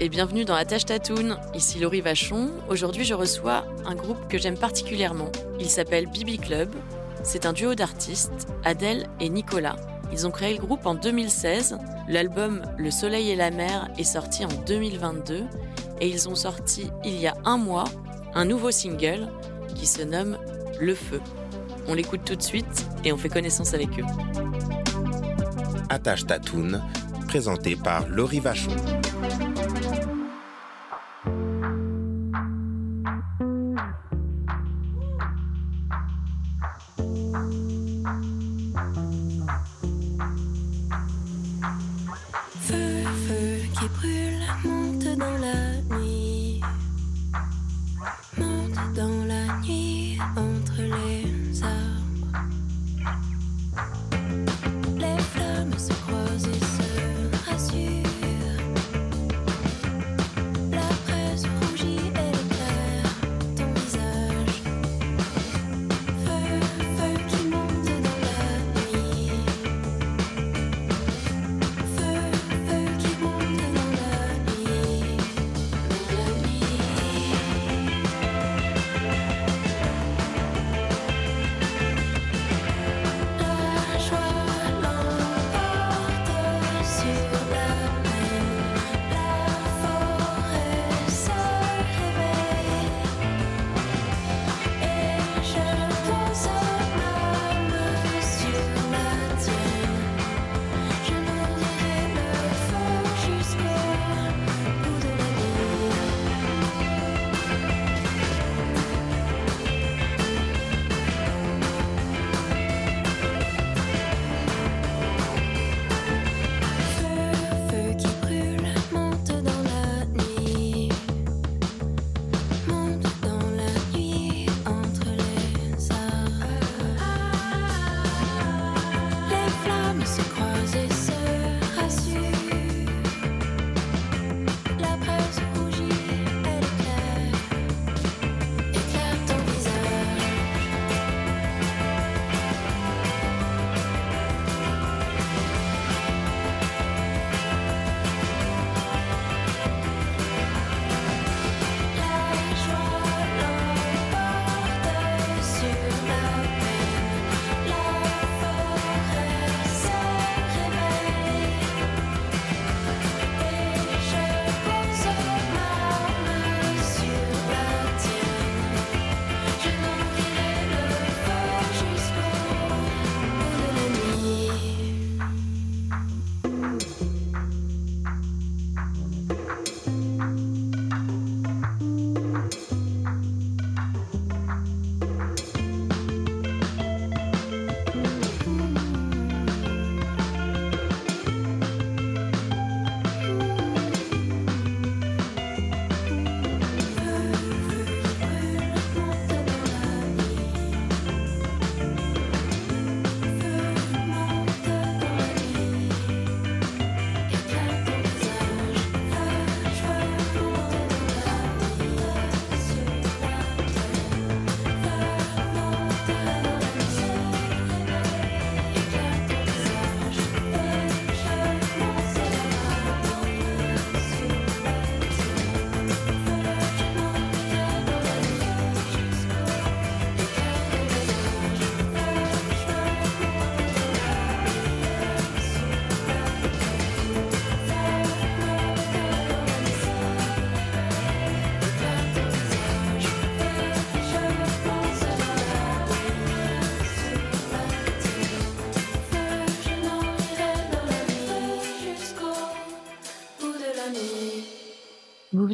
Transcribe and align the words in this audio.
et 0.00 0.08
bienvenue 0.08 0.46
dans 0.46 0.54
Attache 0.54 0.86
Tatoon. 0.86 1.36
Ici 1.54 1.78
Laurie 1.78 2.00
Vachon. 2.00 2.52
Aujourd'hui, 2.70 3.04
je 3.04 3.12
reçois 3.12 3.66
un 3.84 3.94
groupe 3.94 4.28
que 4.28 4.38
j'aime 4.38 4.56
particulièrement. 4.56 5.30
Il 5.60 5.68
s'appelle 5.68 6.06
Bibi 6.06 6.38
Club. 6.38 6.70
C'est 7.22 7.44
un 7.44 7.52
duo 7.52 7.74
d'artistes, 7.74 8.48
Adèle 8.64 9.08
et 9.20 9.28
Nicolas. 9.28 9.76
Ils 10.10 10.26
ont 10.26 10.30
créé 10.30 10.54
le 10.54 10.60
groupe 10.60 10.86
en 10.86 10.94
2016. 10.94 11.76
L'album 12.08 12.62
Le 12.78 12.90
Soleil 12.90 13.30
et 13.30 13.36
la 13.36 13.50
Mer 13.50 13.88
est 13.98 14.04
sorti 14.04 14.42
en 14.44 14.48
2022 14.66 15.44
et 16.00 16.08
ils 16.08 16.30
ont 16.30 16.34
sorti 16.34 16.90
il 17.04 17.20
y 17.20 17.26
a 17.26 17.34
un 17.44 17.58
mois 17.58 17.84
un 18.34 18.46
nouveau 18.46 18.70
single 18.70 19.28
qui 19.74 19.86
se 19.86 20.02
nomme 20.02 20.38
Le 20.80 20.94
Feu. 20.94 21.20
On 21.88 21.94
l'écoute 21.94 22.24
tout 22.24 22.36
de 22.36 22.42
suite 22.42 22.86
et 23.04 23.12
on 23.12 23.18
fait 23.18 23.28
connaissance 23.28 23.74
avec 23.74 23.90
eux. 23.98 24.06
Attache 25.90 26.24
Tatoon, 26.26 26.80
présenté 27.28 27.76
par 27.76 28.08
Laurie 28.08 28.40
Vachon. 28.40 28.76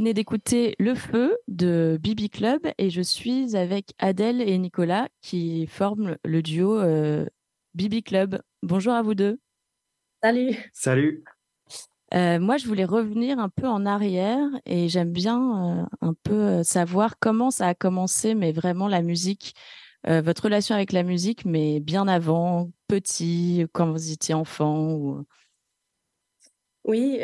Venez 0.07 0.15
d'écouter 0.15 0.77
Le 0.79 0.95
Feu 0.95 1.37
de 1.49 1.99
Bibi 2.01 2.31
Club 2.31 2.61
et 2.79 2.91
je 2.91 3.03
suis 3.03 3.57
avec 3.57 3.93
Adèle 3.99 4.41
et 4.41 4.57
Nicolas 4.57 5.09
qui 5.21 5.67
forment 5.67 6.17
le 6.25 6.43
duo 6.43 6.79
euh, 6.79 7.27
Bibi 7.75 8.05
Club. 8.05 8.41
Bonjour 8.63 8.93
à 8.93 9.03
vous 9.03 9.17
deux. 9.17 9.41
Salut. 10.23 10.71
Salut. 10.73 11.25
Euh, 12.15 12.39
moi, 12.39 12.57
je 12.57 12.69
voulais 12.69 12.85
revenir 12.85 13.41
un 13.41 13.49
peu 13.49 13.67
en 13.67 13.85
arrière 13.85 14.47
et 14.65 14.89
j'aime 14.89 15.11
bien 15.11 15.81
euh, 15.81 15.85
un 16.01 16.15
peu 16.23 16.63
savoir 16.63 17.19
comment 17.19 17.51
ça 17.51 17.67
a 17.67 17.75
commencé, 17.75 18.37
mais 18.37 18.53
vraiment 18.53 18.87
la 18.87 19.03
musique, 19.03 19.55
votre 20.07 20.45
relation 20.45 20.77
avec 20.77 20.93
la 20.93 21.03
musique, 21.03 21.45
mais 21.45 21.81
bien 21.81 22.07
avant, 22.07 22.71
petit, 22.87 23.67
quand 23.73 23.91
vous 23.91 24.13
étiez 24.13 24.35
enfant. 24.35 24.93
Ou... 24.93 25.27
Oui, 26.85 27.19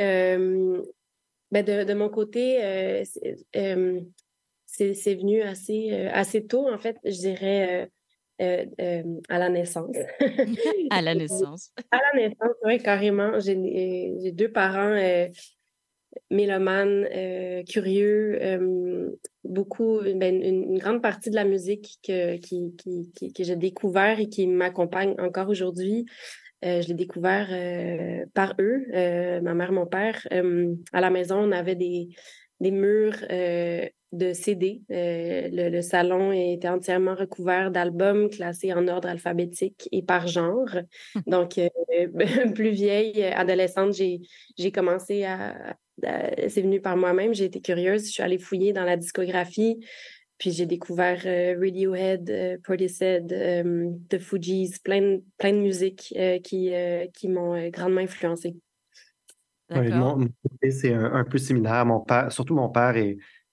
ben 1.53 1.65
de, 1.65 1.85
de, 1.85 1.95
mon 1.95 2.09
côté, 2.09 3.05
c'est 3.05 5.15
venu 5.15 5.43
assez, 5.43 5.93
assez 6.13 6.47
tôt, 6.47 6.69
en 6.69 6.79
fait, 6.79 6.97
je 7.05 7.11
dirais. 7.11 7.91
à 8.39 9.39
la 9.39 9.49
naissance. 9.49 9.97
à 10.91 11.03
la 11.03 11.15
naissance. 11.15 11.73
à 11.91 11.99
la 11.99 12.21
naissance, 12.21 12.57
oui, 12.65 12.79
carrément. 12.79 13.39
J'ai 13.39 14.33
deux 14.33 14.51
parents 14.51 14.97
mélomanes, 16.31 17.07
curieux, 17.69 18.39
beaucoup, 19.45 20.01
ben, 20.01 20.43
une, 20.43 20.79
grande 20.79 21.03
partie 21.03 21.31
de 21.31 21.35
la 21.35 21.45
musique 21.45 21.99
que, 22.03 22.37
qui, 22.37 22.75
qui, 22.77 23.33
que 23.33 23.45
j'ai 23.45 23.57
découvert 23.57 24.19
et 24.19 24.29
qui 24.29 24.47
m'accompagne 24.47 25.15
encore 25.19 25.49
aujourd'hui. 25.49 26.07
Euh, 26.65 26.81
je 26.81 26.89
l'ai 26.89 26.95
découvert 26.95 27.49
euh, 27.51 28.25
par 28.35 28.55
eux, 28.61 28.87
euh, 28.95 29.41
ma 29.41 29.55
mère, 29.55 29.73
mon 29.73 29.87
père. 29.87 30.27
à 30.93 31.01
la 31.01 31.11
maison, 31.11 31.39
on 31.39 31.53
avait 31.53 31.75
des, 31.75 32.09
des 32.61 32.71
murs 32.71 33.19
de 33.29 34.33
CD. 34.35 34.83
Le, 34.89 35.69
le, 35.71 35.83
salon 35.83 36.33
était 36.33 36.69
entièrement 36.69 37.15
recouvert 37.15 37.71
d'albums 37.71 38.29
classés 38.29 38.73
en 38.73 38.87
ordre 38.87 39.09
alphabétique 39.09 39.89
et 39.91 40.03
par 40.03 40.27
genre. 40.27 40.69
Donc, 41.27 41.59
plus 42.55 42.71
vieille, 42.71 43.25
adolescente, 43.25 43.95
j'ai 43.95 44.73
commencé 44.73 45.25
à, 45.25 45.77
c'est 46.03 46.63
venu 46.63 46.81
par 46.81 46.97
moi-même. 46.97 47.35
J'ai 47.35 47.47
été 47.47 47.61
curieuse. 47.61 48.07
Je 48.07 48.13
suis 48.13 48.23
allée 48.23 48.39
fouiller 48.39 48.73
dans 48.73 48.85
la 48.85 48.97
discographie. 48.97 49.81
Puis 50.43 50.51
j'ai 50.51 50.67
découvert 50.67 51.23
euh, 51.25 51.57
Radiohead, 51.57 52.29
euh, 52.29 52.59
Portishead, 52.65 53.33
euh, 53.33 53.93
The 54.09 54.19
Fugees, 54.19 54.81
plein 54.83 55.01
de, 55.01 55.23
plein 55.39 55.53
de 55.53 55.59
musiques 55.59 56.13
qui, 56.43 56.73
qui 57.15 57.29
m'ont 57.29 57.69
grandement 57.69 58.01
influencé. 58.01 58.57
Oui, 59.71 59.93
c'est 60.73 60.95
un, 60.95 61.23
peu 61.23 61.39
similaire. 61.39 61.87
Mon 61.87 62.01
père, 62.01 62.33
surtout 62.33 62.57
mon 62.57 62.71
père 62.71 62.97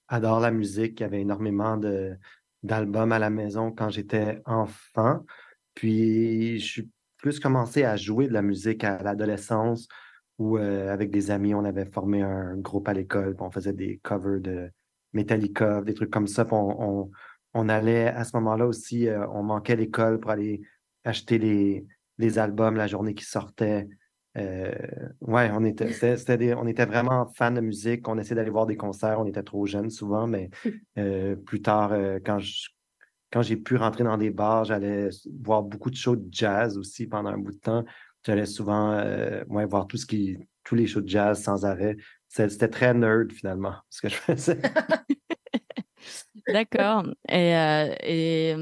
adore 0.07 0.39
la 0.39 0.50
musique. 0.50 1.00
Il 1.00 1.03
y 1.03 1.06
avait 1.06 1.21
énormément 1.21 1.77
de, 1.77 2.18
d'albums 2.63 3.12
à 3.12 3.19
la 3.19 3.30
maison 3.30 3.71
quand 3.71 3.91
j'étais 3.91 4.41
enfant. 4.45 5.24
Puis 5.75 6.59
je 6.59 6.65
suis 6.65 6.89
plus 7.18 7.39
commencé 7.39 7.83
à 7.83 7.97
jouer 7.97 8.27
de 8.27 8.33
la 8.33 8.41
musique 8.41 8.83
à 8.83 9.03
l'adolescence 9.03 9.88
où 10.39 10.57
avec 10.57 11.12
des 11.12 11.30
amis, 11.30 11.53
on 11.53 11.65
avait 11.65 11.86
formé 11.86 12.24
un 12.24 12.57
groupe 12.57 12.88
à 12.88 12.94
l'école. 12.94 13.36
On 13.38 13.51
faisait 13.51 13.74
des 13.74 14.00
covers 14.01 14.41
de 14.41 14.71
Metallica, 15.13 15.81
des 15.81 15.94
trucs 15.94 16.09
comme 16.09 16.27
ça. 16.27 16.45
On, 16.51 17.11
on, 17.53 17.69
allait 17.69 18.07
à 18.07 18.23
ce 18.23 18.35
moment-là 18.38 18.65
aussi, 18.67 19.07
euh, 19.07 19.25
on 19.29 19.44
manquait 19.44 19.75
l'école 19.75 20.19
pour 20.19 20.31
aller 20.31 20.61
acheter 21.03 21.38
les, 21.38 21.85
les 22.17 22.39
albums 22.39 22.75
la 22.75 22.88
journée 22.88 23.13
qui 23.13 23.25
sortaient. 23.25 23.88
Euh, 24.38 24.71
ouais, 25.21 25.50
on 25.53 25.65
était, 25.65 25.89
on 26.56 26.67
était 26.67 26.85
vraiment 26.85 27.25
fans 27.25 27.51
de 27.51 27.61
musique. 27.61 28.07
On 28.07 28.17
essayait 28.17 28.35
d'aller 28.35 28.51
voir 28.51 28.67
des 28.67 28.77
concerts. 28.77 29.19
On 29.19 29.25
était 29.25 29.44
trop 29.44 29.65
jeunes 29.65 29.89
souvent, 29.89 30.27
mais 30.27 30.50
euh, 30.97 31.35
plus 31.35 31.62
tard, 31.62 31.94
quand 32.25 32.39
quand 33.31 33.44
j'ai 33.44 33.57
pu 33.57 33.75
rentrer 33.75 34.03
dans 34.03 34.17
des 34.17 34.31
bars, 34.31 34.65
j'allais 34.65 35.09
voir 35.44 35.62
beaucoup 35.62 35.91
de 35.91 35.95
shows 35.95 36.15
de 36.15 36.27
jazz 36.31 36.79
aussi 36.79 37.05
pendant 37.05 37.29
un 37.29 37.38
bout 37.38 37.51
de 37.51 37.59
temps. 37.59 37.85
J'allais 38.25 38.47
souvent 38.47 38.97
ouais, 39.50 39.65
voir 39.65 39.85
tout 39.85 39.97
ce 39.97 40.07
qui, 40.07 40.35
tous 40.63 40.73
les 40.73 40.88
shows 40.88 41.01
de 41.01 41.07
jazz 41.07 41.41
sans 41.41 41.63
arrêt. 41.63 41.95
C'était 42.29 42.69
très 42.69 42.93
nerd 42.93 43.31
finalement, 43.31 43.73
ce 43.89 44.01
que 44.01 44.09
je 44.09 44.15
faisais. 44.15 44.59
D'accord. 46.47 47.05
Et, 47.27 47.55
euh, 47.55 47.95
et, 48.03 48.55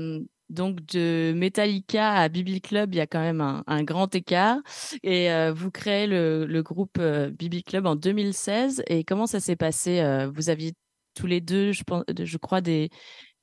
donc 0.49 0.85
de 0.85 1.33
Metallica 1.35 2.13
à 2.13 2.29
Bibi 2.29 2.61
Club, 2.61 2.95
il 2.95 2.97
y 2.97 3.01
a 3.01 3.07
quand 3.07 3.19
même 3.19 3.41
un, 3.41 3.83
grand 3.83 4.13
écart. 4.15 4.59
Et 5.03 5.31
euh, 5.31 5.51
vous 5.53 5.69
créez 5.69 6.07
le, 6.07 6.45
le 6.45 6.63
groupe 6.63 6.97
euh, 6.99 7.29
Bibi 7.29 7.63
Club 7.63 7.85
en 7.85 7.97
2016. 7.97 8.83
Et 8.87 9.03
comment 9.03 9.27
ça 9.27 9.41
s'est 9.41 9.57
passé 9.57 10.01
Vous 10.33 10.49
aviez 10.49 10.73
tous 11.13 11.27
les 11.27 11.41
deux, 11.41 11.73
je, 11.73 11.83
pense, 11.83 12.05
je 12.17 12.37
crois, 12.37 12.61
des, 12.61 12.89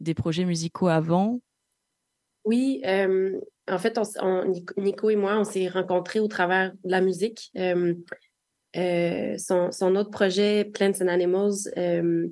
des 0.01 0.15
projets 0.15 0.47
musicaux 0.47 0.89
avant? 0.89 1.41
Oui, 2.47 2.83
en 2.85 3.79
fait, 3.79 3.99
on, 4.23 4.53
Nico 4.79 5.11
et 5.11 5.17
moi, 5.17 5.39
on 5.39 5.45
s'est 5.45 5.69
rencontrés 5.69 6.21
au 6.21 6.29
travers 6.29 6.73
de 6.73 6.91
la 6.91 7.03
musique. 7.03 7.53
Euh, 8.77 9.37
son, 9.39 9.97
autre 9.97 10.11
projet, 10.11 10.65
Plants 10.65 11.01
and 11.01 11.09
Animals, 11.09 11.71
euh, 11.77 12.29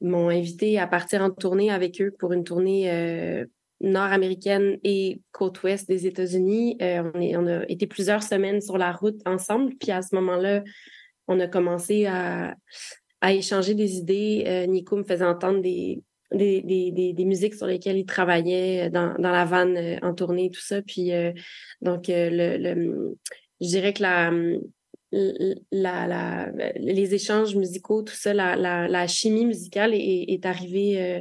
m'ont 0.00 0.28
invité 0.28 0.78
à 0.78 0.86
partir 0.86 1.22
en 1.22 1.30
tournée 1.30 1.70
avec 1.70 2.00
eux 2.00 2.14
pour 2.18 2.32
une 2.32 2.44
tournée 2.44 2.90
euh, 2.90 3.46
nord-américaine 3.80 4.78
et 4.84 5.20
côte 5.32 5.62
ouest 5.62 5.88
des 5.88 6.06
États-Unis. 6.06 6.76
on, 6.80 7.46
a 7.46 7.64
été 7.68 7.86
plusieurs 7.86 8.22
semaines 8.22 8.60
sur 8.60 8.78
la 8.78 8.92
route 8.92 9.20
ensemble. 9.26 9.74
Puis 9.80 9.92
à 9.92 10.02
ce 10.02 10.14
moment-là, 10.16 10.62
on 11.28 11.40
a 11.40 11.46
commencé 11.46 12.06
à, 12.06 12.54
échanger 13.28 13.74
des 13.74 13.96
idées. 13.96 14.66
Nico 14.68 14.96
me 14.96 15.04
faisait 15.04 15.24
entendre 15.24 15.60
des, 15.60 16.02
musiques 17.24 17.54
sur 17.54 17.66
lesquelles 17.66 17.98
il 17.98 18.06
travaillait 18.06 18.90
dans, 18.90 19.14
la 19.18 19.44
vanne 19.44 19.98
en 20.02 20.14
tournée, 20.14 20.50
tout 20.50 20.60
ça. 20.60 20.82
Puis 20.82 21.10
donc, 21.80 22.04
je 22.06 22.84
dirais 23.60 23.92
que 23.92 24.02
la 24.02 24.32
les 25.12 27.14
échanges 27.14 27.54
musicaux, 27.54 28.02
tout 28.02 28.14
ça, 28.14 28.32
la, 28.32 28.56
la 28.56 29.06
chimie 29.06 29.46
musicale 29.46 29.92
est, 29.94 30.46
arrivée 30.46 31.02
euh, 31.02 31.20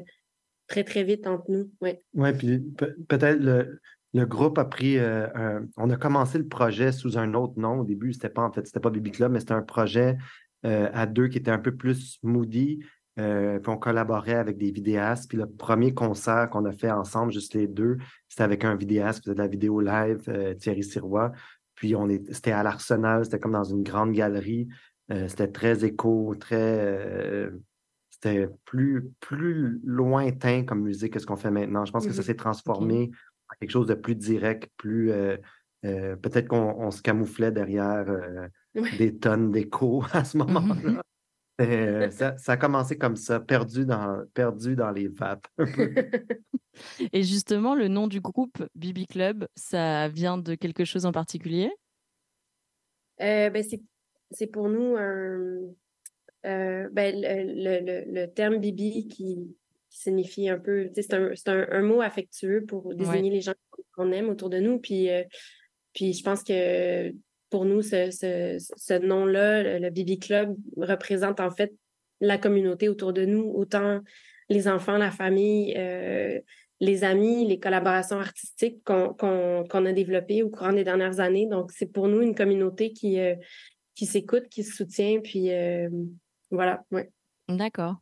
très, 0.68 0.84
très 0.84 1.04
vite 1.04 1.28
entre 1.28 1.46
nous. 1.50 1.70
Oui, 1.82 1.92
ouais, 2.14 2.34
puis 2.34 2.60
peut-être 3.08 3.40
le, 3.40 4.26
groupe 4.26 4.58
a 4.58 4.66
pris. 4.66 4.98
Euh, 4.98 5.60
on 5.78 5.90
a 5.90 5.98
commencé 5.98 6.38
le 6.38 6.48
projet 6.48 6.92
sous 6.92 7.18
un 7.18 7.34
autre 7.34 7.54
nom 7.58 7.80
au 7.80 7.84
début. 7.84 8.14
C'était 8.14 8.30
pas, 8.30 8.44
en 8.44 8.52
fait, 8.52 8.66
c'était 8.66 8.80
pas 8.80 8.90
Baby 8.90 9.12
Club, 9.12 9.34
mais 9.34 9.40
c'était 9.40 9.54
un 9.54 9.62
projet 9.62 10.18
euh, 10.66 10.90
à 10.94 11.06
deux 11.06 11.28
qui 11.28 11.38
était 11.38 11.52
un 11.52 11.60
peu 11.60 11.76
plus 11.76 12.18
moody. 12.24 12.80
puis 13.18 13.68
on 13.68 13.78
collaborait 13.78 14.36
avec 14.36 14.58
des 14.58 14.72
vidéastes. 14.72 15.28
Puis 15.28 15.38
le 15.38 15.48
premier 15.48 15.94
concert 15.94 16.50
qu'on 16.50 16.64
a 16.64 16.72
fait 16.72 16.92
ensemble, 16.92 17.34
juste 17.34 17.56
les 17.56 17.68
deux, 17.68 17.98
c'était 18.30 18.44
avec 18.44 18.64
un 18.64 18.76
vidéaste 18.76 19.20
qui 19.20 19.26
faisait 19.26 19.36
de 19.36 19.42
la 19.42 19.48
vidéo 19.48 19.82
live, 19.82 20.56
Thierry 20.60 20.84
Sirois. 20.84 21.34
Puis 21.82 21.96
on 21.96 22.08
est, 22.10 22.32
c'était 22.32 22.52
à 22.52 22.62
l'Arsenal, 22.62 23.26
c'était 23.26 23.40
comme 23.40 23.54
dans 23.54 23.64
une 23.64 23.82
grande 23.82 24.12
galerie. 24.12 24.68
Euh, 25.12 25.28
c'était 25.28 25.48
très 25.48 25.84
écho, 25.84 26.36
très. 26.40 26.56
Euh, 26.62 27.50
c'était 28.12 28.48
plus, 28.66 29.10
plus 29.20 29.82
lointain 29.84 30.64
comme 30.64 30.84
musique 30.84 31.14
que 31.14 31.20
ce 31.20 31.26
qu'on 31.26 31.38
fait 31.38 31.50
maintenant. 31.50 31.84
Je 31.84 31.92
pense 31.92 32.06
que 32.06 32.14
ça 32.14 32.22
mmh 32.22 32.26
s'est 32.26 32.36
transformé 32.36 33.10
en 33.50 33.56
quelque 33.60 33.72
chose 33.72 33.88
de 33.88 33.96
plus 33.96 34.14
direct, 34.14 34.70
plus. 34.78 35.12
Euh, 35.12 35.38
peut-être 35.82 36.48
qu'on 36.48 36.92
se 36.92 37.02
camouflait 37.02 37.52
derrière 37.52 38.06
des 39.00 39.18
tonnes 39.18 39.52
d'écho 39.52 40.04
à 40.14 40.24
ce 40.24 40.38
mmh 40.38 40.40
moment-là. 40.40 41.02
ça, 42.12 42.38
ça, 42.38 42.52
a 42.54 42.58
commencé 42.58 42.98
comme 42.98 43.16
ça, 43.16 43.40
perdu 43.40 43.86
dans, 43.86 44.24
perdu 44.34 44.76
dans 44.76 44.92
les 44.92 45.08
vapes. 45.08 45.48
Et 47.14 47.24
justement, 47.24 47.76
le 47.76 47.88
nom 47.88 48.08
du 48.08 48.22
groupe 48.22 48.64
Bibi 48.76 49.06
Club, 49.06 49.48
ça 49.56 50.08
vient 50.08 50.38
de 50.38 50.56
quelque 50.56 50.86
chose 50.86 51.06
en 51.06 51.12
particulier? 51.12 51.70
Euh, 53.22 53.50
ben 53.50 53.64
C'est 54.32 54.48
pour 54.48 54.70
nous 54.70 54.96
un, 54.98 55.60
euh, 56.46 56.90
ben, 56.92 57.16
le, 57.16 57.80
le, 57.80 58.12
le, 58.12 58.34
terme 58.34 58.58
Bibi 58.58 59.08
qui, 59.08 59.56
signifie 59.92 60.48
un 60.48 60.58
peu, 60.58 60.90
c'est 60.96 61.14
un, 61.14 61.32
un, 61.48 61.68
un, 61.70 61.82
mot 61.82 62.02
affectueux 62.02 62.66
pour 62.66 62.96
désigner 62.96 63.30
les 63.30 63.42
gens 63.42 63.54
qu'on 63.94 64.12
aime 64.12 64.30
autour 64.30 64.50
de 64.50 64.60
nous. 64.60 64.80
Puis, 64.80 65.10
euh, 65.10 65.24
puis 65.94 66.14
je 66.14 66.24
pense 66.24 66.44
que 66.44 67.14
pour 67.52 67.66
nous, 67.66 67.84
ce, 67.84 69.06
nom-là, 69.06 69.78
le 69.78 69.90
Bibi 69.92 70.18
Club, 70.18 70.56
représente 70.78 71.40
en 71.40 71.52
fait 71.52 71.72
la 72.22 72.38
communauté 72.38 72.90
autour 72.90 73.14
de 73.14 73.26
nous, 73.26 73.44
autant 73.44 74.00
les 74.50 74.68
enfants, 74.68 74.98
la 74.98 75.12
famille, 75.12 75.76
euh, 75.78 76.40
les 76.80 77.04
amis, 77.04 77.46
les 77.48 77.60
collaborations 77.60 78.20
artistiques 78.20 78.84
qu'on 78.84 79.86
a 79.86 79.94
développées 79.94 80.44
au 80.44 80.50
courant 80.50 80.74
des 80.74 80.84
dernières 80.84 81.20
années. 81.20 81.46
Donc, 81.46 81.72
c'est 81.72 81.92
pour 81.92 82.08
nous 82.08 82.22
une 82.22 82.36
communauté 82.36 82.94
qui, 82.94 83.20
euh, 83.20 83.36
qui 83.96 84.06
s'écoute, 84.06 84.48
qui 84.50 84.64
se 84.64 84.76
soutient, 84.76 85.20
puis 85.22 85.52
euh, 85.52 85.90
voilà, 86.50 86.84
ouais. 86.92 87.12
D'accord. 87.48 87.98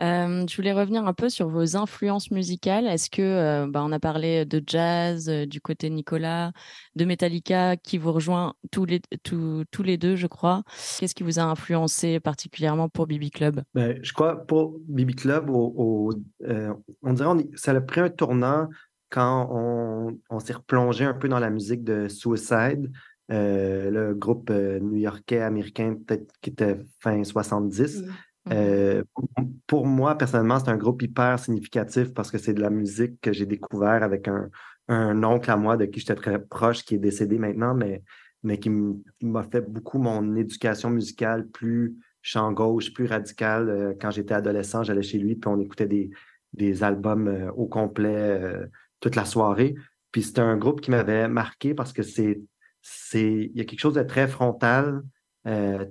Je 0.00 0.56
voulais 0.56 0.72
revenir 0.72 1.06
un 1.06 1.12
peu 1.12 1.28
sur 1.28 1.48
vos 1.48 1.76
influences 1.76 2.30
musicales. 2.30 2.86
Est-ce 2.86 3.10
que, 3.10 3.66
bah, 3.66 3.82
on 3.84 3.92
a 3.92 4.00
parlé 4.00 4.44
de 4.44 4.62
jazz 4.66 5.28
du 5.28 5.60
côté 5.60 5.90
Nicolas, 5.90 6.52
de 6.96 7.04
Metallica 7.04 7.76
qui 7.76 7.98
vous 7.98 8.12
rejoint 8.12 8.54
tous 8.70 8.84
les, 8.84 9.00
tous, 9.22 9.82
les 9.82 9.96
deux, 9.96 10.16
je 10.16 10.26
crois. 10.26 10.62
Qu'est-ce 10.98 11.14
qui 11.14 11.22
vous 11.22 11.38
a 11.38 11.42
influencé 11.42 12.20
particulièrement 12.20 12.88
pour 12.88 13.06
Bibi 13.06 13.30
Club? 13.30 13.62
Ben, 13.74 13.98
Je 14.02 14.12
crois 14.12 14.46
pour 14.46 14.78
Bibi 14.88 15.14
Club, 15.14 15.50
on 15.50 16.10
dirait 16.40 17.44
que 17.44 17.58
ça 17.58 17.72
a 17.72 17.80
pris 17.80 18.00
un 18.00 18.10
tournant 18.10 18.68
quand 19.10 19.48
on, 20.28 20.40
s'est 20.40 20.54
replongé 20.54 21.04
un 21.04 21.14
peu 21.14 21.28
dans 21.28 21.38
la 21.38 21.50
musique 21.50 21.84
de 21.84 22.08
Suicide. 22.08 22.90
le 23.28 24.12
groupe 24.12 24.50
new-yorkais 24.50 25.40
américain 25.40 25.94
peut-être 26.04 26.32
qui 26.40 26.50
était 26.50 26.78
fin 26.98 27.22
70. 27.22 28.04
Euh, 28.52 29.02
pour 29.66 29.86
moi, 29.86 30.16
personnellement, 30.16 30.58
c'est 30.58 30.68
un 30.68 30.76
groupe 30.76 31.02
hyper 31.02 31.38
significatif 31.38 32.12
parce 32.12 32.30
que 32.30 32.38
c'est 32.38 32.54
de 32.54 32.60
la 32.60 32.70
musique 32.70 33.20
que 33.20 33.32
j'ai 33.32 33.46
découvert 33.46 34.02
avec 34.02 34.28
un, 34.28 34.50
oncle 34.88 35.50
à 35.50 35.56
moi 35.56 35.76
de 35.76 35.86
qui 35.86 36.00
j'étais 36.00 36.14
très 36.14 36.38
proche, 36.38 36.84
qui 36.84 36.96
est 36.96 36.98
décédé 36.98 37.38
maintenant, 37.38 37.74
mais, 37.74 38.02
mais 38.42 38.58
qui 38.58 38.70
m'a 39.22 39.42
fait 39.44 39.62
beaucoup 39.62 39.98
mon 39.98 40.36
éducation 40.36 40.90
musicale 40.90 41.48
plus 41.48 41.96
chant 42.20 42.52
gauche, 42.52 42.92
plus 42.92 43.06
radicale. 43.06 43.70
Euh, 43.70 43.94
quand 43.98 44.10
j'étais 44.10 44.34
adolescent, 44.34 44.82
j'allais 44.82 45.02
chez 45.02 45.18
lui, 45.18 45.36
puis 45.36 45.48
on 45.48 45.58
écoutait 45.60 45.86
des, 45.86 46.10
des 46.52 46.82
albums 46.82 47.28
euh, 47.28 47.50
au 47.52 47.66
complet 47.66 48.40
toute 49.00 49.16
la 49.16 49.24
soirée. 49.24 49.74
Puis 50.12 50.22
c'était 50.22 50.40
un 50.40 50.56
groupe 50.56 50.80
qui 50.80 50.90
m'avait 50.90 51.28
marqué 51.28 51.74
parce 51.74 51.92
que 51.92 52.02
c'est, 52.02 52.40
c'est, 52.82 53.50
il 53.52 53.56
y 53.56 53.60
a 53.60 53.64
quelque 53.64 53.80
chose 53.80 53.94
de 53.94 54.02
très 54.02 54.28
frontal, 54.28 55.02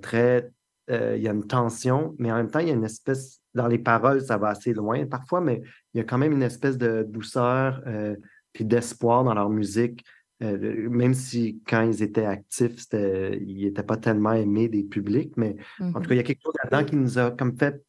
très 0.00 0.50
euh, 0.90 1.16
il 1.16 1.22
y 1.22 1.28
a 1.28 1.32
une 1.32 1.46
tension, 1.46 2.14
mais 2.18 2.30
en 2.30 2.36
même 2.36 2.50
temps, 2.50 2.58
il 2.58 2.68
y 2.68 2.70
a 2.70 2.74
une 2.74 2.84
espèce, 2.84 3.40
dans 3.54 3.66
les 3.66 3.78
paroles, 3.78 4.20
ça 4.20 4.36
va 4.36 4.48
assez 4.48 4.74
loin 4.74 5.06
parfois, 5.06 5.40
mais 5.40 5.62
il 5.94 5.98
y 5.98 6.00
a 6.00 6.04
quand 6.04 6.18
même 6.18 6.32
une 6.32 6.42
espèce 6.42 6.76
de 6.76 7.06
douceur 7.08 7.82
euh, 7.86 8.16
puis 8.52 8.64
d'espoir 8.64 9.24
dans 9.24 9.34
leur 9.34 9.48
musique, 9.48 10.04
euh, 10.42 10.88
même 10.90 11.14
si 11.14 11.62
quand 11.66 11.82
ils 11.82 12.02
étaient 12.02 12.26
actifs, 12.26 12.84
ils 12.92 13.64
n'étaient 13.64 13.82
pas 13.82 13.96
tellement 13.96 14.32
aimés 14.32 14.68
des 14.68 14.82
publics, 14.82 15.32
mais 15.36 15.56
en 15.80 16.00
tout 16.00 16.08
cas, 16.08 16.14
il 16.14 16.18
y 16.18 16.20
a 16.20 16.24
quelque 16.24 16.42
chose 16.42 16.54
là-dedans 16.62 16.84
qui 16.84 16.96
nous 16.96 17.18
a 17.18 17.30
comme 17.30 17.56
fait 17.56 17.82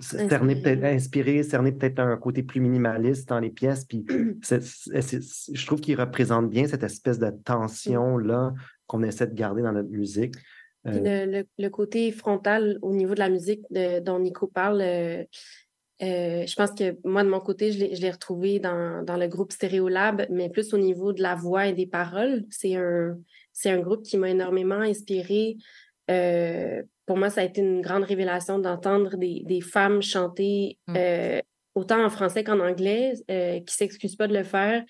cerner 0.00 0.60
peut-être 0.60 0.84
inspiré, 0.84 1.42
cerner 1.42 1.72
peut-être 1.72 2.00
un 2.00 2.16
côté 2.16 2.42
plus 2.42 2.60
minimaliste 2.60 3.28
dans 3.28 3.38
les 3.38 3.50
pièces. 3.50 3.84
Puis 3.84 4.04
je 4.42 5.66
trouve 5.66 5.80
qu'il 5.80 5.98
représente 5.98 6.50
bien 6.50 6.66
cette 6.66 6.82
espèce 6.82 7.18
de 7.18 7.30
tension-là 7.30 8.52
qu'on 8.86 9.02
essaie 9.04 9.28
de 9.28 9.34
garder 9.34 9.62
dans 9.62 9.72
notre 9.72 9.90
musique. 9.90 10.34
Euh, 10.86 11.44
le, 11.58 11.68
côté 11.68 12.10
frontal 12.10 12.78
au 12.80 12.92
niveau 12.94 13.14
de 13.14 13.18
la 13.18 13.28
musique 13.28 13.62
dont 13.70 14.18
Nico 14.18 14.46
parle, 14.46 14.80
euh, 14.80 15.24
euh, 16.02 16.46
je 16.46 16.54
pense 16.54 16.72
que 16.72 16.96
moi, 17.04 17.22
de 17.22 17.28
mon 17.28 17.40
côté, 17.40 17.72
je 17.72 18.00
l'ai 18.00 18.10
retrouvé 18.10 18.58
dans, 18.58 19.04
dans, 19.04 19.18
le 19.18 19.28
groupe 19.28 19.52
Stéréolab, 19.52 20.26
mais 20.30 20.48
plus 20.48 20.72
au 20.72 20.78
niveau 20.78 21.12
de 21.12 21.22
la 21.22 21.34
voix 21.34 21.66
et 21.66 21.74
des 21.74 21.86
paroles. 21.86 22.44
C'est 22.48 22.76
un, 22.76 23.18
un 23.66 23.78
groupe 23.80 24.02
qui 24.02 24.16
m'a 24.16 24.30
énormément 24.30 24.80
inspiré. 24.80 25.56
pour 26.06 27.16
moi, 27.18 27.28
ça 27.28 27.42
a 27.42 27.44
été 27.44 27.60
une 27.60 27.82
grande 27.82 28.04
révélation 28.04 28.58
d'entendre 28.58 29.16
des, 29.18 29.42
des, 29.44 29.60
femmes 29.60 30.00
chanter 30.00 30.78
mmh. 30.86 30.94
autant 31.74 32.02
en 32.02 32.08
français 32.08 32.42
qu'en 32.42 32.60
anglais, 32.60 33.12
qui 33.28 33.34
ne 33.34 33.60
s'excusent 33.66 34.16
pas 34.16 34.28
de 34.28 34.34
le 34.34 34.44
faire, 34.44 34.82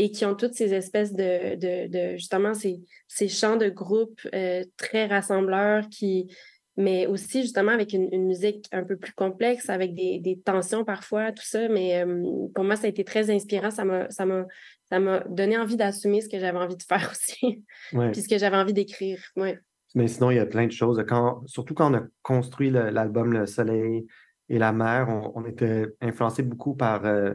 et 0.00 0.10
qui 0.10 0.24
ont 0.24 0.34
toutes 0.34 0.54
ces 0.54 0.72
espèces 0.72 1.12
de, 1.12 1.56
de, 1.56 2.16
justement, 2.16 2.54
ces, 2.54 2.80
ces 3.06 3.28
chants 3.28 3.56
de 3.56 3.68
groupe 3.68 4.18
euh, 4.34 4.64
très 4.78 5.04
rassembleurs 5.04 5.90
qui, 5.90 6.34
mais 6.78 7.06
aussi 7.06 7.42
justement 7.42 7.72
avec 7.72 7.92
une, 7.92 8.08
musique 8.24 8.66
un 8.72 8.82
peu 8.82 8.96
plus 8.96 9.12
complexe, 9.12 9.68
avec 9.68 9.94
des, 9.94 10.18
des 10.18 10.40
tensions 10.40 10.86
parfois, 10.86 11.32
tout 11.32 11.44
ça. 11.44 11.68
Mais 11.68 12.02
euh, 12.02 12.24
pour 12.54 12.64
moi, 12.64 12.76
ça 12.76 12.86
a 12.86 12.88
été 12.88 13.04
très 13.04 13.30
inspirant. 13.30 13.70
Ça 13.70 13.84
m'a, 13.84 14.08
ça 14.08 14.24
m'a, 14.24 14.46
ça 14.88 15.00
m'a 15.00 15.20
donné 15.28 15.58
envie 15.58 15.76
d'assumer 15.76 16.22
ce 16.22 16.30
que 16.30 16.38
j'avais 16.38 16.56
envie 16.56 16.78
de 16.78 16.82
faire 16.82 17.10
aussi, 17.12 17.62
puis 17.90 18.22
ce 18.22 18.28
que 18.28 18.38
j'avais 18.38 18.56
envie 18.56 18.72
d'écrire. 18.72 19.22
Ouais. 19.36 19.58
Mais 19.94 20.08
sinon, 20.08 20.30
il 20.30 20.36
y 20.36 20.40
a 20.40 20.46
plein 20.46 20.66
de 20.66 20.72
choses. 20.72 21.04
Quand, 21.06 21.42
surtout 21.46 21.74
quand 21.74 21.92
on 21.92 21.98
a 21.98 22.06
construit 22.22 22.70
l'album 22.70 23.34
le, 23.34 23.44
Soleil 23.44 24.06
et 24.48 24.58
la 24.58 24.72
mer, 24.72 25.10
on, 25.34 25.44
était 25.44 25.88
influencé 26.00 26.42
beaucoup 26.42 26.74
par 26.74 27.04
euh, 27.04 27.34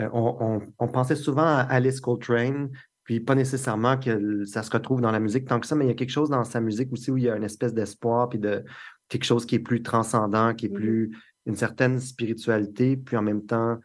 euh, 0.00 0.08
on, 0.12 0.88
pensait 0.88 1.16
souvent 1.16 1.46
à 1.46 1.60
Alice 1.60 2.00
Coltrane, 2.00 2.70
puis 3.04 3.20
pas 3.20 3.34
nécessairement 3.34 3.98
que 3.98 4.44
ça 4.44 4.62
se 4.62 4.70
retrouve 4.70 5.00
dans 5.00 5.12
la 5.12 5.20
musique 5.20 5.46
tant 5.46 5.60
que 5.60 5.66
ça, 5.66 5.76
mais 5.76 5.84
il 5.84 5.88
y 5.88 5.90
a 5.90 5.94
quelque 5.94 6.10
chose 6.10 6.30
dans 6.30 6.44
sa 6.44 6.60
musique 6.60 6.92
aussi 6.92 7.10
où 7.10 7.16
il 7.16 7.24
y 7.24 7.30
a 7.30 7.36
une 7.36 7.44
espèce 7.44 7.74
d'espoir, 7.74 8.28
puis 8.28 8.38
de 8.38 8.64
quelque 9.08 9.24
chose 9.24 9.46
qui 9.46 9.56
est 9.56 9.60
plus 9.60 9.82
transcendant, 9.82 10.54
qui 10.54 10.66
est 10.66 10.70
mmh 10.70 10.74
plus 10.74 11.16
une 11.46 11.56
certaine 11.56 12.00
spiritualité, 12.00 12.96
puis 12.96 13.18
en 13.18 13.22
même 13.22 13.44
temps, 13.44 13.78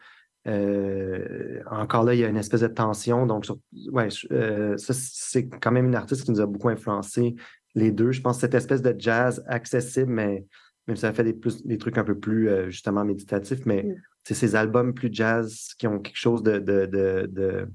euh, 0.48 1.60
encore 1.70 2.04
là, 2.04 2.14
il 2.14 2.20
y 2.20 2.24
a 2.24 2.28
une 2.28 2.38
espèce 2.38 2.62
de 2.62 2.68
tension. 2.68 3.26
Donc, 3.26 3.46
ouais, 3.92 4.08
euh, 4.32 4.78
ça, 4.78 4.94
c'est 4.94 5.46
quand 5.46 5.70
même 5.70 5.86
une 5.86 5.94
artiste 5.94 6.24
qui 6.24 6.30
nous 6.30 6.40
a 6.40 6.46
beaucoup 6.46 6.70
influencé, 6.70 7.36
les 7.74 7.92
deux. 7.92 8.12
Je 8.12 8.22
pense 8.22 8.40
cette 8.40 8.54
espèce 8.54 8.80
de 8.80 8.94
jazz 8.98 9.44
accessible, 9.46 10.10
mais 10.10 10.46
même 10.86 10.96
si 10.96 11.02
ça 11.02 11.12
fait 11.12 11.22
des, 11.22 11.34
plus, 11.34 11.64
des 11.66 11.76
trucs 11.76 11.98
un 11.98 12.04
peu 12.04 12.18
plus, 12.18 12.48
justement, 12.70 13.04
méditatifs, 13.04 13.66
mais 13.66 13.82
mmh 13.82 13.94
c'est 14.24 14.34
ces 14.34 14.54
albums 14.56 14.94
plus 14.94 15.10
jazz 15.12 15.70
qui 15.78 15.86
ont 15.86 15.98
quelque 15.98 16.16
chose 16.18 16.42
de, 16.42 16.58
de, 16.58 16.86
de, 16.86 17.68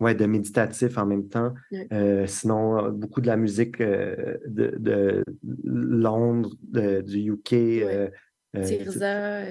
ouais, 0.00 0.14
de 0.14 0.26
méditatif 0.26 0.98
en 0.98 1.06
même 1.06 1.28
temps. 1.28 1.54
Euh, 1.92 2.26
sinon, 2.26 2.90
beaucoup 2.90 3.20
de 3.20 3.26
la 3.26 3.36
musique 3.36 3.80
euh, 3.80 4.36
de, 4.46 4.74
de, 4.78 5.24
Londres, 5.64 6.54
du 6.62 7.32
UK. 7.32 7.52
Ouais. 7.52 8.12
Euh, 8.56 8.64
Tirza. 8.64 9.42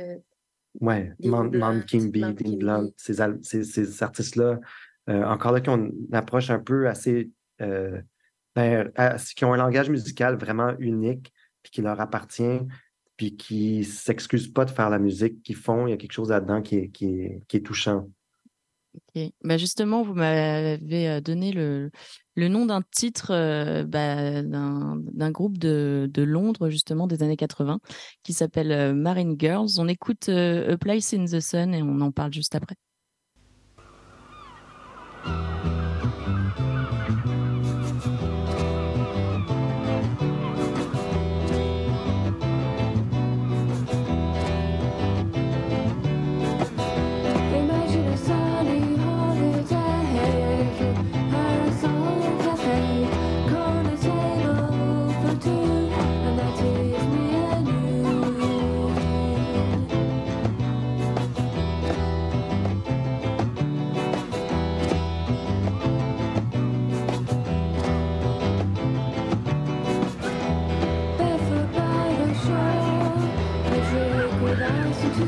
ouais, 0.81 1.13
Man 1.23 1.83
King 1.85 2.11
B, 2.11 2.17
England, 2.45 2.89
ces, 2.97 3.15
ces, 3.43 3.63
ces 3.63 4.03
artistes-là, 4.03 4.59
encore 5.07 5.51
là, 5.53 5.61
qui 5.61 5.69
ont 5.69 5.77
une 5.77 6.15
approche 6.15 6.49
un 6.49 6.59
peu 6.59 6.87
assez. 6.87 7.31
Ben, 7.59 8.91
qui 9.35 9.45
ont 9.45 9.53
un 9.53 9.57
langage 9.57 9.91
musical 9.91 10.35
vraiment 10.35 10.75
unique, 10.79 11.31
puis 11.61 11.71
qui 11.71 11.81
leur 11.83 12.01
appartient 12.01 12.59
puis 13.17 13.35
qui 13.35 13.83
s'excusent 13.83 14.47
pas 14.47 14.63
de 14.63 14.71
faire 14.71 14.89
la 14.89 14.99
musique 14.99 15.41
qu'ils 15.41 15.55
font. 15.55 15.87
Il 15.87 15.89
y 15.89 15.93
a 15.93 15.97
quelque 15.97 16.13
chose 16.13 16.29
là-dedans 16.29 16.61
qui 16.61 16.75
est, 16.75 16.89
qui 16.89 17.21
est, 17.49 17.65
touchant. 17.65 18.07
Ok. 18.93 19.31
Bah 19.43 19.57
justement, 19.57 20.03
vous 20.03 20.13
m'avez 20.13 21.09
euh, 21.09 21.21
donné 21.21 21.51
le, 21.51 21.91
le 22.35 22.47
nom 22.47 22.65
d'un 22.65 22.81
titre 22.81 23.31
euh, 23.31 23.83
bah, 23.83 24.41
d'un 24.43 25.31
groupe 25.31 25.57
de, 25.57 26.09
de, 26.11 26.23
Londres, 26.23 26.69
justement, 26.69 27.05
des 27.05 27.21
années 27.21 27.37
80, 27.37 27.79
qui 28.23 28.33
s'appelle 28.33 28.71
euh, 28.71 28.93
Marine 28.93 29.35
Girls. 29.37 29.69
On 29.77 29.87
écoute 29.87 30.29
A 30.29 30.77
Place 30.77 31.13
in 31.13 31.25
the 31.25 31.39
Sun 31.39 31.73
et 31.73 31.83
on 31.83 32.01
en 32.01 32.11
parle 32.11 32.33
juste 32.33 32.55
après. 32.55 32.75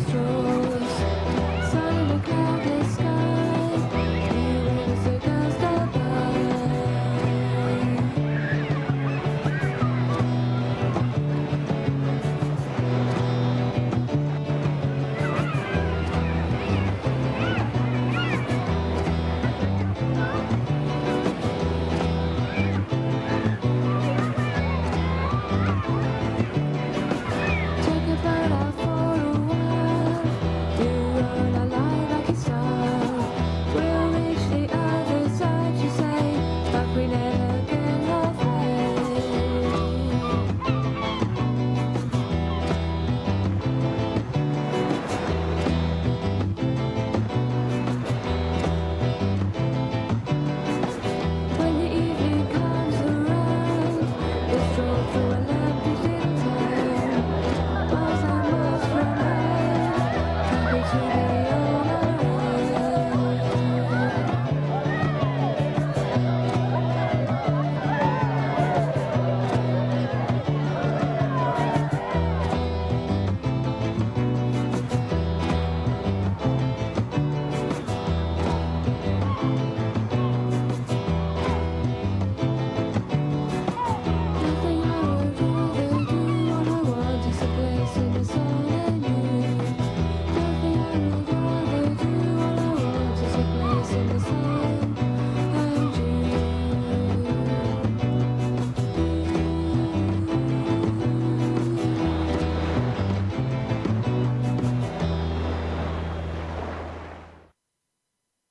destroy. 0.09 0.58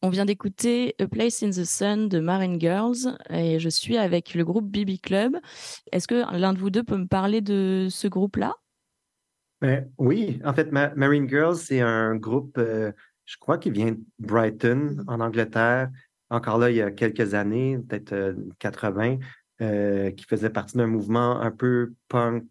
On 0.08 0.10
vient 0.10 0.24
d'écouter 0.24 0.94
A 1.00 1.06
Place 1.06 1.42
in 1.42 1.50
the 1.50 1.64
Sun 1.64 2.08
de 2.08 2.18
Marine 2.18 2.58
Girls 2.58 3.18
et 3.28 3.58
je 3.58 3.68
suis 3.68 3.98
avec 3.98 4.32
le 4.32 4.42
groupe 4.42 4.64
BB 4.64 5.02
Club. 5.02 5.36
Est-ce 5.92 6.08
que 6.08 6.24
l'un 6.34 6.54
de 6.54 6.58
vous 6.58 6.70
deux 6.70 6.82
peut 6.82 6.96
me 6.96 7.06
parler 7.06 7.42
de 7.42 7.88
ce 7.90 8.08
groupe-là? 8.08 8.54
Ben, 9.60 9.92
Oui, 9.98 10.40
en 10.46 10.54
fait, 10.54 10.72
Marine 10.72 11.28
Girls, 11.28 11.56
c'est 11.56 11.82
un 11.82 12.16
groupe, 12.16 12.56
euh, 12.56 12.90
je 13.26 13.36
crois, 13.36 13.58
qui 13.58 13.70
vient 13.70 13.92
de 13.92 14.00
Brighton, 14.18 15.04
en 15.08 15.20
Angleterre. 15.20 15.90
Encore 16.30 16.56
là, 16.56 16.70
il 16.70 16.78
y 16.78 16.80
a 16.80 16.90
quelques 16.90 17.34
années, 17.34 17.78
peut-être 17.86 18.34
80, 18.60 19.18
euh, 19.60 19.64
euh, 19.66 20.10
qui 20.12 20.24
faisait 20.24 20.48
partie 20.48 20.78
d'un 20.78 20.86
mouvement 20.86 21.38
un 21.38 21.50
peu 21.50 21.92
punk, 22.08 22.46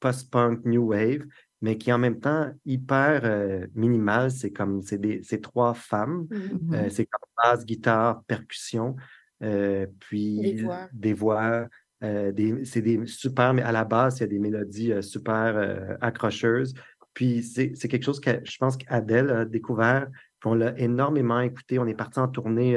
post-punk, 0.00 0.64
new 0.64 0.86
wave 0.86 1.20
mais 1.64 1.78
qui 1.78 1.90
en 1.90 1.98
même 1.98 2.20
temps 2.20 2.52
hyper 2.66 3.22
euh, 3.24 3.66
minimal. 3.74 4.30
C'est 4.30 4.50
comme 4.50 4.82
c'est 4.82 5.40
trois 5.40 5.72
femmes. 5.72 6.26
Mmh 6.30 6.74
euh, 6.74 6.90
c'est 6.90 7.06
comme 7.06 7.26
basse, 7.42 7.64
guitare, 7.64 8.22
percussion, 8.24 8.96
euh, 9.42 9.86
puis 9.98 10.62
des 10.92 11.14
voix. 11.14 11.66
c'est 12.02 12.82
des 12.82 13.06
super, 13.06 13.54
mais 13.54 13.62
à 13.62 13.72
la 13.72 13.86
base, 13.86 14.18
il 14.18 14.20
y 14.20 14.24
a 14.24 14.26
des 14.26 14.38
mélodies 14.38 14.92
super 15.02 15.96
accrocheuses. 16.02 16.74
Puis 17.14 17.42
c'est 17.42 17.88
quelque 17.88 18.04
chose 18.04 18.20
que 18.20 18.42
je 18.44 18.58
pense 18.58 18.76
qu'Adèle 18.76 19.30
a 19.30 19.44
découvert, 19.46 20.08
puis 20.40 20.50
on 20.50 20.54
l'a 20.54 20.78
énormément 20.78 21.40
écouté. 21.40 21.78
On 21.78 21.86
est 21.86 21.94
parti 21.94 22.18
en 22.18 22.28
tournée 22.28 22.76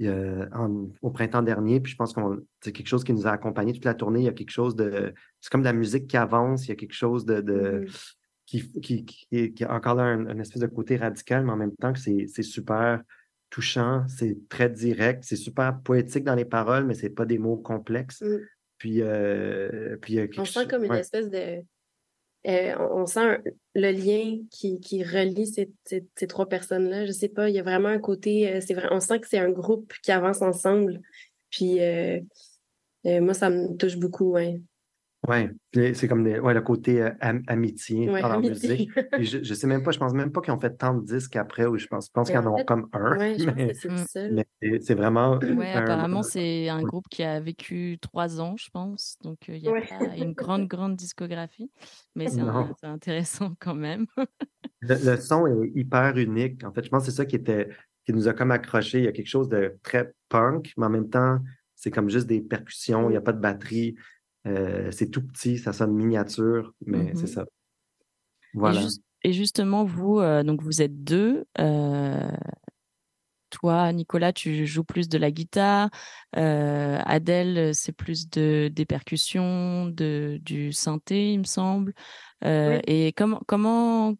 au 0.00 1.10
printemps 1.10 1.42
dernier, 1.42 1.80
puis 1.80 1.90
je 1.90 1.96
pense 1.96 2.12
que 2.12 2.20
c'est 2.62 2.70
quelque 2.70 2.86
chose 2.86 3.02
qui 3.02 3.12
nous 3.12 3.26
a 3.26 3.32
accompagnés 3.32 3.72
toute 3.72 3.84
la 3.84 3.94
tournée. 3.94 4.20
Il 4.20 4.26
y 4.26 4.28
a 4.28 4.32
quelque 4.32 4.52
chose 4.52 4.76
de. 4.76 5.12
C'est 5.40 5.50
comme 5.50 5.62
de 5.62 5.66
la 5.66 5.72
musique 5.72 6.08
qui 6.08 6.16
avance, 6.16 6.66
il 6.66 6.70
y 6.70 6.72
a 6.72 6.76
quelque 6.76 6.94
chose 6.94 7.24
de. 7.24 7.40
Mm-hmm. 7.40 8.80
qui, 8.80 9.04
qui, 9.04 9.64
a 9.64 9.72
encore 9.72 9.94
là 9.94 10.04
un, 10.04 10.38
espèce 10.38 10.62
de 10.62 10.66
côté 10.66 10.96
radical, 10.96 11.44
mais 11.44 11.52
en 11.52 11.56
même 11.56 11.76
temps 11.76 11.92
que 11.92 11.98
c'est 11.98 12.42
super 12.42 13.02
touchant, 13.50 14.04
c'est 14.08 14.36
très 14.48 14.68
direct, 14.68 15.24
c'est 15.24 15.36
super 15.36 15.80
poétique 15.80 16.24
dans 16.24 16.34
les 16.34 16.44
paroles, 16.44 16.84
mais 16.84 16.94
c'est 16.94 17.10
pas 17.10 17.24
des 17.24 17.38
mots 17.38 17.56
complexes. 17.56 18.20
Mm. 18.20 18.38
Puis, 18.78 19.02
euh, 19.02 19.96
puis 20.00 20.20
On 20.38 20.44
sent 20.44 20.68
comme 20.68 20.84
une 20.84 20.94
espèce 20.94 21.28
de 21.30 21.62
euh, 22.46 22.74
on, 22.78 23.04
sent 23.04 23.42
le 23.74 23.90
lien 23.90 24.38
qui, 24.50 25.02
relie 25.02 25.46
ces, 25.46 25.68
trois 26.28 26.48
personnes-là. 26.48 27.04
Je 27.04 27.12
sais 27.12 27.28
pas, 27.28 27.48
il 27.48 27.54
y 27.54 27.58
a 27.58 27.62
vraiment 27.62 27.88
un 27.88 27.98
côté, 27.98 28.50
euh, 28.50 28.60
c'est 28.64 28.74
vrai, 28.74 28.88
on 28.90 29.00
sent 29.00 29.20
que 29.20 29.28
c'est 29.28 29.38
un 29.38 29.50
groupe 29.50 29.92
qui 30.02 30.12
avance 30.12 30.40
ensemble. 30.40 31.00
Puis 31.50 31.80
euh, 31.80 32.20
moi, 33.04 33.34
ça 33.34 33.50
me 33.50 33.76
touche 33.76 33.96
beaucoup. 33.96 34.32
Ouais. 34.32 34.60
Oui, 35.26 35.48
c'est 35.94 36.06
comme 36.06 36.24
le 36.24 36.60
côté 36.60 37.10
amitié 37.48 38.06
dans 38.06 38.28
la 38.28 38.38
musique. 38.38 38.90
je, 39.18 39.38
ne 39.38 39.54
sais 39.54 39.66
même 39.66 39.82
pas, 39.82 39.90
je 39.90 39.98
pense 39.98 40.12
même 40.14 40.30
pas 40.30 40.40
qu'ils 40.40 40.52
ont 40.52 40.60
fait 40.60 40.76
tant 40.76 40.94
de 40.94 41.04
disques 41.04 41.34
après, 41.36 41.66
ou 41.66 41.76
je 41.76 41.86
pense, 41.86 42.08
pense 42.08 42.28
qu'ils 42.28 42.38
en 42.38 42.46
ont 42.46 42.64
comme 42.64 42.88
un. 42.92 43.16
c'est 44.06 44.78
c'est 44.80 44.94
vraiment. 44.94 45.38
Oui, 45.42 45.66
apparemment, 45.66 46.22
c'est 46.22 46.68
un 46.68 46.82
groupe 46.82 47.08
qui 47.08 47.22
a 47.22 47.40
vécu 47.40 47.98
trois 48.00 48.40
ans, 48.40 48.56
je 48.56 48.70
pense. 48.70 49.16
Donc, 49.22 49.48
il 49.48 49.58
y 49.58 49.68
a 49.68 50.16
une 50.16 50.32
grande, 50.32 50.66
grande 50.66 50.96
discographie. 50.96 51.70
Mais 52.14 52.28
c'est 52.28 52.86
intéressant 52.86 53.54
quand 53.58 53.74
même. 53.74 54.06
le, 54.80 55.16
son 55.16 55.46
est 55.46 55.72
hyper 55.74 56.16
unique. 56.16 56.64
En 56.64 56.72
fait, 56.72 56.84
je 56.84 56.90
pense 56.90 57.04
que 57.04 57.10
c'est 57.10 57.16
ça 57.16 57.26
qui, 57.26 57.36
était, 57.36 57.68
qui 58.06 58.12
nous 58.12 58.28
a 58.28 58.34
comme 58.34 58.50
accroché. 58.50 58.98
Il 58.98 59.04
y 59.04 59.08
a 59.08 59.12
quelque 59.12 59.28
chose 59.28 59.48
de 59.48 59.78
très 59.82 60.12
punk, 60.28 60.72
mais 60.76 60.86
en 60.86 60.90
même 60.90 61.10
temps, 61.10 61.38
c'est 61.74 61.90
comme 61.90 62.10
juste 62.10 62.26
des 62.26 62.40
percussions, 62.40 63.08
il 63.08 63.12
n'y 63.12 63.16
a 63.16 63.22
pas 63.22 63.32
de 63.32 63.40
batterie. 63.40 63.94
Euh, 64.48 64.90
c'est 64.90 65.10
tout 65.10 65.22
petit, 65.26 65.58
ça 65.58 65.72
sonne 65.72 65.92
miniature, 65.92 66.72
mais 66.84 67.12
c'est 67.14 67.24
mmh 67.24 67.26
ça. 67.26 67.44
Voilà. 68.54 68.80
Et, 69.24 69.32
justement, 69.32 69.84
vous, 69.84 70.20
euh, 70.20 70.42
donc 70.42 70.62
vous 70.62 70.80
êtes 70.80 71.04
deux. 71.04 71.44
Euh, 71.58 72.30
toi, 73.50 73.92
Nicolas, 73.92 74.32
tu 74.32 74.66
joues 74.66 74.84
plus 74.84 75.08
de 75.08 75.18
la 75.18 75.30
guitare. 75.30 75.90
Adèle, 76.32 77.74
c'est 77.74 77.92
plus 77.92 78.28
de, 78.30 78.70
des 78.72 78.86
percussions, 78.86 79.86
de, 79.86 80.38
du 80.42 80.72
synthé, 80.72 81.32
il 81.32 81.40
me 81.40 81.44
semble. 81.44 81.92
Et 82.42 83.12
comment, 83.16 83.40
comment, 83.46 84.14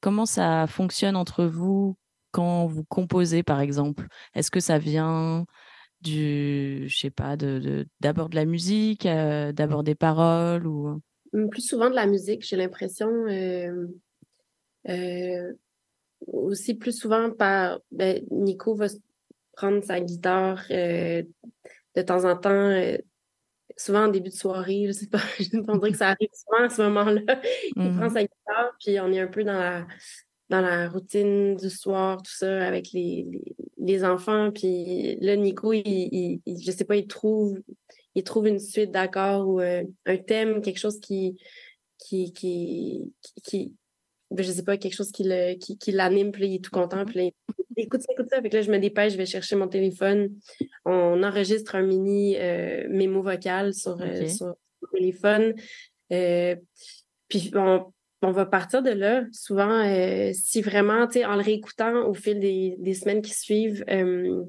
comment 0.00 0.26
ça 0.26 0.66
fonctionne 0.66 1.16
entre 1.16 1.44
vous 1.44 1.96
quand 2.32 2.66
vous 2.66 2.84
composez, 2.84 3.42
par 3.42 3.60
exemple? 3.60 4.06
Est-ce 4.34 4.50
que 4.50 4.60
ça 4.60 4.78
vient 4.78 5.46
du, 6.00 6.88
je 6.88 6.98
sais 6.98 7.10
pas, 7.10 7.36
de, 7.36 7.86
d'abord 8.00 8.28
de, 8.28 8.36
la 8.36 8.44
musique, 8.44 9.06
euh, 9.06 9.52
d'abord 9.52 9.82
des 9.82 9.94
paroles 9.94 10.66
ou 10.66 11.00
mmh, 11.32 11.48
plus 11.48 11.62
souvent 11.62 11.90
de 11.90 11.94
la 11.94 12.06
musique, 12.06 12.46
j'ai 12.46 12.56
l'impression. 12.56 13.08
Euh, 13.08 13.86
euh, 14.88 15.52
aussi 16.26 16.74
plus 16.74 16.98
souvent 16.98 17.30
par 17.30 17.80
ben, 17.90 18.22
Nico 18.30 18.74
va 18.74 18.86
prendre 19.52 19.82
sa 19.82 20.00
guitare 20.00 20.62
de 20.68 22.02
temps 22.04 22.24
en 22.24 22.36
temps 22.36 22.98
souvent 23.76 24.04
en 24.04 24.08
début 24.08 24.28
de 24.28 24.34
soirée, 24.34 24.84
je 24.86 24.92
sais 24.92 25.06
pas, 25.06 25.18
je 25.38 25.90
que 25.90 25.96
ça 25.96 26.08
arrive 26.08 26.28
souvent 26.32 26.64
à 26.64 26.68
ce 26.68 26.82
moment-là. 26.82 27.40
Il 27.76 27.96
prend 27.96 28.06
mmh 28.06 28.10
sa 28.10 28.22
guitare, 28.22 28.76
puis 28.78 29.00
on 29.00 29.12
est 29.12 29.20
un 29.20 29.26
peu 29.26 29.44
dans 29.44 29.58
la, 29.58 29.86
dans 30.50 30.60
la 30.60 30.88
routine 30.88 31.54
du 31.54 31.70
soir, 31.70 32.20
tout 32.22 32.32
ça, 32.34 32.66
avec 32.66 32.90
les, 32.92 33.24
les, 33.78 34.04
enfants. 34.04 34.50
Puis 34.50 35.16
là, 35.20 35.36
Nico, 35.36 35.72
il, 35.72 36.40
il, 36.44 36.62
je 36.62 36.72
sais 36.72 36.84
pas, 36.84 36.96
il 36.96 37.06
trouve, 37.06 37.60
il 38.16 38.24
trouve 38.24 38.48
une 38.48 38.58
suite 38.58 38.90
d'accords 38.90 39.48
ou 39.48 39.60
euh, 39.60 39.84
un 40.06 40.16
thème, 40.16 40.60
quelque 40.60 40.80
chose 40.80 40.98
qui, 40.98 41.40
qui, 41.98 42.32
qui, 42.32 43.12
qui, 43.44 43.72
ben, 44.32 44.44
je 44.44 44.50
sais 44.50 44.64
pas, 44.64 44.76
quelque 44.76 44.94
chose 44.94 45.12
qui, 45.12 45.22
le, 45.24 45.54
qui, 45.54 45.78
qui 45.78 45.92
l'anime, 45.92 46.32
puis 46.32 46.48
il 46.48 46.54
est 46.56 46.64
tout 46.64 46.72
content. 46.72 47.04
Puis 47.04 47.32
écoute 47.76 48.02
ça, 48.02 48.12
écoute 48.12 48.28
ça. 48.28 48.42
Fait 48.42 48.50
que 48.50 48.56
là, 48.56 48.62
je 48.62 48.72
me 48.72 48.80
dépêche, 48.80 49.12
je 49.12 49.18
vais 49.18 49.26
chercher 49.26 49.54
mon 49.54 49.68
téléphone. 49.68 50.34
On 50.84 51.22
enregistre 51.22 51.76
un 51.76 51.82
mini 51.82 52.36
euh, 52.38 52.88
mémo 52.90 53.22
vocal 53.22 53.72
sur, 53.72 54.00
euh, 54.02 54.26
sur 54.26 54.46
le 54.48 54.98
téléphone. 54.98 55.54
puis 57.28 57.52
on, 57.54 57.92
on 58.22 58.32
va 58.32 58.46
partir 58.46 58.82
de 58.82 58.90
là. 58.90 59.24
Souvent, 59.32 59.84
euh, 59.84 60.30
si 60.34 60.60
vraiment, 60.62 61.06
tu 61.06 61.14
sais, 61.14 61.24
en 61.24 61.36
le 61.36 61.42
réécoutant 61.42 62.06
au 62.06 62.14
fil 62.14 62.38
des, 62.38 62.94
semaines 62.94 63.22
qui 63.22 63.32
suivent, 63.32 63.84
euh, 63.90 64.44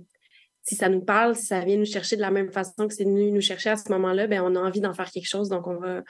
si 0.63 0.75
ça 0.75 0.89
nous 0.89 1.01
parle, 1.01 1.35
si 1.35 1.45
ça 1.45 1.61
vient 1.61 1.77
nous 1.77 1.85
chercher 1.85 2.15
de 2.15 2.21
la 2.21 2.31
même 2.31 2.51
façon 2.51 2.87
que 2.87 2.93
c'est 2.93 3.05
venu 3.05 3.31
nous 3.31 3.41
chercher 3.41 3.69
à 3.69 3.77
ce 3.77 3.89
moment-là, 3.91 4.27
ben 4.27 4.41
on 4.43 4.55
a 4.55 4.59
envie 4.59 4.81
d'en 4.81 4.93
faire 4.93 5.09
quelque 5.09 5.27
chose. 5.27 5.49
Donc, 5.49 5.67
on 5.67 5.77
va, 5.77 6.03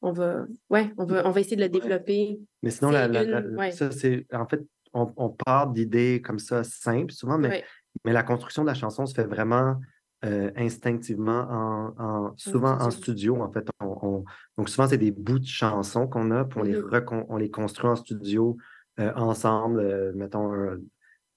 on 0.00 0.12
va, 0.12 0.46
ouais, 0.70 0.92
on 0.96 1.04
va, 1.04 1.26
on 1.26 1.30
va 1.30 1.40
essayer 1.40 1.56
de 1.56 1.62
le 1.62 1.68
développer. 1.68 2.38
Mais 2.62 2.70
sinon, 2.70 2.92
ça, 2.92 3.90
c'est, 3.90 4.26
en 4.32 4.46
fait, 4.46 4.60
on, 4.94 5.30
part 5.30 5.68
d'idées 5.68 6.22
comme 6.22 6.38
ça 6.38 6.64
simples 6.64 7.12
souvent, 7.12 7.38
mais, 7.38 7.64
mais 8.04 8.12
la 8.12 8.22
construction 8.22 8.62
de 8.62 8.68
la 8.68 8.74
chanson 8.74 9.06
se 9.06 9.14
fait 9.14 9.26
vraiment 9.26 9.76
euh, 10.24 10.50
instinctivement, 10.56 11.46
en, 11.96 12.34
souvent 12.36 12.76
en 12.80 12.90
studio. 12.90 13.40
En 13.40 13.52
fait, 13.52 13.68
donc 13.80 14.68
souvent, 14.68 14.88
c'est 14.88 14.98
des 14.98 15.12
bouts 15.12 15.38
de 15.38 15.46
chansons 15.46 16.08
qu'on 16.08 16.32
a, 16.32 16.44
puis 16.44 16.58
on, 16.58 16.64
les, 16.64 16.76
mmh 16.76 17.24
on 17.28 17.36
les 17.36 17.50
construit 17.50 17.88
en 17.88 17.94
studio 17.94 18.56
euh, 18.98 19.12
ensemble, 19.14 19.78
euh, 19.78 20.12
mettons, 20.16 20.52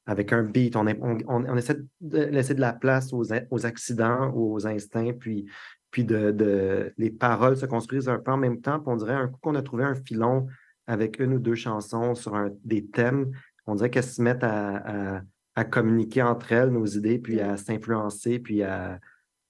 avec 0.08 0.34
un 0.34 0.41
beat. 0.41 0.76
On, 0.76 0.88
on, 1.28 1.56
essaie 1.58 1.78
de 2.02 2.24
laisser 2.24 2.56
de 2.56 2.62
la 2.62 2.74
place 2.74 3.13
aux, 3.13 3.26
aux 3.52 3.65
accidents 3.67 4.34
aux 4.34 4.65
instincts, 4.65 5.13
puis, 5.13 5.46
puis 5.91 6.04
de, 6.04 6.91
les 6.98 7.12
paroles 7.12 7.58
se 7.58 7.67
construisent 7.67 8.10
un 8.10 8.17
peu 8.17 8.32
en 8.32 8.38
même 8.38 8.62
temps. 8.62 8.80
Puis 8.80 8.89
on 8.91 8.96
dirait 8.96 9.13
un 9.13 9.28
coup 9.28 9.38
qu'on 9.44 9.54
a 9.54 9.62
trouvé 9.62 9.84
un 9.84 9.96
filon 9.96 10.48
avec 10.88 11.20
une 11.20 11.36
ou 11.36 11.39
deux 11.39 11.54
chansons 11.54 12.15
sur 12.15 12.36
des 12.63 12.88
thèmes, 12.88 13.32
on 13.67 13.76
dirait 13.76 13.91
qu'elles 13.91 14.04
se 14.04 14.22
mettent 14.24 14.44
à 14.44 15.17
à 15.17 15.22
communiquer 15.66 16.22
entre 16.22 16.52
elles 16.52 16.70
nos 16.70 16.86
idées, 16.86 17.20
puis 17.20 17.40
à 17.40 17.58
s'influencer, 17.58 18.40
puis 18.40 18.64
à. 18.64 19.00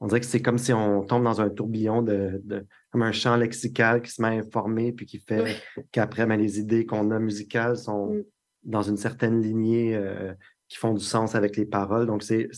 On 0.04 0.08
dirait 0.08 0.20
que 0.20 0.26
c'est 0.26 0.42
comme 0.42 0.58
si 0.58 0.74
on 0.74 1.04
tombe 1.04 1.24
dans 1.24 1.42
un 1.42 1.50
tourbillon 1.52 2.02
de, 2.02 2.42
comme 2.90 3.04
un 3.04 3.12
champ 3.12 3.36
lexical 3.36 4.02
qui 4.02 4.10
se 4.10 4.20
met 4.20 4.30
à 4.30 4.32
informer, 4.32 4.92
puis 4.94 5.06
qui 5.06 5.20
fait 5.20 5.62
qu'après, 5.92 6.26
ben, 6.26 6.38
les 6.38 6.60
idées 6.60 6.88
qu'on 6.88 7.12
a 7.12 7.20
musicales 7.20 7.78
sont 7.78 8.16
mm. 8.16 8.24
dans 8.64 8.82
une 8.82 8.98
certaine 8.98 9.44
lignée 9.44 9.96
euh, 9.96 10.34
qui 10.68 10.78
font 10.78 10.96
du 10.96 11.04
sens 11.04 11.36
avec 11.36 11.56
les 11.56 11.66
paroles. 11.66 12.08
Donc, 12.08 12.24
c'est. 12.24 12.50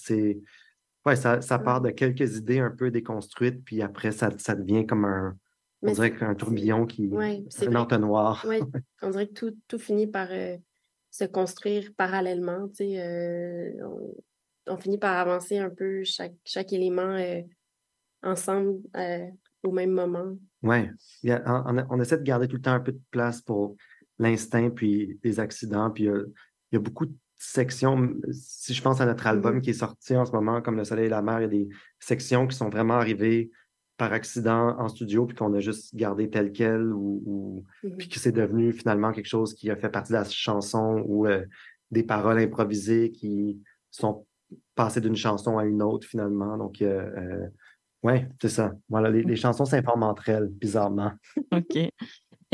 Ouais, 1.05 1.17
ça, 1.17 1.41
ça 1.41 1.59
part 1.59 1.81
de 1.81 1.89
quelques 1.89 2.37
idées 2.37 2.59
un 2.59 2.71
peu 2.71 2.89
déconstruites, 2.89 3.65
puis 3.65 3.81
après, 3.81 4.13
ça, 4.13 4.29
ça 4.37 4.55
devient 4.55 4.85
comme 4.85 5.03
un. 5.03 5.35
On 5.81 5.91
dirait 5.91 6.15
qu'un 6.15 6.33
tourbillon 6.33 6.85
qui. 6.85 7.07
Ouais, 7.07 7.43
un 7.61 7.75
entonnoir. 7.75 8.45
On 9.01 9.09
dirait 9.09 9.27
que 9.27 9.33
tout, 9.33 9.57
tout 9.67 9.79
finit 9.79 10.07
par. 10.07 10.29
Euh, 10.31 10.55
se 11.13 11.25
construire 11.25 11.91
parallèlement. 11.95 12.67
Euh, 12.81 13.71
on, 14.65 14.77
finit 14.77 14.97
par 14.97 15.15
avancer 15.15 15.59
un 15.59 15.69
peu 15.69 16.03
chaque, 16.03 16.33
chaque 16.43 16.73
élément 16.73 17.01
euh, 17.03 17.41
ensemble 18.23 18.79
euh, 18.97 19.27
au 19.61 19.71
même 19.71 19.91
moment. 19.91 20.35
Oui, 20.63 20.89
on, 21.23 22.01
essaie 22.01 22.17
de 22.17 22.23
garder 22.23 22.47
tout 22.47 22.55
le 22.55 22.63
temps 22.63 22.73
un 22.73 22.79
peu 22.79 22.93
de 22.93 23.01
place 23.11 23.41
pour 23.41 23.75
l'instinct, 24.17 24.71
puis 24.71 25.19
les 25.23 25.39
accidents, 25.39 25.91
puis 25.91 26.05
il 26.05 26.31
y 26.71 26.77
a 26.77 26.79
beaucoup 26.79 27.05
sections. 27.37 28.15
Si 28.31 28.73
je 28.73 28.81
pense 28.81 28.99
à 28.99 29.05
notre 29.05 29.27
album 29.27 29.55
Mhm. 29.55 29.61
qui 29.61 29.69
est 29.71 29.73
sorti 29.73 30.15
en 30.15 30.25
ce 30.25 30.31
moment, 30.31 30.61
comme 30.61 30.77
Le 30.77 30.83
Soleil 30.83 31.05
et 31.05 31.09
la 31.09 31.21
Mer, 31.21 31.39
il 31.39 31.43
y 31.43 31.45
a 31.45 31.47
des 31.47 31.69
sections 31.99 32.47
qui 32.47 32.55
sont 32.55 32.69
vraiment 32.69 32.95
arrivées 32.95 33.51
par 33.97 34.11
accident 34.13 34.75
en 34.79 34.87
studio, 34.89 35.25
puis 35.25 35.35
qu'on 35.35 35.53
a 35.53 35.59
juste 35.59 35.95
gardé 35.95 36.29
tel 36.29 36.51
quel, 36.51 36.91
ou, 36.93 37.21
ou- 37.25 37.63
Mhm. 37.83 37.97
puis 37.97 38.07
que 38.09 38.19
c'est 38.19 38.31
devenu 38.31 38.73
finalement 38.73 39.11
quelque 39.11 39.27
chose 39.27 39.53
qui 39.53 39.69
a 39.69 39.75
fait 39.75 39.89
partie 39.89 40.11
de 40.13 40.17
la 40.17 40.23
chanson, 40.25 41.03
ou 41.07 41.27
euh, 41.27 41.45
des 41.91 42.03
paroles 42.03 42.39
improvisées 42.39 43.11
qui 43.11 43.61
sont 43.91 44.25
passées 44.75 45.01
d'une 45.01 45.15
chanson 45.15 45.57
à 45.57 45.65
une 45.65 45.83
autre 45.83 46.07
finalement. 46.07 46.57
Donc, 46.57 46.81
euh, 46.81 47.09
euh, 47.17 47.47
ouais, 48.01 48.27
c'est 48.41 48.49
ça. 48.49 48.71
Voilà, 48.89 49.09
les, 49.11 49.21
les 49.23 49.35
chansons 49.35 49.65
s'informent 49.65 50.03
entre 50.03 50.29
elles, 50.29 50.47
bizarrement. 50.49 51.11
Ok. 51.53 51.77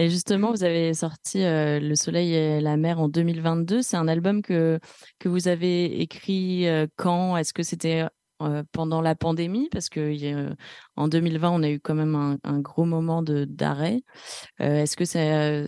Et 0.02 0.10
justement, 0.10 0.52
vous 0.52 0.64
avez 0.64 0.94
sorti 0.94 1.44
euh, 1.44 1.78
Le 1.82 1.94
Soleil 1.96 2.34
et 2.34 2.62
la 2.62 2.78
mer 2.78 3.02
en 3.02 3.10
2022. 3.10 3.82
C'est 3.82 3.98
un 3.98 4.08
album 4.08 4.42
que, 4.42 4.80
que 5.20 5.28
vous 5.28 5.50
avez 5.50 6.02
écrit 6.02 6.68
euh, 6.70 6.88
quand? 6.96 7.36
Est-ce 7.36 7.54
que 7.54 7.64
c'était 7.64 8.06
euh, 8.42 8.64
pendant 8.72 9.02
la 9.02 9.16
pandémie 9.16 9.70
Parce 9.72 9.90
que 9.90 10.00
a- 10.50 10.56
en 10.96 11.08
2020, 11.08 11.50
on 11.52 11.64
a 11.64 11.70
eu 11.70 11.80
quand 11.80 11.96
même 11.96 12.16
un, 12.16 12.38
un 12.44 12.60
gros 12.60 12.86
moment 12.86 13.22
de 13.24 13.46
d'arrêt. 13.46 14.02
Euh, 14.62 14.84
est-ce 14.84 14.96
que 14.98 15.06
ça, 15.06 15.20
euh, 15.20 15.68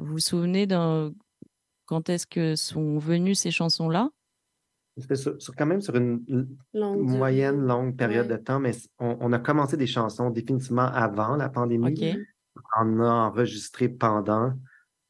vous 0.00 0.12
vous 0.12 0.18
souvenez 0.18 0.66
quand 1.86 2.08
est-ce 2.08 2.26
que 2.26 2.54
sont 2.56 2.98
venues 2.98 3.34
ces 3.34 3.50
chansons-là? 3.50 4.10
C'était 4.96 5.16
sur- 5.16 5.40
sur- 5.40 5.54
quand 5.56 5.66
même 5.66 5.80
sur 5.80 5.94
une 5.96 6.22
Longue 6.74 7.08
moyenne, 7.08 7.60
longue 7.66 7.96
période 7.96 8.30
Ouais. 8.30 8.36
de 8.38 8.42
temps, 8.42 8.60
mais 8.60 8.72
on, 8.98 9.16
on 9.20 9.32
a 9.32 9.38
commencé 9.38 9.76
des 9.76 9.86
chansons 9.86 10.30
définitivement 10.30 10.82
avant 10.86 11.36
la 11.36 11.48
pandémie. 11.48 11.92
Ok. 11.92 12.20
On 12.76 12.98
en 12.98 13.00
a 13.00 13.10
enregistré 13.28 13.88
pendant 13.88 14.52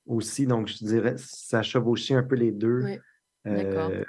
aussi, 0.07 0.47
donc 0.47 0.69
je 0.69 0.77
dirais 0.85 1.15
ça 1.19 1.63
chevauchait 1.63 2.15
un 2.15 2.23
peu 2.23 2.37
les 2.37 2.53
deux. 2.53 2.83
Ouais. 2.83 3.01
D'accord. 3.45 3.91
Euh, 3.91 4.05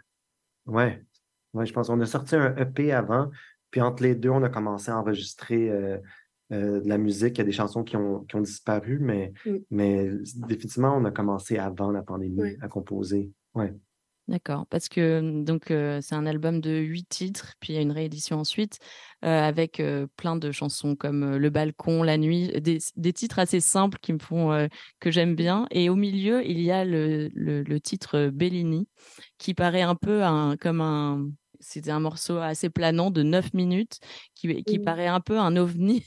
ouais. 0.66 1.04
Ouais, 1.54 1.66
je 1.66 1.74
pense 1.74 1.88
qu'on 1.88 2.00
a 2.02 2.06
sorti 2.06 2.36
un 2.36 2.56
EP 2.56 2.92
avant, 2.94 3.30
puis 3.72 3.82
entre 3.82 4.04
les 4.04 4.16
deux, 4.16 4.30
on 4.30 4.44
a 4.44 4.50
commencé 4.50 4.90
à 4.92 4.98
enregistrer 4.98 5.70
euh, 5.70 5.98
euh, 6.52 6.82
de 6.82 6.88
la 6.90 6.98
musique. 6.98 7.38
Il 7.38 7.40
y 7.40 7.42
a 7.42 7.46
des 7.46 7.52
chansons 7.52 7.84
qui 7.84 7.98
ont, 7.98 8.22
qui 8.26 8.36
ont 8.36 8.42
disparu, 8.42 9.00
mais, 9.00 9.34
Mm. 9.46 9.56
mais 9.70 10.10
définitivement, 10.48 10.96
on 10.96 11.06
a 11.06 11.12
commencé 11.12 11.58
avant 11.58 11.92
la 11.92 12.04
pandémie 12.04 12.42
Ouais. 12.42 12.58
à 12.62 12.68
composer. 12.68 13.32
Ouais. 13.54 13.74
D'accord, 14.28 14.66
parce 14.68 14.88
que 14.88 15.42
donc 15.44 15.72
euh, 15.72 16.00
c'est 16.02 16.16
un 16.16 16.26
album 16.26 16.62
de 16.62 16.70
huit 16.78 17.10
titres, 17.10 17.56
puis 17.60 17.74
il 17.74 17.76
y 17.76 17.80
a 17.80 17.82
une 17.82 17.92
réédition 17.92 18.40
ensuite 18.40 18.78
euh, 19.26 19.28
avec 19.28 19.80
euh, 19.82 20.08
plein 20.16 20.38
de 20.38 20.52
chansons 20.52 20.96
comme 20.96 21.24
euh, 21.24 21.38
Le 21.38 21.50
Balcon, 21.50 22.02
La 22.04 22.18
Nuit, 22.18 22.48
des, 22.62 22.78
des 22.96 23.14
titres 23.14 23.40
assez 23.40 23.60
simples 23.60 23.98
qui 24.02 24.14
me 24.14 24.20
font 24.20 24.54
euh, 24.54 24.68
que 25.02 25.12
j'aime 25.12 25.36
bien. 25.36 25.66
Et 25.72 25.90
au 25.90 25.96
milieu, 25.96 26.46
il 26.46 26.62
y 26.62 26.72
a 26.72 26.86
le, 26.86 27.30
le, 27.34 27.64
le 27.64 27.80
titre 27.82 28.30
Bellini, 28.30 28.88
qui 29.38 29.54
paraît 29.54 29.82
un 29.82 29.96
peu 29.96 30.24
un, 30.24 30.56
comme 30.56 30.80
un 30.82 31.28
c'était 31.62 31.91
un 31.91 32.00
morceau 32.00 32.38
assez 32.38 32.69
planant 32.69 33.12
de 33.12 33.24
9 33.24 33.54
minutes 33.54 34.00
qui, 34.36 34.63
qui 34.63 34.80
paraît 34.80 35.08
un 35.08 35.19
peu 35.21 35.39
un 35.39 35.56
ovni. 35.56 36.04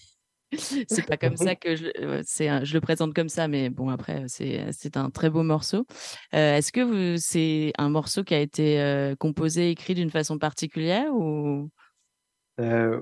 c'est 0.89 1.07
pas 1.07 1.17
comme 1.17 1.37
ça 1.37 1.55
que 1.55 1.77
je, 1.77 1.87
euh, 2.01 2.65
je 2.65 2.75
le 2.75 2.81
présente 2.81 3.15
comme 3.15 3.29
ça, 3.29 3.49
mais 3.49 3.71
bon, 3.71 3.89
après, 3.89 4.25
c'est, 4.29 4.97
un 4.97 5.11
très 5.11 5.31
beau 5.31 5.43
morceau. 5.43 5.87
Euh, 6.35 6.57
est-ce 6.57 6.73
que 6.73 7.17
c'est 7.17 7.73
un 7.79 7.89
morceau 7.89 8.25
qui 8.25 8.35
a 8.35 8.41
été 8.41 8.81
euh, 8.81 9.15
composé, 9.17 9.71
écrit 9.71 9.95
d'une 9.95 10.11
façon 10.11 10.39
particulière 10.39 11.13
ou? 11.15 11.71
Euh, 12.61 13.01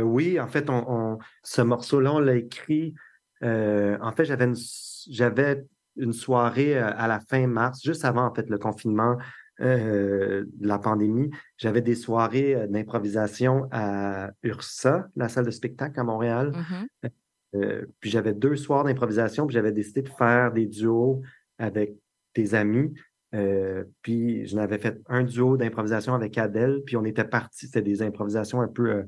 oui, 0.00 0.40
en 0.40 0.48
fait, 0.48 0.70
on, 0.70 0.84
on- 0.88 1.18
ce 1.42 1.62
morceau-là, 1.62 2.14
on 2.14 2.20
l'a 2.20 2.36
écrit. 2.36 2.94
en 3.42 4.12
fait, 4.16 4.24
j'avais 4.24 4.44
une, 4.44 5.66
une 5.96 6.12
soirée 6.12 6.78
à 6.78 7.06
la 7.06 7.20
fin 7.20 7.46
mars, 7.46 7.80
juste 7.82 8.04
avant 8.04 8.26
en 8.26 8.34
fait 8.34 8.48
le 8.48 8.58
confinement 8.58 9.16
euh, 9.60 10.44
de 10.52 10.66
la 10.66 10.78
pandémie. 10.78 11.30
J'avais 11.58 11.80
des 11.80 11.94
soirées 11.94 12.54
euh, 12.54 12.66
d'improvisation 12.66 13.68
à 13.70 14.30
Ursa, 14.42 15.08
la 15.14 15.28
salle 15.28 15.46
de 15.46 15.50
spectacle 15.50 15.98
à 16.00 16.04
Montréal. 16.04 16.52
Mhm. 16.52 17.10
Euh, 17.54 17.86
puis 18.00 18.10
j'avais 18.10 18.34
deux 18.34 18.56
soirs 18.56 18.84
d'improvisation, 18.84 19.46
puis 19.46 19.54
j'avais 19.54 19.72
décidé 19.72 20.02
de 20.02 20.08
faire 20.08 20.52
des 20.52 20.66
duos 20.66 21.22
avec 21.58 21.94
des 22.34 22.54
amis. 22.54 22.92
Euh, 23.34 23.84
puis 24.02 24.46
je 24.46 24.56
n'avais 24.56 24.78
fait 24.78 25.00
un 25.08 25.22
duo 25.22 25.56
d'improvisation 25.56 26.14
avec 26.14 26.36
Adèle, 26.38 26.82
puis 26.84 26.96
on 26.96 27.04
était 27.04 27.24
parti, 27.24 27.66
c'était 27.66 27.82
des 27.82 28.02
improvisations 28.02 28.60
un 28.60 28.68
peu 28.68 28.90
euh, 28.90 29.02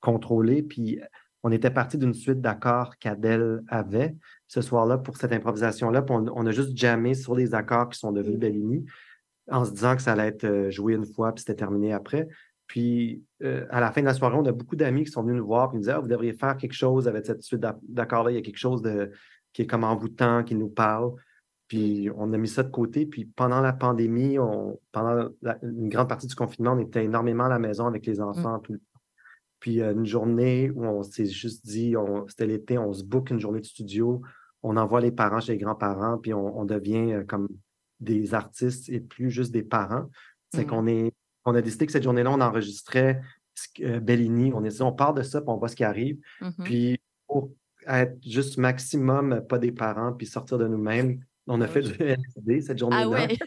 contrôlées, 0.00 0.62
puis 0.62 0.98
on 1.42 1.52
était 1.52 1.70
parti 1.70 1.96
d'une 1.96 2.12
suite 2.12 2.40
d'accords 2.40 2.96
qu'Adèle 2.98 3.62
avait 3.68 4.16
ce 4.48 4.60
soir-là 4.60 4.98
pour 4.98 5.16
cette 5.16 5.32
improvisation-là, 5.32 6.02
puis 6.02 6.14
on, 6.14 6.26
on 6.34 6.46
a 6.46 6.50
juste 6.52 6.76
jammé 6.76 7.14
sur 7.14 7.34
les 7.34 7.54
accords 7.54 7.88
qui 7.88 7.98
sont 7.98 8.12
devenus 8.12 8.36
Mm. 8.36 8.40
Bellini, 8.40 8.86
en 9.50 9.64
se 9.64 9.72
disant 9.72 9.96
que 9.96 10.02
ça 10.02 10.12
allait 10.12 10.28
être 10.28 10.44
euh, 10.44 10.70
joué 10.70 10.94
une 10.94 11.04
fois, 11.06 11.32
puis 11.34 11.42
c'était 11.42 11.56
terminé 11.56 11.92
après. 11.92 12.28
Puis 12.66 13.22
euh, 13.42 13.66
à 13.70 13.80
la 13.80 13.90
fin 13.90 14.00
de 14.00 14.06
la 14.06 14.14
soirée, 14.14 14.36
on 14.36 14.44
a 14.46 14.52
beaucoup 14.52 14.76
d'amis 14.76 15.04
qui 15.04 15.10
sont 15.10 15.22
venus 15.22 15.36
nous 15.38 15.46
voir, 15.46 15.68
puis 15.68 15.76
nous 15.76 15.82
disaient 15.82 15.92
Ah, 15.96 16.00
vous 16.00 16.08
devriez 16.08 16.32
faire 16.34 16.56
quelque 16.56 16.72
chose 16.72 17.08
avec 17.08 17.26
cette 17.26 17.42
suite 17.42 17.60
d'ac- 17.60 17.78
d'accords-là, 17.88 18.30
il 18.30 18.34
y 18.34 18.38
a 18.38 18.42
quelque 18.42 18.58
chose 18.58 18.80
de, 18.82 19.10
qui 19.52 19.62
est 19.62 19.66
comme 19.66 19.84
envoûtant, 19.84 20.44
qui 20.44 20.54
nous 20.54 20.68
parle. 20.68 21.12
Puis 21.68 22.08
on 22.16 22.32
a 22.32 22.36
mis 22.38 22.48
ça 22.48 22.62
de 22.62 22.70
côté. 22.70 23.06
Puis 23.06 23.24
pendant 23.24 23.60
la 23.60 23.72
pandémie, 23.72 24.38
on, 24.38 24.78
pendant 24.92 25.28
la- 25.42 25.58
une 25.62 25.88
grande 25.88 26.08
partie 26.08 26.26
du 26.26 26.34
confinement, 26.34 26.72
on 26.72 26.78
était 26.80 27.04
énormément 27.04 27.44
à 27.44 27.48
la 27.48 27.58
maison 27.58 27.86
avec 27.86 28.06
les 28.06 28.20
enfants 28.20 28.58
tout 28.60 28.72
le 28.72 28.78
temps. 28.78 28.84
Puis 29.60 29.82
euh, 29.82 29.92
une 29.92 30.06
journée 30.06 30.70
où 30.70 30.84
on 30.84 31.02
s'est 31.02 31.26
juste 31.26 31.66
dit, 31.66 31.96
on- 31.96 32.26
c'était 32.28 32.46
l'été, 32.46 32.78
on 32.78 32.92
se 32.92 33.04
book 33.04 33.30
une 33.30 33.40
journée 33.40 33.60
de 33.60 33.66
studio, 33.66 34.20
on 34.62 34.76
envoie 34.76 35.00
les 35.00 35.10
parents 35.12 35.40
chez 35.40 35.52
les 35.52 35.58
grands-parents, 35.58 36.18
puis 36.18 36.32
on, 36.34 36.58
on 36.58 36.64
devient 36.64 37.12
euh, 37.14 37.24
comme 37.24 37.48
des 38.00 38.34
artistes 38.34 38.88
et 38.88 39.00
plus 39.00 39.30
juste 39.30 39.52
des 39.52 39.62
parents. 39.62 40.10
C'est 40.54 40.62
Mhm. 40.62 40.66
qu'on 40.68 40.86
est, 40.86 41.12
on 41.44 41.54
a 41.54 41.62
décidé 41.62 41.86
que 41.86 41.92
cette 41.92 42.02
journée-là, 42.02 42.30
on 42.30 42.40
enregistrait 42.40 43.20
euh, 43.80 44.00
Bellini. 44.00 44.52
On 44.54 44.64
est 44.64 44.70
dit, 44.70 44.82
on 44.82 44.92
part 44.92 45.12
de 45.14 45.22
ça, 45.22 45.40
puis 45.40 45.50
on 45.50 45.56
voit 45.58 45.68
ce 45.68 45.76
qui 45.76 45.84
arrive. 45.84 46.18
Mhm. 46.40 46.52
Puis 46.64 47.00
pour 47.26 47.50
être 47.86 48.16
juste 48.26 48.58
maximum 48.58 49.42
pas 49.48 49.58
des 49.58 49.72
parents, 49.72 50.12
puis 50.12 50.26
sortir 50.26 50.58
de 50.58 50.66
nous-mêmes, 50.66 51.20
on 51.46 51.60
a 51.60 51.66
fait 51.66 51.82
du 51.82 51.92
LSD 52.02 52.60
cette 52.62 52.78
journée-là. 52.78 53.02
Ah 53.04 53.08
ouais, 53.08 53.38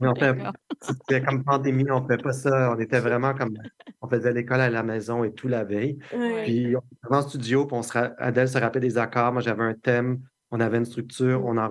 Mais 0.00 0.08
on 0.08 0.14
fait- 0.14 0.34
d'accord. 0.34 0.52
C'était 0.82 1.22
comme 1.22 1.42
pandémie, 1.42 1.90
on 1.90 2.06
fait 2.06 2.22
pas 2.22 2.32
ça. 2.32 2.72
On 2.72 2.78
était 2.78 3.00
vraiment 3.00 3.34
comme, 3.34 3.56
on 4.00 4.08
faisait 4.08 4.32
l'école 4.32 4.60
à 4.60 4.70
la 4.70 4.82
maison 4.84 5.24
et 5.24 5.32
tout 5.32 5.48
la 5.48 5.64
veille. 5.64 5.98
Ouais. 6.14 6.44
Puis 6.44 6.76
on 6.76 6.80
était 6.80 7.14
en 7.16 7.22
studio, 7.22 7.66
puis 7.66 7.76
on 7.76 7.82
se 7.82 7.98
Adèle 8.18 8.48
se 8.48 8.58
rappelait 8.58 8.80
des 8.80 8.96
accords. 8.98 9.32
Moi, 9.32 9.42
j'avais 9.42 9.64
un 9.64 9.74
thème, 9.74 10.20
on 10.52 10.60
avait 10.60 10.78
une 10.78 10.84
structure, 10.84 11.44
on 11.44 11.56
a 11.56 11.66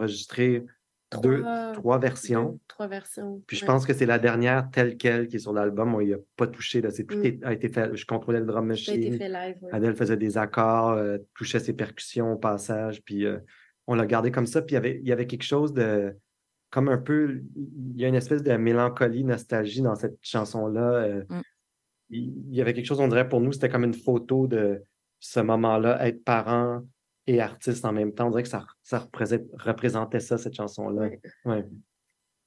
enregistré 1.15 1.21
deux, 1.37 1.41
Trois- 1.41 1.71
trois 1.73 1.99
versions. 1.99 2.49
Deux, 2.51 2.59
trois 2.67 2.87
versions. 2.87 3.41
Puis 3.47 3.57
je 3.57 3.61
ouais. 3.63 3.67
pense 3.67 3.85
que 3.85 3.93
c'est 3.93 4.05
la 4.05 4.19
dernière 4.19 4.69
telle 4.71 4.97
quelle 4.97 5.27
qui 5.27 5.37
est 5.37 5.39
sur 5.39 5.53
l'album. 5.53 5.95
On 5.95 6.01
n'y 6.01 6.13
a 6.13 6.17
pas 6.35 6.47
touché. 6.47 6.81
Là. 6.81 6.91
C'est, 6.91 7.05
tout 7.05 7.17
Mm. 7.17 7.39
a 7.43 7.53
été 7.53 7.69
fait. 7.69 7.95
Je 7.95 8.05
contrôlais 8.05 8.39
le 8.39 8.45
drum 8.45 8.75
Ça 8.75 8.91
a 8.91 8.95
été 8.95 9.09
machine. 9.09 9.17
fait 9.19 9.29
live. 9.29 9.55
ouais. 9.61 9.69
Adèle 9.73 9.95
faisait 9.95 10.17
des 10.17 10.37
accords, 10.37 10.91
euh, 10.91 11.17
touchait 11.35 11.59
ses 11.59 11.73
percussions 11.73 12.33
au 12.33 12.37
passage. 12.37 13.01
Puis 13.03 13.25
euh, 13.25 13.37
on 13.87 13.95
l'a 13.95 14.05
gardé 14.05 14.31
comme 14.31 14.47
ça. 14.47 14.61
Puis 14.61 14.73
il 14.73 14.75
y 14.75 14.77
avait, 14.77 14.99
il 15.01 15.07
y 15.07 15.11
avait 15.11 15.27
quelque 15.27 15.43
chose 15.43 15.73
de. 15.73 16.15
Comme 16.69 16.89
un 16.89 16.97
peu. 16.97 17.41
Il 17.55 18.01
y 18.01 18.03
a 18.03 18.09
une 18.09 18.15
espèce 18.15 18.43
de 18.43 18.51
mélancolie, 18.57 19.23
nostalgie 19.23 19.81
dans 19.81 19.95
cette 19.95 20.17
chanson-là. 20.21 20.81
euh, 20.93 21.23
Mm. 21.29 21.41
il, 22.09 22.19
il 22.49 22.55
y 22.55 22.61
avait 22.61 22.73
quelque 22.73 22.85
chose, 22.85 22.99
on 22.99 23.07
dirait 23.07 23.27
pour 23.29 23.39
nous, 23.41 23.51
c'était 23.53 23.69
comme 23.69 23.83
une 23.85 23.93
photo 23.93 24.47
de 24.47 24.83
ce 25.19 25.39
moment-là, 25.39 26.05
être 26.07 26.23
parent 26.23 26.81
et 27.27 27.41
artiste 27.41 27.83
en 27.85 27.91
même 27.93 28.13
temps. 28.13 28.27
On 28.27 28.31
dirait 28.31 28.43
que 28.43 28.49
ça, 28.49 28.65
ça 28.83 28.99
représentait, 28.99 29.45
représentait 29.59 30.19
ça, 30.19 30.37
cette 30.37 30.55
chanson-là. 30.55 31.01
Ouais. 31.07 31.19
Ouais. 31.45 31.65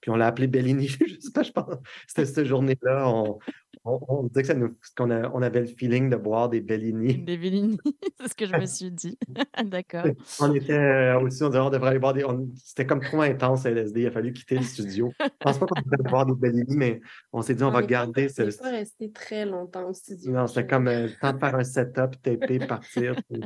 Puis 0.01 0.11
on 0.11 0.17
l'a 0.17 0.29
appelé 0.29 0.47
Bellini, 0.47 0.89
je 0.89 0.97
sais 1.21 1.31
pas, 1.35 1.43
je 1.43 1.53
pense. 1.53 1.75
C'était 2.09 2.25
cette 2.25 2.47
journée-là. 2.47 3.07
On, 3.07 3.39
on, 3.85 3.99
on 4.09 4.23
disait 4.25 4.41
que 4.41 4.49
ça 4.49 4.55
nous, 4.55 4.75
qu'on 4.97 5.11
a- 5.11 5.29
on 5.35 5.43
avait 5.43 5.61
le 5.61 5.67
feeling 5.67 6.09
de 6.09 6.17
boire 6.17 6.49
des 6.49 6.63
Bellini. 6.63 7.19
Des 7.27 7.37
Bellini, 7.37 7.77
c'est 8.21 8.29
ce 8.29 8.35
que 8.35 8.47
je 8.47 8.57
me 8.57 8.65
suis 8.65 8.91
dit. 8.91 9.19
D'accord. 9.67 10.07
On 10.41 10.55
était 10.55 10.73
euh, 10.73 11.21
aussi, 11.21 11.43
on 11.43 11.49
disait, 11.49 11.61
on 11.61 11.69
devrait 11.69 11.91
aller 11.91 11.99
boire 11.99 12.15
des. 12.15 12.25
on- 12.25 12.49
C'était 12.57 12.87
comme 12.87 13.01
trop 13.03 13.21
intense, 13.21 13.67
LSD. 13.67 14.01
Il 14.01 14.07
a 14.07 14.11
fallu 14.11 14.33
quitter 14.33 14.55
le 14.57 14.63
studio. 14.63 15.13
Je 15.21 15.27
pense 15.39 15.59
pas 15.59 15.67
qu'on 15.67 15.83
devrait 15.83 16.11
boire 16.11 16.25
des 16.25 16.35
Bellini, 16.35 16.77
mais 16.79 17.03
on 17.35 17.43
s'est 17.43 17.55
dit, 17.55 17.63
on, 17.63 17.69
On 17.69 17.71
va 17.71 17.83
garder 17.83 18.29
pas- 18.29 18.45
on 18.47 18.51
ce. 18.51 18.57
pas 18.59 18.71
resté 18.71 19.13
très 19.13 19.45
longtemps 19.45 19.87
au 19.87 19.93
studio. 19.93 20.33
Non, 20.33 20.47
c'était 20.47 20.67
comme 20.67 20.89
euh, 20.89 21.09
temps 21.21 21.35
de 21.35 21.39
faire 21.39 21.55
un 21.57 21.65
setup, 21.65 22.23
taper, 22.23 22.59
partir. 22.61 23.17
puis, 23.31 23.43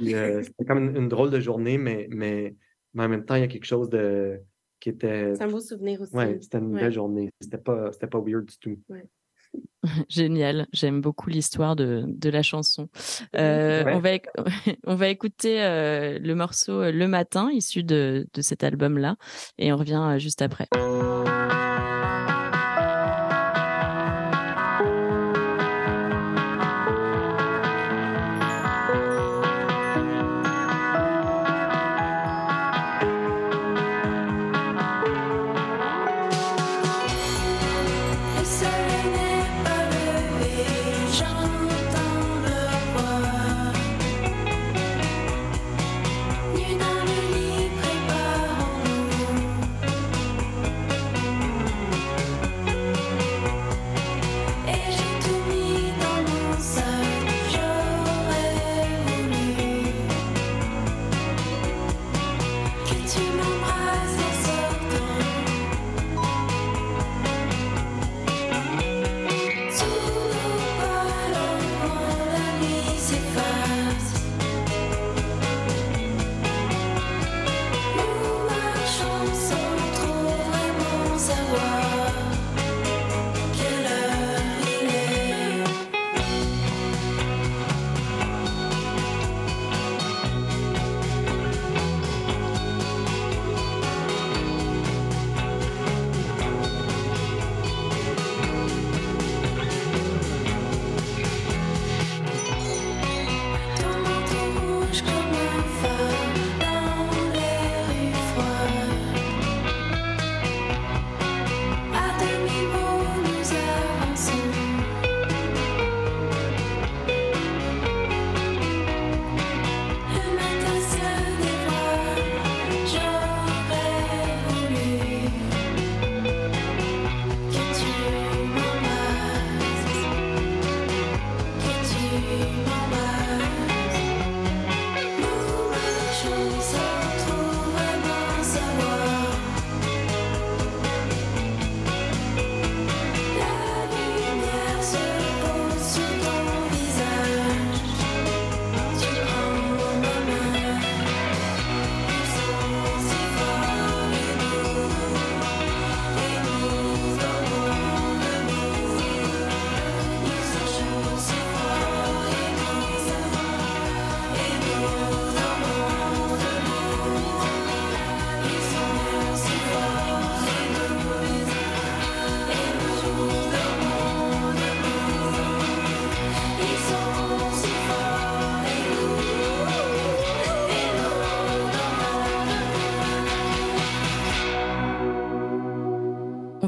euh, 0.00 0.42
c'était 0.42 0.64
comme 0.64 0.78
une, 0.90 0.96
une 0.96 1.08
drôle 1.08 1.30
de 1.30 1.40
journée, 1.40 1.78
mais, 1.78 2.06
mais, 2.10 2.54
mais 2.94 3.04
en 3.04 3.08
même 3.08 3.24
temps, 3.24 3.34
il 3.34 3.40
y 3.40 3.44
a 3.44 3.48
quelque 3.48 3.64
chose 3.66 3.88
de 3.90 4.40
qui 4.80 4.90
était. 4.90 5.34
C'est 5.34 5.42
un 5.44 5.48
beau 5.48 5.60
souvenir 5.60 6.00
aussi. 6.02 6.14
Ouais, 6.14 6.38
c'était 6.40 6.58
une 6.58 6.74
Ouais. 6.74 6.80
belle 6.82 6.92
journée. 6.92 7.30
C'était 7.40 7.58
pas, 7.58 7.90
c'était 7.92 8.06
pas 8.08 8.20
weird 8.20 8.44
du 8.44 8.58
tout. 8.58 8.78
Génial, 10.08 10.66
j'aime 10.72 11.00
beaucoup 11.00 11.30
l'histoire 11.30 11.76
de, 11.76 12.04
de 12.06 12.28
la 12.30 12.42
chanson. 12.42 12.88
Euh, 13.36 13.84
Ouais. 13.84 13.94
on, 13.94 14.00
va, 14.00 14.10
on 14.84 14.94
va 14.96 15.08
écouter 15.08 15.62
euh, 15.62 16.18
le 16.18 16.34
morceau 16.34 16.90
Le 16.90 17.06
Matin, 17.08 17.50
issu 17.52 17.82
de, 17.84 18.26
de 18.34 18.42
cet 18.42 18.64
album-là, 18.64 19.16
et 19.58 19.72
on 19.72 19.76
revient 19.76 20.16
juste 20.18 20.42
après. 20.42 20.66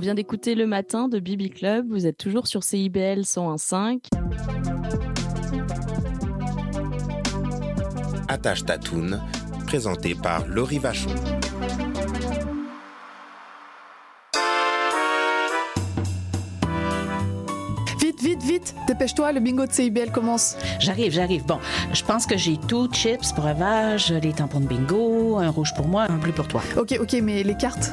Vient 0.09 0.15
d'écouter 0.15 0.55
Le 0.55 0.67
Matin 0.67 1.07
de 1.07 1.19
Bibi 1.19 1.51
Club. 1.51 1.87
Vous 1.91 2.07
êtes 2.07 2.17
toujours 2.17 2.47
sur 2.47 2.63
CIBL 2.63 3.21
101.5. 3.25 4.07
Attache 8.27 8.65
Tatoune, 8.65 9.21
présenté 9.67 10.15
par 10.15 10.49
Laurie 10.49 10.79
Vachon. 10.79 11.11
Vite, 18.01 18.43
vite, 18.43 18.75
dépêche-toi, 18.87 19.33
le 19.33 19.41
bingo 19.41 19.67
de 19.67 19.73
CIBL 19.73 20.11
commence. 20.11 20.57
J'arrive, 20.81 21.13
j'arrive. 21.13 21.45
Bon, 21.45 21.59
je 21.93 22.03
pense 22.03 22.25
que 22.25 22.39
j'ai 22.39 22.57
tout, 22.57 22.89
chips, 22.91 23.35
breuvage, 23.35 24.11
les 24.11 24.33
tampons 24.33 24.61
de 24.61 24.67
bingo, 24.67 25.37
un 25.37 25.51
rouge 25.51 25.75
pour 25.75 25.87
moi, 25.87 26.07
un 26.09 26.17
bleu 26.17 26.33
pour 26.33 26.49
toi. 26.49 26.63
Ok, 26.79 26.97
ok, 26.99 27.13
mais 27.23 27.43
les 27.43 27.57
cartes? 27.57 27.93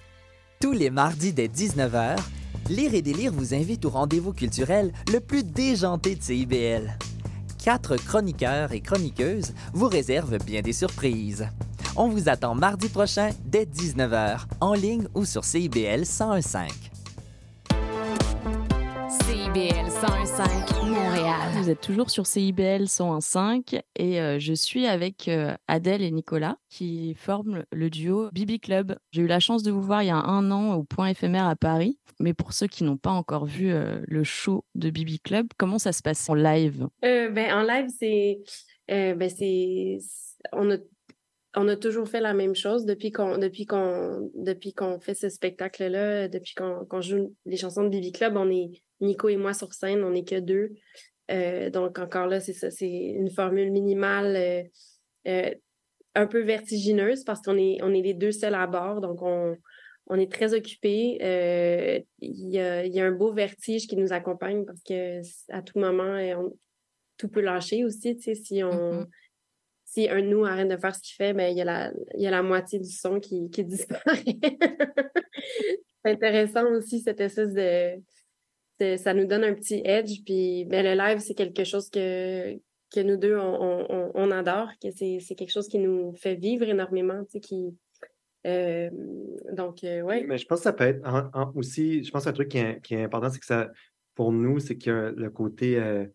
Tous 0.61 0.73
les 0.73 0.91
mardis 0.91 1.33
dès 1.33 1.47
19h, 1.47 2.17
Lire 2.69 2.93
et 2.93 3.01
délire 3.01 3.33
vous 3.33 3.53
invite 3.53 3.83
au 3.83 3.89
rendez-vous 3.89 4.31
culturel 4.31 4.93
le 5.11 5.19
plus 5.19 5.43
déjanté 5.43 6.15
de 6.15 6.21
CIBL. 6.21 6.97
Quatre 7.61 7.97
chroniqueurs 7.97 8.71
et 8.71 8.79
chroniqueuses 8.79 9.53
vous 9.73 9.87
réservent 9.87 10.37
bien 10.37 10.61
des 10.61 10.71
surprises. 10.71 11.47
On 11.95 12.07
vous 12.07 12.29
attend 12.29 12.55
mardi 12.55 12.87
prochain 12.87 13.31
dès 13.43 13.65
19h, 13.65 14.41
en 14.61 14.73
ligne 14.73 15.07
ou 15.15 15.25
sur 15.25 15.43
CIBL 15.43 16.05
1015. 16.05 16.90
101.5 20.01 20.89
Montréal. 20.89 21.51
Vous 21.57 21.69
êtes 21.69 21.79
toujours 21.79 22.09
sur 22.09 22.25
CIBL 22.25 22.85
101.5 22.85 23.81
et 23.95 24.19
euh, 24.19 24.39
je 24.39 24.53
suis 24.53 24.87
avec 24.87 25.27
euh, 25.27 25.53
Adèle 25.67 26.01
et 26.01 26.09
Nicolas 26.09 26.57
qui 26.69 27.13
forment 27.13 27.65
le 27.71 27.91
duo 27.91 28.29
Bibi 28.31 28.59
Club. 28.59 28.97
J'ai 29.11 29.21
eu 29.21 29.27
la 29.27 29.39
chance 29.39 29.61
de 29.61 29.69
vous 29.69 29.83
voir 29.83 30.01
il 30.01 30.07
y 30.07 30.09
a 30.09 30.15
un 30.15 30.49
an 30.49 30.73
au 30.73 30.83
point 30.83 31.09
éphémère 31.09 31.45
à 31.45 31.55
Paris. 31.55 31.99
Mais 32.19 32.33
pour 32.33 32.53
ceux 32.53 32.65
qui 32.65 32.83
n'ont 32.83 32.97
pas 32.97 33.11
encore 33.11 33.45
vu 33.45 33.71
euh, 33.71 33.99
le 34.07 34.23
show 34.23 34.65
de 34.73 34.89
Bibi 34.89 35.19
Club, 35.19 35.45
comment 35.55 35.77
ça 35.77 35.91
se 35.91 36.01
passe 36.01 36.27
en 36.31 36.33
live? 36.33 36.87
Ben, 37.03 37.53
En 37.53 37.61
live, 37.61 37.85
c'est. 37.95 38.39
ben, 38.89 39.29
c'est 39.29 39.99
on 40.51 40.71
a 40.71 40.77
on 41.55 41.67
a 41.67 41.75
toujours 41.75 42.07
fait 42.07 42.21
la 42.21 42.33
même 42.33 42.55
chose 42.55 42.85
depuis 42.85 43.11
qu'on 43.11 43.37
depuis 43.37 43.67
qu'on 43.67 44.31
depuis 44.33 44.73
qu'on 44.73 44.99
fait 44.99 45.13
ce 45.13 45.29
spectacle 45.29 45.85
là 45.85 46.27
depuis 46.27 46.55
qu'on 46.55 47.01
joue 47.01 47.35
les 47.45 47.57
chansons 47.57 47.83
de 47.83 47.89
Bibi 47.89 48.13
Club 48.13 48.35
on 48.37 48.49
est 48.49 48.81
Nico 49.01 49.29
et 49.29 49.37
moi 49.37 49.53
sur 49.53 49.73
scène 49.73 50.03
on 50.03 50.11
n'est 50.11 50.23
que 50.23 50.39
deux 50.39 50.71
euh, 51.31 51.69
donc 51.69 51.99
encore 51.99 52.27
là 52.27 52.39
c'est 52.39 52.53
ça 52.53 52.71
c'est 52.71 52.89
une 52.89 53.29
formule 53.29 53.71
minimale 53.71 54.35
euh, 54.35 54.63
euh, 55.27 55.53
un 56.15 56.27
peu 56.27 56.41
vertigineuse 56.41 57.23
parce 57.23 57.41
qu'on 57.41 57.57
est 57.57 57.79
on 57.81 57.93
est 57.93 58.01
les 58.01 58.13
deux 58.13 58.31
seuls 58.31 58.55
à 58.55 58.67
bord 58.67 59.01
donc 59.01 59.21
on 59.21 59.57
on 60.07 60.19
est 60.19 60.31
très 60.31 60.53
occupés. 60.53 61.17
Il 62.19 62.49
y, 62.49 62.59
a, 62.59 62.85
y, 62.85 62.99
a, 62.99 63.05
un 63.05 63.11
beau 63.11 63.31
vertige 63.31 63.87
qui 63.87 63.95
nous 63.95 64.11
accompagne 64.11 64.65
parce 64.65 64.81
que 64.81 65.21
à 65.49 65.61
tout 65.61 65.79
moment, 65.79 66.17
tout 67.17 67.29
peut 67.29 67.39
lâcher 67.39 67.85
aussi. 67.85 68.19
Si 68.19 68.61
on, 68.61 69.03
mm-hmm 69.03 69.07
si 69.91 70.07
un 70.07 70.21
de 70.21 70.27
nous 70.27 70.45
arrête 70.45 70.69
de 70.69 70.77
faire 70.77 70.95
ce 70.95 71.01
qu'il 71.01 71.15
fait, 71.15 71.33
ben, 71.33 71.51
il, 71.51 71.57
y 71.57 71.61
a 71.61 71.65
la, 71.65 71.91
il 72.15 72.21
y 72.21 72.27
a 72.27 72.31
la 72.31 72.41
moitié 72.41 72.79
du 72.79 72.89
son 72.89 73.19
qui, 73.19 73.49
qui 73.49 73.65
disparaît. 73.65 74.23
c'est 76.05 76.11
intéressant 76.11 76.65
aussi, 76.71 77.01
cette 77.01 77.19
espèce 77.19 77.53
de, 77.53 78.01
Ça 78.97 79.13
nous 79.13 79.25
donne 79.25 79.43
un 79.43 79.53
petit 79.53 79.81
edge. 79.85 80.23
Puis 80.25 80.65
ben, 80.65 80.83
le 80.83 80.93
live, 80.93 81.19
c'est 81.19 81.33
quelque 81.33 81.63
chose 81.63 81.89
que, 81.89 82.55
que 82.93 82.99
nous 82.99 83.17
deux, 83.17 83.37
on, 83.37 83.85
on, 83.89 84.11
on 84.13 84.31
adore, 84.31 84.69
que 84.81 84.89
c'est, 84.91 85.35
quelque 85.35 85.51
chose 85.51 85.67
qui 85.67 85.79
nous 85.79 86.13
fait 86.13 86.35
vivre 86.35 86.67
énormément, 86.67 87.23
tu 87.25 87.31
sais, 87.31 87.39
qui. 87.39 87.77
Euh, 88.47 88.89
donc, 89.53 89.83
euh, 89.83 90.01
oui. 90.01 90.23
Mais 90.27 90.37
je 90.37 90.45
pense 90.45 90.59
que 90.59 90.63
ça 90.63 90.73
peut 90.73 90.85
être 90.85 91.01
aussi, 91.55 92.03
je 92.03 92.11
pense 92.11 92.25
un 92.25 92.33
truc 92.33 92.49
qui 92.49 92.57
est, 92.57 92.81
qui 92.81 92.95
est 92.95 93.03
important, 93.03 93.29
c'est 93.29 93.39
que 93.39 93.45
ça, 93.45 93.69
pour 94.15 94.31
nous, 94.31 94.59
c'est 94.59 94.77
que 94.77 95.13
le 95.15 95.29
côté 95.29 95.77
euh, 95.77 96.05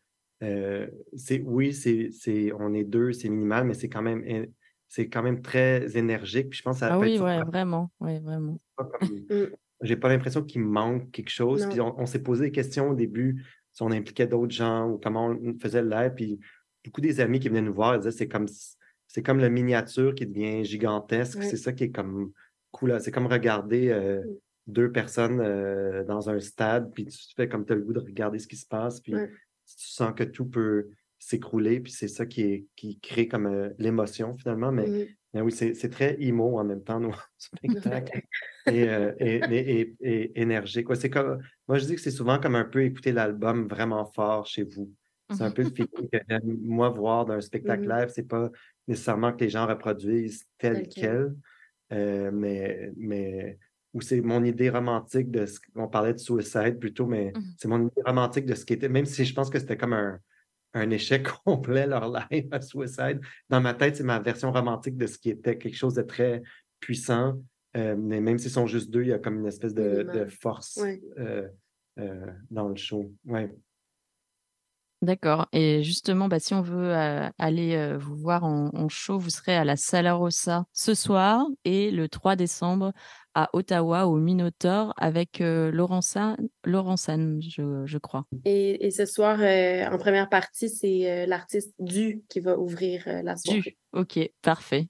euh, 0.42 0.86
c'est 1.16 1.40
oui, 1.40 1.72
c'est, 1.72 2.10
c'est, 2.10 2.52
on 2.52 2.74
est 2.74 2.84
deux, 2.84 3.12
c'est 3.12 3.28
minimal, 3.28 3.64
mais 3.64 3.74
c'est 3.74 3.88
quand 3.88 4.02
même 4.02 4.46
c'est 4.88 5.08
quand 5.08 5.22
même 5.22 5.42
très 5.42 5.96
énergique. 5.96 6.50
Puis 6.50 6.58
je 6.58 6.62
pense 6.62 6.78
ça 6.78 6.92
ah 6.92 6.98
oui, 6.98 7.18
ouais, 7.18 7.42
vraiment, 7.42 7.90
ouais, 8.00 8.20
vraiment. 8.20 8.58
J'ai 9.82 9.96
pas 9.96 10.08
l'impression 10.08 10.42
qu'il 10.42 10.62
manque 10.62 11.10
quelque 11.10 11.30
chose. 11.30 11.66
Puis 11.70 11.80
on, 11.80 12.06
s'est 12.06 12.22
posé 12.22 12.46
des 12.46 12.52
questions 12.52 12.90
au 12.90 12.94
début 12.94 13.44
si 13.72 13.82
on 13.82 13.90
impliquait 13.90 14.26
d'autres 14.26 14.54
gens 14.54 14.88
ou 14.88 14.98
comment 14.98 15.26
on 15.26 15.58
faisait 15.58 15.82
live. 15.82 16.12
Puis 16.14 16.40
beaucoup 16.84 17.00
des 17.00 17.20
amis 17.20 17.40
qui 17.40 17.48
venaient 17.48 17.62
nous 17.62 17.74
voir 17.74 17.98
disaient 17.98 18.10
c'est 18.10 18.28
comme 18.28 18.46
c'est 19.06 19.22
comme 19.22 19.38
la 19.38 19.50
miniature 19.50 20.14
qui 20.14 20.26
devient 20.26 20.64
gigantesque. 20.64 21.42
C'est 21.42 21.56
ça 21.56 21.72
qui 21.72 21.84
est 21.84 21.90
comme 21.90 22.32
cool. 22.70 22.98
C'est 23.00 23.10
comme 23.10 23.26
regarder 23.26 23.90
euh, 23.90 24.20
mmh. 24.20 24.36
deux 24.66 24.92
personnes 24.92 25.40
euh, 25.40 26.04
dans 26.04 26.28
un 26.30 26.40
stade, 26.40 26.92
puis 26.92 27.06
tu 27.06 27.18
fais 27.36 27.48
comme 27.48 27.64
tu 27.64 27.72
as 27.72 27.76
le 27.76 27.82
goût 27.82 27.92
de 27.92 28.00
regarder 28.00 28.38
ce 28.38 28.48
qui 28.48 28.56
se 28.56 28.66
passe. 28.66 29.00
Puis 29.00 29.12
tu 29.12 29.88
sens 29.88 30.12
que 30.14 30.24
tout 30.24 30.46
peut 30.46 30.88
s'écrouler, 31.18 31.80
puis 31.80 31.92
c'est 31.92 32.08
ça 32.08 32.26
qui, 32.26 32.42
est, 32.42 32.66
qui 32.76 32.98
crée 33.00 33.26
comme 33.26 33.46
euh, 33.46 33.70
l'émotion 33.78 34.36
finalement. 34.36 34.72
Mais, 34.72 35.16
oui, 35.42 35.52
c'est 35.52 35.90
très 35.90 36.16
emo 36.20 36.58
en 36.58 36.64
même 36.64 36.82
temps, 36.82 37.00
nos 37.00 37.12
spectacles, 37.38 38.22
euh, 38.68 39.12
et, 39.18 39.94
et, 40.00 40.40
énergique. 40.40 40.86
comme, 41.10 41.40
moi, 41.66 41.78
je 41.78 41.86
dis 41.86 41.94
que 41.94 42.00
c'est 42.00 42.10
souvent 42.10 42.38
comme 42.38 42.54
un 42.54 42.64
peu 42.64 42.84
écouter 42.84 43.12
l'album 43.12 43.66
vraiment 43.66 44.04
fort 44.04 44.46
chez 44.46 44.64
vous. 44.64 44.92
C'est 45.34 45.42
un 45.42 45.50
peu 45.50 45.64
le 45.64 45.70
feeling 45.70 46.08
que 46.08 46.18
j'aime, 46.28 46.58
moi, 46.62 46.88
voir 46.88 47.26
d'un 47.26 47.40
spectacle 47.40 47.88
live. 47.88 48.08
C'est 48.14 48.28
pas 48.28 48.48
nécessairement 48.86 49.32
que 49.32 49.42
les 49.42 49.50
gens 49.50 49.66
reproduisent 49.66 50.44
tel 50.58 50.88
quel, 50.88 51.34
euh, 51.92 52.30
mais, 52.32 52.92
mais 52.96 53.58
ou 53.92 54.00
c'est 54.00 54.20
mon 54.20 54.44
idée 54.44 54.70
romantique 54.70 55.30
de 55.30 55.46
ce 55.46 55.58
qu'on 55.74 55.88
parlait 55.88 56.12
de 56.12 56.18
suicide 56.18 56.78
plutôt, 56.78 57.06
mais 57.06 57.32
mmh 57.34 57.42
c'est 57.58 57.68
mon 57.68 57.86
idée 57.86 58.02
romantique 58.04 58.46
de 58.46 58.54
ce 58.54 58.64
qui 58.64 58.74
était, 58.74 58.88
même 58.88 59.06
si 59.06 59.24
je 59.24 59.34
pense 59.34 59.50
que 59.50 59.58
c'était 59.58 59.76
comme 59.76 59.94
un, 59.94 60.20
un, 60.76 60.90
échec 60.90 61.26
complet 61.44 61.86
leur 61.86 62.10
live 62.10 62.48
à 62.52 62.60
Suicide. 62.60 63.20
Dans 63.48 63.60
ma 63.60 63.74
tête, 63.74 63.96
c'est 63.96 64.04
ma 64.04 64.18
version 64.18 64.52
romantique 64.52 64.96
de 64.96 65.06
ce 65.06 65.18
qui 65.18 65.30
était 65.30 65.58
quelque 65.58 65.76
chose 65.76 65.94
de 65.94 66.02
très 66.02 66.42
puissant. 66.80 67.40
Euh, 67.76 67.94
mais 67.98 68.20
même 68.20 68.38
s'ils 68.38 68.50
sont 68.50 68.66
juste 68.66 68.90
deux, 68.90 69.02
il 69.02 69.08
y 69.08 69.12
a 69.12 69.18
comme 69.18 69.40
une 69.40 69.46
espèce 69.46 69.74
de, 69.74 70.02
de 70.02 70.26
force 70.26 70.80
euh, 71.18 71.48
euh, 71.98 72.26
dans 72.50 72.68
le 72.68 72.76
show. 72.76 73.12
Ouais. 73.26 73.54
D'accord. 75.02 75.46
Et 75.52 75.82
justement, 75.82 76.28
bah, 76.28 76.40
si 76.40 76.54
on 76.54 76.62
veut 76.62 76.92
aller 77.38 77.96
vous 77.98 78.16
voir 78.16 78.44
en, 78.44 78.88
show, 78.88 79.18
vous 79.18 79.30
serez 79.30 79.54
à 79.54 79.64
la 79.64 79.76
Sala 79.76 80.14
Rossa 80.14 80.64
ce 80.72 80.94
soir 80.94 81.46
et 81.64 81.90
le 81.90 82.08
3 82.08 82.34
décembre 82.34 82.92
à 83.34 83.50
Ottawa 83.52 84.06
au 84.06 84.16
Minotaur 84.16 84.94
avec 84.96 85.40
Laurent 85.40 86.00
San, 86.00 86.36
je, 86.64 87.82
je, 87.84 87.98
crois. 87.98 88.24
Et, 88.46 88.90
ce 88.90 89.04
soir, 89.04 89.38
en 89.38 89.98
première 89.98 90.30
partie, 90.30 90.70
c'est 90.70 91.26
l'artiste 91.26 91.74
Du 91.78 92.22
qui 92.30 92.40
va 92.40 92.58
ouvrir 92.58 93.02
la 93.06 93.36
soirée. 93.36 93.60
Du, 93.60 93.76
ok, 93.92 94.30
parfait. 94.40 94.88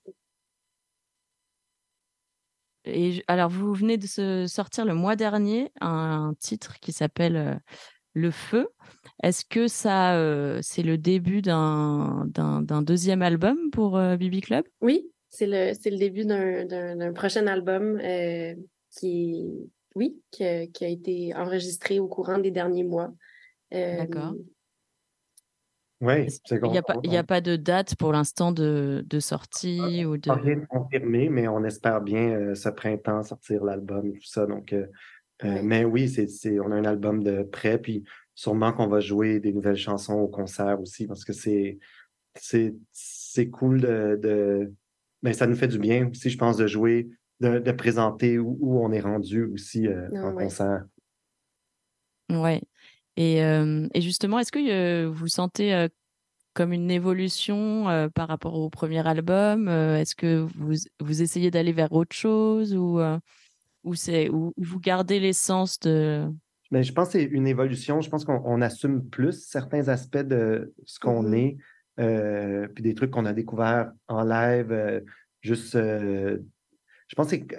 Et 2.87 3.25
alors, 3.27 3.51
vous 3.51 3.75
venez 3.75 3.97
de 3.99 4.07
se 4.07 4.47
sortir 4.47 4.85
le 4.85 4.95
mois 4.95 5.17
dernier 5.17 5.73
un 5.81 6.35
titre 6.39 6.79
qui 6.81 6.93
s'appelle 6.93 7.61
Le 8.17 8.31
Feu. 8.31 8.69
Est-ce 9.23 9.45
que 9.45 9.69
ça, 9.69 10.19
c'est 10.63 10.83
le 10.83 10.97
début 10.97 11.43
d'un 11.43 12.27
deuxième 12.83 13.21
album 13.21 13.71
pour 13.71 14.01
Bibi 14.17 14.41
Club? 14.41 14.65
Oui, 14.81 15.07
c'est 15.29 15.47
le, 15.47 15.73
le 15.91 15.99
début 15.99 16.25
d'un 16.25 17.13
prochain 17.13 17.47
album 17.47 18.01
qui, 18.91 19.71
oui, 19.95 20.19
qui 20.33 20.45
a, 20.45 20.89
été 20.89 21.35
enregistré 21.35 21.99
au 21.99 22.09
courant 22.09 22.39
des 22.39 22.51
derniers 22.51 22.85
mois. 22.85 23.13
D'accord. 23.71 24.33
Oui, 26.01 26.31
c'est 26.45 26.59
Il 26.63 26.71
n'y 27.11 27.17
a, 27.19 27.25
pas 27.25 27.41
de 27.43 27.57
date 27.57 27.97
pour 27.97 28.13
l'instant 28.13 28.51
de, 28.51 29.05
de, 29.07 29.21
sortie 29.21 30.07
ou 30.07 30.17
de. 30.17 30.31
Rien 30.31 30.61
confirmé, 30.69 31.29
mais 31.29 31.49
on 31.49 31.65
espère 31.65 32.01
bien 32.01 32.55
ce 32.55 32.71
printemps 32.71 33.23
sortir 33.23 33.63
l'album 33.63 34.07
et 34.07 34.19
tout 34.19 34.27
ça. 34.27 34.47
Donc, 34.47 34.75
Mais 35.43 35.85
oui, 35.85 36.09
c'est, 36.09 36.59
on 36.61 36.71
a 36.73 36.77
un 36.77 36.85
album 36.85 37.23
de 37.23 37.43
prêt. 37.43 37.79
Puis 37.79 38.05
sûrement 38.37 38.73
qu'on 38.73 38.87
va 38.87 39.01
jouer 39.01 39.41
des 39.41 39.53
nouvelles 39.53 39.77
chansons 39.77 40.15
au 40.15 40.29
concert 40.29 40.81
aussi 40.81 41.07
parce 41.07 41.25
que 41.25 41.33
c'est 41.33 41.79
c'est 42.93 43.49
cool 43.49 43.81
de, 43.81 44.21
de 44.23 44.73
ben, 45.23 45.33
ça 45.33 45.47
nous 45.47 45.57
fait 45.57 45.69
du 45.69 45.79
bien 45.79 46.11
aussi 46.11 46.29
je 46.29 46.37
pense 46.37 46.59
de 46.59 46.67
jouer 46.67 47.09
de, 47.41 47.59
de 47.59 47.73
présenter 47.73 48.39
où, 48.39 48.79
on 48.79 48.93
est 48.93 49.01
rendu 49.01 49.45
aussi 49.45 49.89
euh, 49.89 50.09
ah 50.15 50.27
en 50.27 50.35
concert. 50.35 50.85
Ouais. 52.31 52.63
Et, 53.17 53.43
euh, 53.43 53.89
et 53.95 54.01
justement 54.03 54.39
est-ce 54.39 54.53
que 54.53 54.59
euh, 54.59 55.11
vous 55.11 55.29
sentez 55.29 55.87
comme 56.53 56.73
une 56.73 56.91
évolution 56.91 58.11
par 58.15 58.29
rapport 58.29 58.55
au 58.55 58.69
premier 58.69 59.07
album 59.07 59.69
est-ce 59.69 60.15
que 60.15 60.47
vous, 60.57 60.75
vous 61.01 61.23
essayez 61.23 61.51
d'aller 61.51 61.73
vers 61.73 61.93
autre 61.93 62.15
chose 62.15 62.75
ou 62.75 62.99
ou 63.87 63.95
c'est 63.95 64.29
ou 64.29 64.53
vous 64.59 64.81
gardez 64.81 65.19
l'essence 65.19 65.81
de 65.81 66.29
mais 66.71 66.83
je 66.83 66.93
pense 66.93 67.09
que 67.09 67.13
c'est 67.13 67.25
une 67.25 67.47
évolution. 67.47 68.01
Je 68.01 68.11
pense 68.11 68.25
qu'on 68.25 68.61
assume 68.61 69.09
plus 69.09 69.47
certains 69.47 69.89
aspects 69.89 70.19
de 70.19 70.75
ce 70.85 70.99
qu'on 70.99 71.23
mmh 71.23 71.35
est, 71.35 71.57
euh, 72.01 72.69
puis 72.69 72.83
des 72.83 72.95
trucs 72.95 73.11
qu'on 73.11 73.27
a 73.27 73.33
découverts 73.33 73.93
en 74.09 74.25
live. 74.25 74.73
Euh, 74.73 75.01
juste, 75.43 75.77
euh, 75.77 76.39
je 77.09 77.15
pense 77.15 77.31
que 77.31 77.55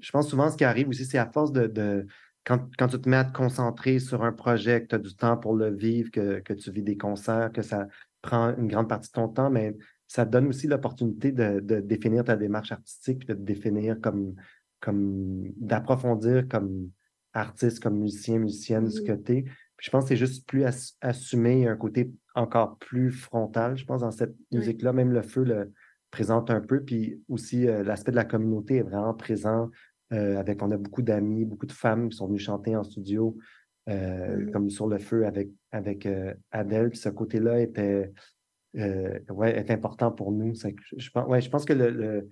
je 0.00 0.10
pense 0.10 0.28
souvent 0.28 0.50
ce 0.50 0.56
qui 0.56 0.64
arrive 0.64 0.88
aussi, 0.88 1.04
c'est 1.04 1.18
à 1.18 1.30
force 1.30 1.52
de, 1.52 2.06
quand, 2.44 2.68
quand, 2.76 2.88
tu 2.88 3.00
te 3.00 3.08
mets 3.08 3.16
à 3.16 3.24
te 3.24 3.32
concentrer 3.32 4.00
sur 4.00 4.24
un 4.24 4.32
projet, 4.32 4.82
que 4.82 4.88
tu 4.88 4.94
as 4.96 4.98
du 4.98 5.14
temps 5.14 5.36
pour 5.36 5.54
le 5.54 5.70
vivre, 5.74 6.10
que, 6.10 6.40
que, 6.40 6.52
tu 6.52 6.72
vis 6.72 6.82
des 6.82 6.96
concerts, 6.96 7.52
que 7.52 7.62
ça 7.62 7.86
prend 8.22 8.56
une 8.56 8.66
grande 8.66 8.88
partie 8.88 9.08
de 9.08 9.12
ton 9.12 9.28
temps, 9.28 9.50
mais 9.50 9.76
ça 10.08 10.26
te 10.26 10.30
donne 10.30 10.48
aussi 10.48 10.66
l'opportunité 10.66 11.30
de, 11.30 11.60
de, 11.60 11.80
définir 11.80 12.24
ta 12.24 12.36
démarche 12.36 12.72
artistique, 12.72 13.26
de 13.26 13.34
te 13.34 13.40
définir 13.40 14.00
comme, 14.00 14.34
comme 14.82 15.44
d'approfondir 15.56 16.46
comme 16.48 16.90
artiste, 17.32 17.80
comme 17.80 17.98
musicien, 17.98 18.38
musicienne, 18.38 18.90
ce 18.90 19.00
que 19.00 19.12
tu 19.12 19.32
es. 19.32 19.44
je 19.78 19.90
pense 19.90 20.04
que 20.04 20.08
c'est 20.08 20.16
juste 20.16 20.46
plus 20.46 20.64
assumé, 21.00 21.66
un 21.66 21.76
côté 21.76 22.12
encore 22.34 22.76
plus 22.78 23.10
frontal, 23.10 23.76
je 23.76 23.84
pense, 23.86 24.02
dans 24.02 24.10
cette 24.10 24.34
musique-là. 24.50 24.92
Même 24.92 25.12
le 25.12 25.22
feu 25.22 25.44
le 25.44 25.72
présente 26.10 26.50
un 26.50 26.60
peu. 26.60 26.82
Puis 26.82 27.22
aussi, 27.28 27.66
euh, 27.66 27.82
l'aspect 27.82 28.10
de 28.10 28.16
la 28.16 28.24
communauté 28.24 28.76
est 28.76 28.82
vraiment 28.82 29.14
présent. 29.14 29.70
Euh, 30.12 30.38
avec, 30.38 30.62
on 30.62 30.70
a 30.70 30.76
beaucoup 30.76 31.02
d'amis, 31.02 31.44
beaucoup 31.44 31.66
de 31.66 31.72
femmes 31.72 32.10
qui 32.10 32.16
sont 32.16 32.26
venues 32.26 32.38
chanter 32.38 32.76
en 32.76 32.84
studio, 32.84 33.38
euh, 33.88 34.50
comme 34.52 34.68
sur 34.68 34.86
le 34.86 34.98
feu 34.98 35.26
avec, 35.26 35.50
avec 35.70 36.06
Adèle. 36.50 36.90
Puis 36.90 36.98
ce 36.98 37.08
côté-là 37.08 37.60
était, 37.60 38.12
ouais, 38.74 39.56
est 39.56 39.70
important 39.70 40.12
pour 40.12 40.32
nous. 40.32 40.54
Je, 40.54 41.10
pense, 41.10 41.28
ouais, 41.28 41.40
je 41.40 41.48
pense 41.48 41.64
que 41.64 41.72
le 41.72 42.28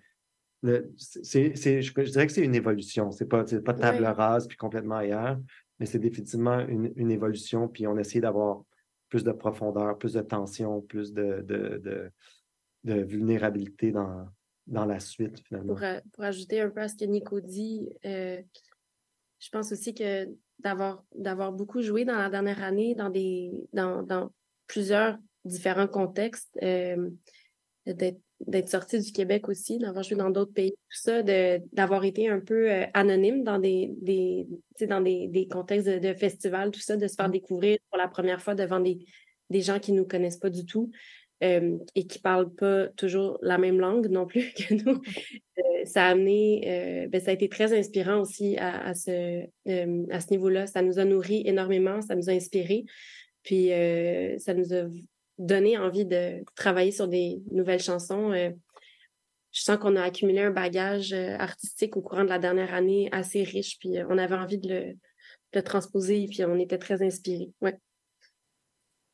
c'est, 0.97 1.83
je, 1.83 2.11
dirais 2.11 2.27
que 2.27 2.33
c'est 2.33 2.45
une 2.45 2.55
évolution. 2.55 3.11
C'est 3.11 3.27
pas, 3.27 3.45
pas 3.45 3.75
table 3.75 4.05
rase 4.05 4.47
puis 4.47 4.57
complètement 4.57 4.97
ailleurs, 4.97 5.39
mais 5.79 5.87
c'est 5.87 5.99
définitivement 5.99 6.61
une, 6.61 6.93
une, 6.97 7.11
évolution. 7.11 7.69
Puis 7.69 7.87
on 7.87 7.97
essaie 7.97 8.21
d'avoir 8.21 8.63
plus 9.09 9.25
de 9.25 9.33
profondeur, 9.33 9.99
plus 9.99 10.15
de 10.15 10.21
tension, 10.21 10.83
plus 10.83 11.13
de, 11.13 11.43
de, 11.43 12.13
de, 12.85 12.95
vulnérabilité 13.03 13.91
dans, 13.91 14.29
dans 14.67 14.85
la 14.85 15.01
suite, 15.01 15.41
finalement. 15.47 15.75
Pour, 15.75 15.85
pour, 16.13 16.25
ajouter 16.25 16.61
un 16.61 16.71
peu 16.71 16.81
à 16.81 16.89
ce 16.89 16.97
que 16.97 17.05
Nico 17.05 17.41
dit, 17.41 17.89
euh, 18.05 18.41
je 19.39 19.49
pense 19.51 19.73
aussi 19.73 19.95
que 19.95 20.29
d'avoir, 20.59 21.05
d'avoir 21.15 21.53
beaucoup 21.53 21.81
joué 21.83 22.05
dans 22.05 22.17
la 22.17 22.29
dernière 22.29 22.63
année 22.63 22.95
dans, 22.95 23.11
des, 23.11 23.51
dans, 23.73 24.03
dans 24.03 24.31
plusieurs 24.67 25.19
différents 25.45 25.89
contextes, 25.89 26.57
euh, 26.63 27.11
d'être 27.87 28.21
d'être 28.47 28.69
sorti 28.69 28.99
du 28.99 29.13
Québec 29.13 29.49
aussi, 29.49 29.79
d'avoir 29.79 30.03
joué 30.03 30.17
dans 30.17 30.31
d'autres 30.31 30.53
pays, 30.53 30.71
tout 30.71 30.99
ça, 31.03 31.23
d'avoir 31.23 32.05
été 32.05 32.29
un 32.29 32.41
peu 32.41 32.71
euh, 32.71 32.87
anonyme 32.95 33.45
dans 33.45 33.59
des, 33.59 33.91
des 34.01 34.47
dans 34.87 35.01
des, 35.01 35.29
des 35.29 35.47
contextes 35.47 35.87
de, 35.87 35.99
de, 35.99 36.15
festivals, 36.15 36.71
tout 36.71 36.81
ça, 36.81 36.97
de 36.97 37.07
se 37.07 37.15
faire 37.15 37.29
mmh. 37.29 37.33
découvrir 37.33 37.79
pour 37.91 37.99
la 37.99 38.09
première 38.09 38.41
fois 38.41 38.55
devant 38.55 38.81
des, 38.81 38.99
des 39.51 39.61
gens 39.61 39.79
qui 39.79 39.93
ne 39.93 39.99
nous 39.99 40.07
connaissent 40.07 40.39
pas 40.39 40.49
du 40.49 40.65
tout 40.65 40.91
euh, 41.45 41.77
et 41.95 42.07
qui 42.07 42.19
ne 42.19 42.23
parlent 42.23 42.55
pas 42.55 42.89
toujours 42.89 43.39
la 43.43 43.59
même 43.59 43.79
langue 43.79 44.09
non 44.09 44.27
plus 44.27 44.53
que 44.55 44.73
nous. 44.75 45.03
Euh, 45.59 45.85
ça 45.85 46.07
a 46.07 46.11
amené, 46.11 47.09
ben, 47.11 47.21
ça 47.21 47.33
a 47.33 47.35
été 47.35 47.49
très 47.49 47.79
inspirant 47.79 48.21
aussi 48.21 48.57
à, 48.57 48.87
à 48.87 48.95
ce, 48.95 49.43
à 50.11 50.21
ce 50.21 50.31
niveau-là. 50.31 50.67
Ça 50.67 50.81
nous 50.81 50.99
a 50.99 51.05
nourri 51.05 51.43
énormément, 51.45 52.01
ça 52.01 52.15
nous 52.15 52.31
a 52.31 52.33
inspiré. 52.33 52.85
Puis 53.43 53.71
ça 54.39 54.55
nous 54.55 54.75
a 54.75 54.87
donner 55.41 55.79
envie 55.79 56.05
de 56.05 56.45
travailler 56.55 56.93
sur 56.93 57.09
des 57.09 57.43
nouvelles 57.51 57.83
chansons. 57.83 58.33
Euh, 58.33 58.51
je 59.53 59.63
sens 59.63 59.79
qu'on 59.79 59.97
a 59.97 60.03
accumulé 60.03 60.43
un 60.43 60.51
bagage 60.51 61.13
euh, 61.13 61.37
artistique 61.39 61.97
au 61.97 62.03
courant 62.03 62.23
de 62.23 62.29
la 62.29 62.39
dernière 62.39 62.73
année 62.73 63.09
assez 63.11 63.43
riche, 63.43 63.79
puis 63.81 63.99
euh, 63.99 64.07
on 64.09 64.19
avait 64.19 64.37
envie 64.37 64.59
de 64.59 64.95
le, 65.53 65.63
transposer, 65.63 66.27
puis 66.31 66.45
on 66.45 66.57
était 66.59 66.79
très 66.79 67.03
inspirés. 67.03 67.51
Ouais. 67.61 67.77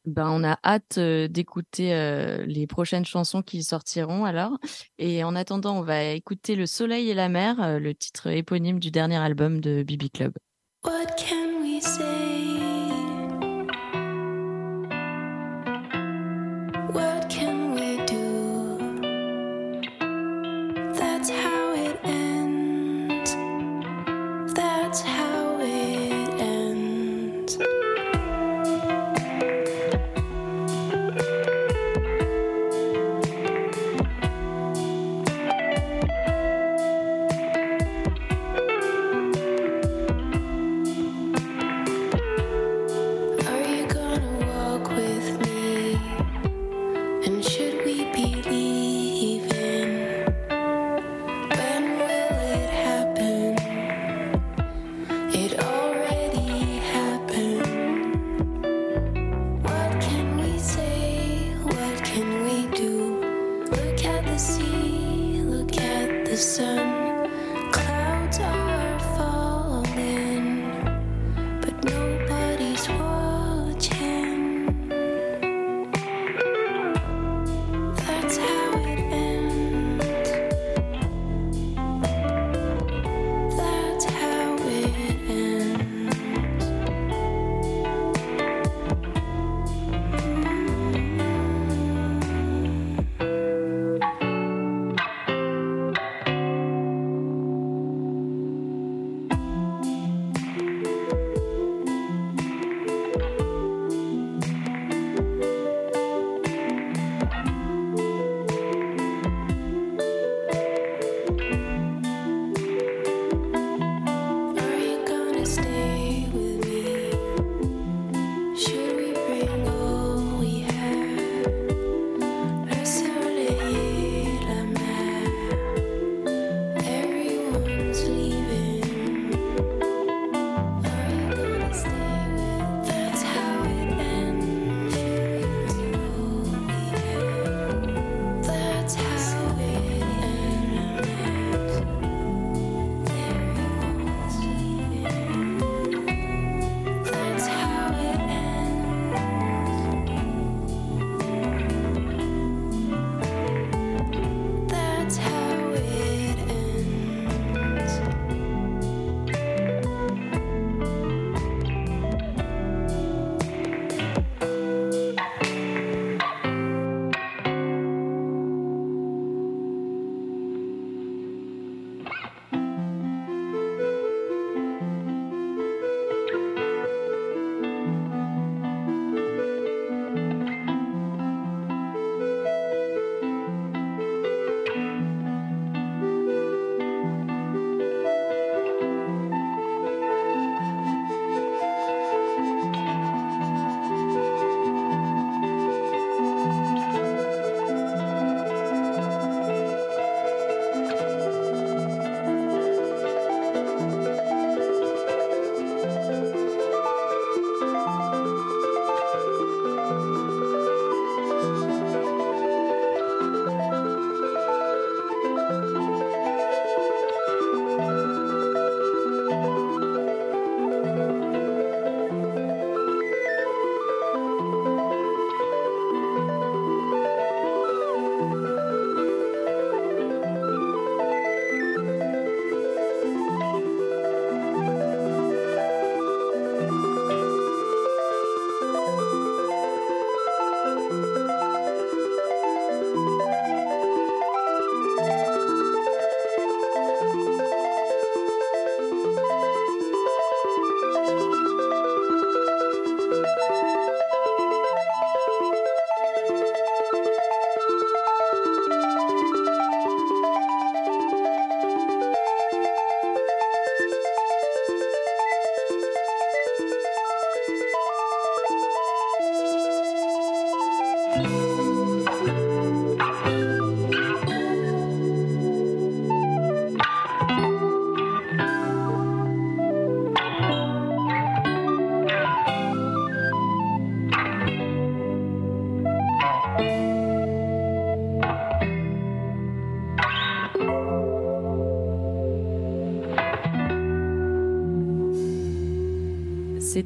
Ben, 0.04 0.28
on 0.30 0.44
a 0.44 0.58
hâte 0.62 1.00
d'écouter 1.00 1.90
les 2.46 2.68
prochaines 2.68 3.04
chansons 3.04 3.42
qui 3.42 3.64
sortiront 3.64 4.24
alors. 4.24 4.56
Et 4.98 5.24
en 5.24 5.34
attendant, 5.34 5.76
on 5.76 5.82
va 5.82 6.04
écouter 6.12 6.54
Le 6.54 6.66
Soleil 6.66 7.10
et 7.10 7.14
la 7.14 7.28
mer, 7.28 7.80
le 7.80 7.92
titre 7.92 8.28
éponyme 8.28 8.78
du 8.78 8.92
dernier 8.92 9.16
album 9.16 9.60
de 9.60 9.82
Bibi 9.82 10.10
Club. 10.10 10.34
What 10.84 11.16
can 11.16 11.60
we 11.60 11.82
say? 11.82 12.35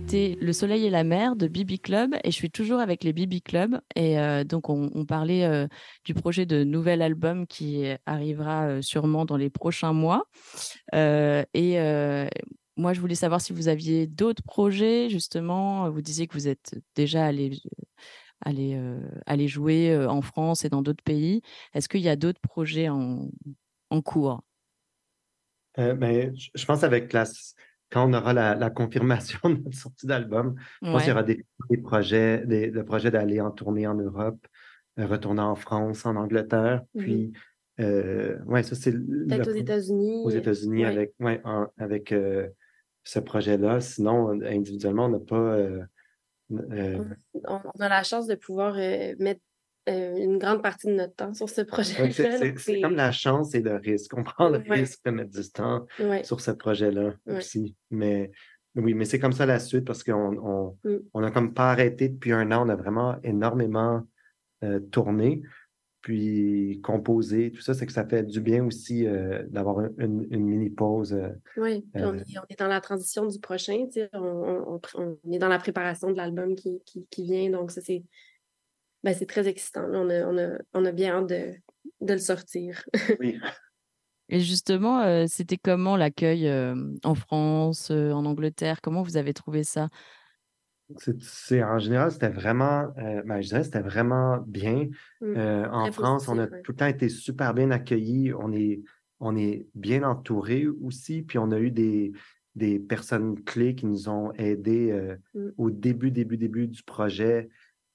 C'était 0.00 0.36
Le 0.40 0.52
Soleil 0.52 0.86
et 0.86 0.90
la 0.90 1.04
Mer 1.04 1.36
de 1.36 1.46
Bibi 1.46 1.78
Club 1.78 2.14
et 2.24 2.30
je 2.30 2.36
suis 2.36 2.50
toujours 2.50 2.80
avec 2.80 3.04
les 3.04 3.12
Bibi 3.12 3.42
Club. 3.42 3.80
Et 3.94 4.16
donc, 4.44 4.68
on, 4.68 5.04
parlait 5.04 5.68
du 6.04 6.14
projet 6.14 6.46
de 6.46 6.64
nouvel 6.64 7.02
album 7.02 7.46
qui 7.46 7.84
arrivera 8.06 8.82
sûrement 8.82 9.24
dans 9.24 9.36
les 9.36 9.50
prochains 9.50 9.92
mois. 9.92 10.24
et 10.92 12.28
moi, 12.76 12.92
je 12.92 13.00
voulais 13.00 13.14
savoir 13.14 13.40
si 13.40 13.52
vous 13.52 13.68
aviez 13.68 14.06
d'autres 14.06 14.42
projets, 14.42 15.08
justement. 15.10 15.88
Vous 15.90 16.02
disiez 16.02 16.26
que 16.26 16.34
vous 16.34 16.48
êtes 16.48 16.74
déjà 16.96 17.26
allé, 17.26 17.52
aller, 18.44 19.48
jouer 19.48 19.96
en 19.96 20.22
France 20.22 20.64
et 20.64 20.68
dans 20.68 20.82
d'autres 20.82 21.04
pays. 21.04 21.42
Est-ce 21.74 21.88
qu'il 21.88 22.00
y 22.00 22.08
a 22.08 22.16
d'autres 22.16 22.40
projets 22.40 22.88
en, 22.88 23.28
cours? 24.04 24.42
Euh, 25.78 25.94
ben, 25.94 26.34
je 26.34 26.64
pense 26.64 26.82
avec 26.82 27.12
la, 27.12 27.24
quand 27.90 28.08
on 28.08 28.12
aura 28.12 28.32
la, 28.32 28.70
confirmation 28.70 29.38
de 29.44 29.56
notre 29.56 29.76
sortie 29.76 30.06
d'album, 30.06 30.54
je 30.82 30.90
pense 30.90 31.02
qu'il 31.02 31.10
y 31.10 31.12
aura 31.12 31.22
des, 31.22 31.44
projets, 31.82 32.46
des, 32.46 32.70
le 32.70 32.84
projet 32.84 33.10
d'aller 33.10 33.40
en 33.40 33.50
tournée 33.50 33.86
en 33.86 33.94
Europe, 33.94 34.46
euh, 34.98 35.06
retourner 35.06 35.42
en 35.42 35.56
France, 35.56 36.06
en 36.06 36.16
Angleterre, 36.16 36.82
puis 36.96 37.32
euh, 37.80 38.38
ouais, 38.44 38.62
ça 38.62 38.74
c'est 38.74 38.92
peut-être 38.92 39.48
aux 39.48 39.54
États-Unis. 39.54 40.22
Aux 40.24 40.30
États-Unis 40.30 40.84
avec, 40.84 41.14
ouais, 41.20 41.42
avec 41.78 42.14
ce 43.04 43.18
projet-là. 43.18 43.80
Sinon, 43.80 44.30
individuellement, 44.42 45.06
on 45.06 45.08
n'a 45.08 45.18
pas. 45.18 45.56
on, 46.50 47.80
a 47.80 47.88
la 47.88 48.02
chance 48.02 48.26
de 48.26 48.34
pouvoir 48.34 48.74
mettre 49.18 49.40
euh, 49.88 50.16
une 50.16 50.38
grande 50.38 50.62
partie 50.62 50.88
de 50.88 50.92
notre 50.92 51.14
temps 51.14 51.32
sur 51.32 51.48
ce 51.48 51.62
projet-là. 51.62 52.10
c'est 52.56 52.80
comme 52.80 52.96
la 52.96 53.12
chance 53.12 53.54
et 53.54 53.60
le 53.60 53.76
risque. 53.76 54.12
On 54.16 54.22
prend 54.22 54.50
le 54.50 54.58
risque 54.58 55.04
de 55.06 55.10
mettre 55.10 55.30
du 55.30 55.50
temps 55.50 55.86
sur 56.22 56.40
ce 56.40 56.50
projet-là 56.50 57.14
aussi. 57.26 57.74
Mais 57.90 58.30
oui, 58.76 58.94
mais 58.94 59.04
c'est 59.04 59.18
comme 59.18 59.32
ça 59.32 59.46
la 59.46 59.58
suite 59.58 59.84
parce 59.84 60.04
qu'on 60.04 60.36
on, 60.36 60.76
mm. 60.84 61.24
a 61.24 61.30
comme 61.30 61.54
pas 61.54 61.70
arrêté 61.70 62.08
depuis 62.08 62.32
un 62.32 62.52
an. 62.52 62.66
On 62.66 62.68
a 62.68 62.76
vraiment 62.76 63.16
énormément 63.22 64.02
euh, 64.62 64.80
tourné, 64.80 65.42
puis 66.02 66.80
composé. 66.84 67.50
Tout 67.50 67.62
ça, 67.62 67.72
c'est 67.72 67.86
que 67.86 67.92
ça 67.92 68.06
fait 68.06 68.22
du 68.22 68.40
bien 68.40 68.64
aussi 68.64 69.06
euh, 69.06 69.44
d'avoir 69.48 69.88
une, 69.98 70.26
mini 70.28 70.68
pause. 70.68 71.18
oui, 71.56 71.86
on 71.94 72.14
est, 72.14 72.58
dans 72.58 72.68
la 72.68 72.82
transition 72.82 73.26
du 73.26 73.40
prochain. 73.40 73.86
On, 74.12 74.78
on, 74.94 75.18
est 75.32 75.38
dans 75.38 75.48
la 75.48 75.58
préparation 75.58 76.10
de 76.10 76.16
l'album 76.16 76.54
qui, 76.54 76.82
qui, 76.84 77.06
qui, 77.10 77.24
vient. 77.24 77.50
Donc, 77.50 77.70
ça, 77.70 77.80
c'est 77.80 78.04
ben, 79.02 79.14
c'est 79.14 79.26
très 79.26 79.48
excitant. 79.48 79.84
On 79.92 80.10
a, 80.10 80.26
on, 80.26 80.38
a, 80.38 80.58
on 80.74 80.84
a, 80.84 80.92
bien 80.92 81.16
hâte 81.16 81.28
de, 81.28 81.54
de 82.00 82.12
le 82.12 82.18
sortir. 82.18 82.84
oui. 83.20 83.38
Et 84.30 84.38
justement, 84.38 85.00
euh, 85.00 85.24
c'était 85.26 85.58
comment 85.58 85.96
l'accueil 85.96 86.48
euh, 86.48 86.76
en 87.02 87.16
France, 87.16 87.90
euh, 87.90 88.12
en 88.12 88.24
Angleterre? 88.24 88.80
Comment 88.80 89.02
vous 89.02 89.16
avez 89.16 89.34
trouvé 89.34 89.64
ça? 89.64 89.88
C'est, 91.20 91.62
en 91.62 91.78
général, 91.78 92.10
c'était 92.10 92.30
vraiment, 92.30 92.88
ben, 92.96 93.40
je 93.40 93.48
dirais, 93.48 93.62
c'était 93.62 93.80
vraiment 93.80 94.38
bien. 94.38 94.88
Mmh. 95.20 95.36
en 95.70 95.92
France, 95.92 96.26
on 96.26 96.36
a 96.36 96.48
tout 96.48 96.72
le 96.72 96.76
temps 96.76 96.86
été 96.86 97.08
super 97.08 97.54
bien 97.54 97.70
accueillis. 97.70 98.32
On 98.34 98.52
est, 98.52 98.82
on 99.20 99.36
est 99.36 99.68
bien 99.76 100.02
entourés 100.02 100.66
aussi. 100.66 101.22
Puis 101.22 101.38
on 101.38 101.52
a 101.52 101.60
eu 101.60 101.70
des, 101.70 102.10
des 102.56 102.80
personnes 102.80 103.40
clés 103.44 103.76
qui 103.76 103.86
nous 103.86 104.08
ont 104.08 104.32
aidés 104.32 105.16
mmh. 105.34 105.48
au 105.58 105.70
début, 105.70 106.10
début, 106.10 106.36
début 106.36 106.66
du 106.66 106.82
projet. 106.82 107.50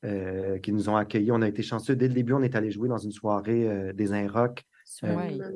Euh, 0.06 0.60
qui 0.60 0.72
nous 0.72 0.88
ont 0.89 0.95
accueillis. 0.95 1.32
On 1.32 1.41
a 1.41 1.47
été 1.47 1.64
chanceux. 1.64 1.95
Dès 1.95 2.08
le 2.08 2.14
début, 2.14 2.34
on 2.34 2.43
est 2.43 2.56
allé 2.56 2.70
jouer 2.70 2.88
dans 2.88 2.97
une 2.97 3.12
soirée 3.12 3.68
euh, 3.68 3.91
des 3.91 4.14
Inrocks 4.14 4.64
euh, 5.03 5.49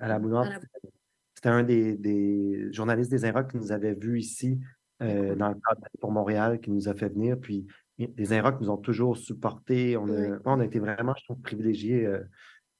à 0.00 0.08
la 0.08 0.18
Boulogne. 0.18 0.58
C'était 1.34 1.48
un 1.48 1.62
des, 1.62 2.68
journalistes 2.72 3.10
des 3.10 3.24
Inrocks 3.24 3.50
qui 3.50 3.56
nous 3.56 3.72
avait 3.72 3.94
vus 3.94 4.18
ici 4.18 4.60
dans 5.00 5.48
le 5.48 5.54
cadre 5.54 5.86
pour 6.00 6.10
Montréal, 6.10 6.60
qui 6.60 6.70
nous 6.70 6.88
a 6.88 6.94
fait 6.94 7.08
venir. 7.08 7.38
Puis 7.38 7.66
les 7.98 8.32
Inrocks 8.32 8.60
nous 8.60 8.70
ont 8.70 8.76
toujours 8.76 9.16
supportés. 9.16 9.96
On 9.96 10.08
a, 10.08 10.38
on 10.44 10.60
a 10.60 10.64
été 10.64 10.78
vraiment, 10.78 11.14
je 11.16 11.24
trouve, 11.24 11.40
privilégiés 11.40 12.06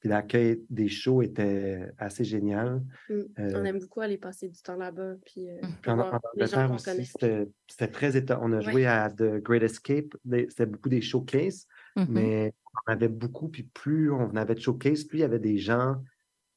l'accueil 0.06 0.62
des 0.70 0.88
shows 0.88 1.22
était 1.22 1.90
assez 1.98 2.24
génial. 2.24 2.82
Mmh. 3.08 3.14
On 3.38 3.42
euh, 3.42 3.64
aime 3.64 3.78
beaucoup 3.78 4.00
aller 4.00 4.18
passer 4.18 4.48
du 4.48 4.60
temps 4.60 4.76
là-bas. 4.76 5.14
Puis, 5.24 5.48
euh, 5.48 5.60
en, 5.86 5.98
Angleterre 6.34 6.72
aussi, 6.72 7.04
c'était 7.06 7.88
très 7.92 8.16
étonnant. 8.16 8.40
On 8.44 8.52
a 8.52 8.60
joué 8.60 8.86
à 8.86 9.10
The 9.10 9.42
Great 9.42 9.62
Escape. 9.62 10.16
C'était 10.24 10.66
beaucoup 10.66 10.88
des 10.88 11.00
showcases, 11.00 11.66
mmh 11.96 12.04
mais 12.08 12.54
on 12.86 12.92
avait 12.92 13.08
beaucoup. 13.08 13.48
Puis 13.48 13.64
plus 13.64 14.10
on 14.10 14.34
avait 14.36 14.54
de 14.54 14.60
showcases, 14.60 15.04
plus 15.04 15.18
il 15.18 15.22
y 15.22 15.24
avait 15.24 15.38
des 15.38 15.58
gens. 15.58 15.96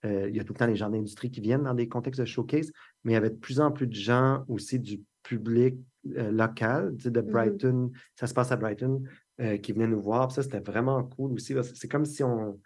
Euh, 0.05 0.29
il 0.29 0.35
y 0.35 0.39
a 0.39 0.43
tout 0.43 0.53
le 0.53 0.59
temps 0.59 0.67
les 0.67 0.77
gens 0.77 0.89
d'industrie 0.89 1.29
qui 1.29 1.41
viennent 1.41 1.63
dans 1.63 1.73
des 1.73 1.89
contextes 1.89 2.21
de 2.21 2.25
showcase, 2.25 2.71
mais 3.03 3.11
il 3.11 3.15
y 3.15 3.17
avait 3.17 3.31
de 3.31 3.35
plus 3.35 3.59
en 3.59 3.71
plus 3.71 3.87
de 3.87 3.95
gens 3.95 4.45
aussi 4.47 4.79
du 4.79 5.01
public 5.23 5.75
local, 6.05 6.95
tu 6.97 7.03
sais, 7.03 7.11
de 7.11 7.19
mmh 7.21 7.31
Brighton. 7.31 7.91
Ça 8.15 8.27
se 8.27 8.33
passe 8.33 8.51
à 8.51 8.55
Brighton. 8.55 9.03
qui 9.61 9.71
venaient 9.71 9.87
nous 9.87 10.01
voir. 10.01 10.31
ça, 10.31 10.43
c'était 10.43 10.59
vraiment 10.59 11.03
cool 11.03 11.33
aussi. 11.33 11.55
C'est 11.73 11.87
comme 11.87 12.05
si 12.05 12.23
on, 12.23 12.59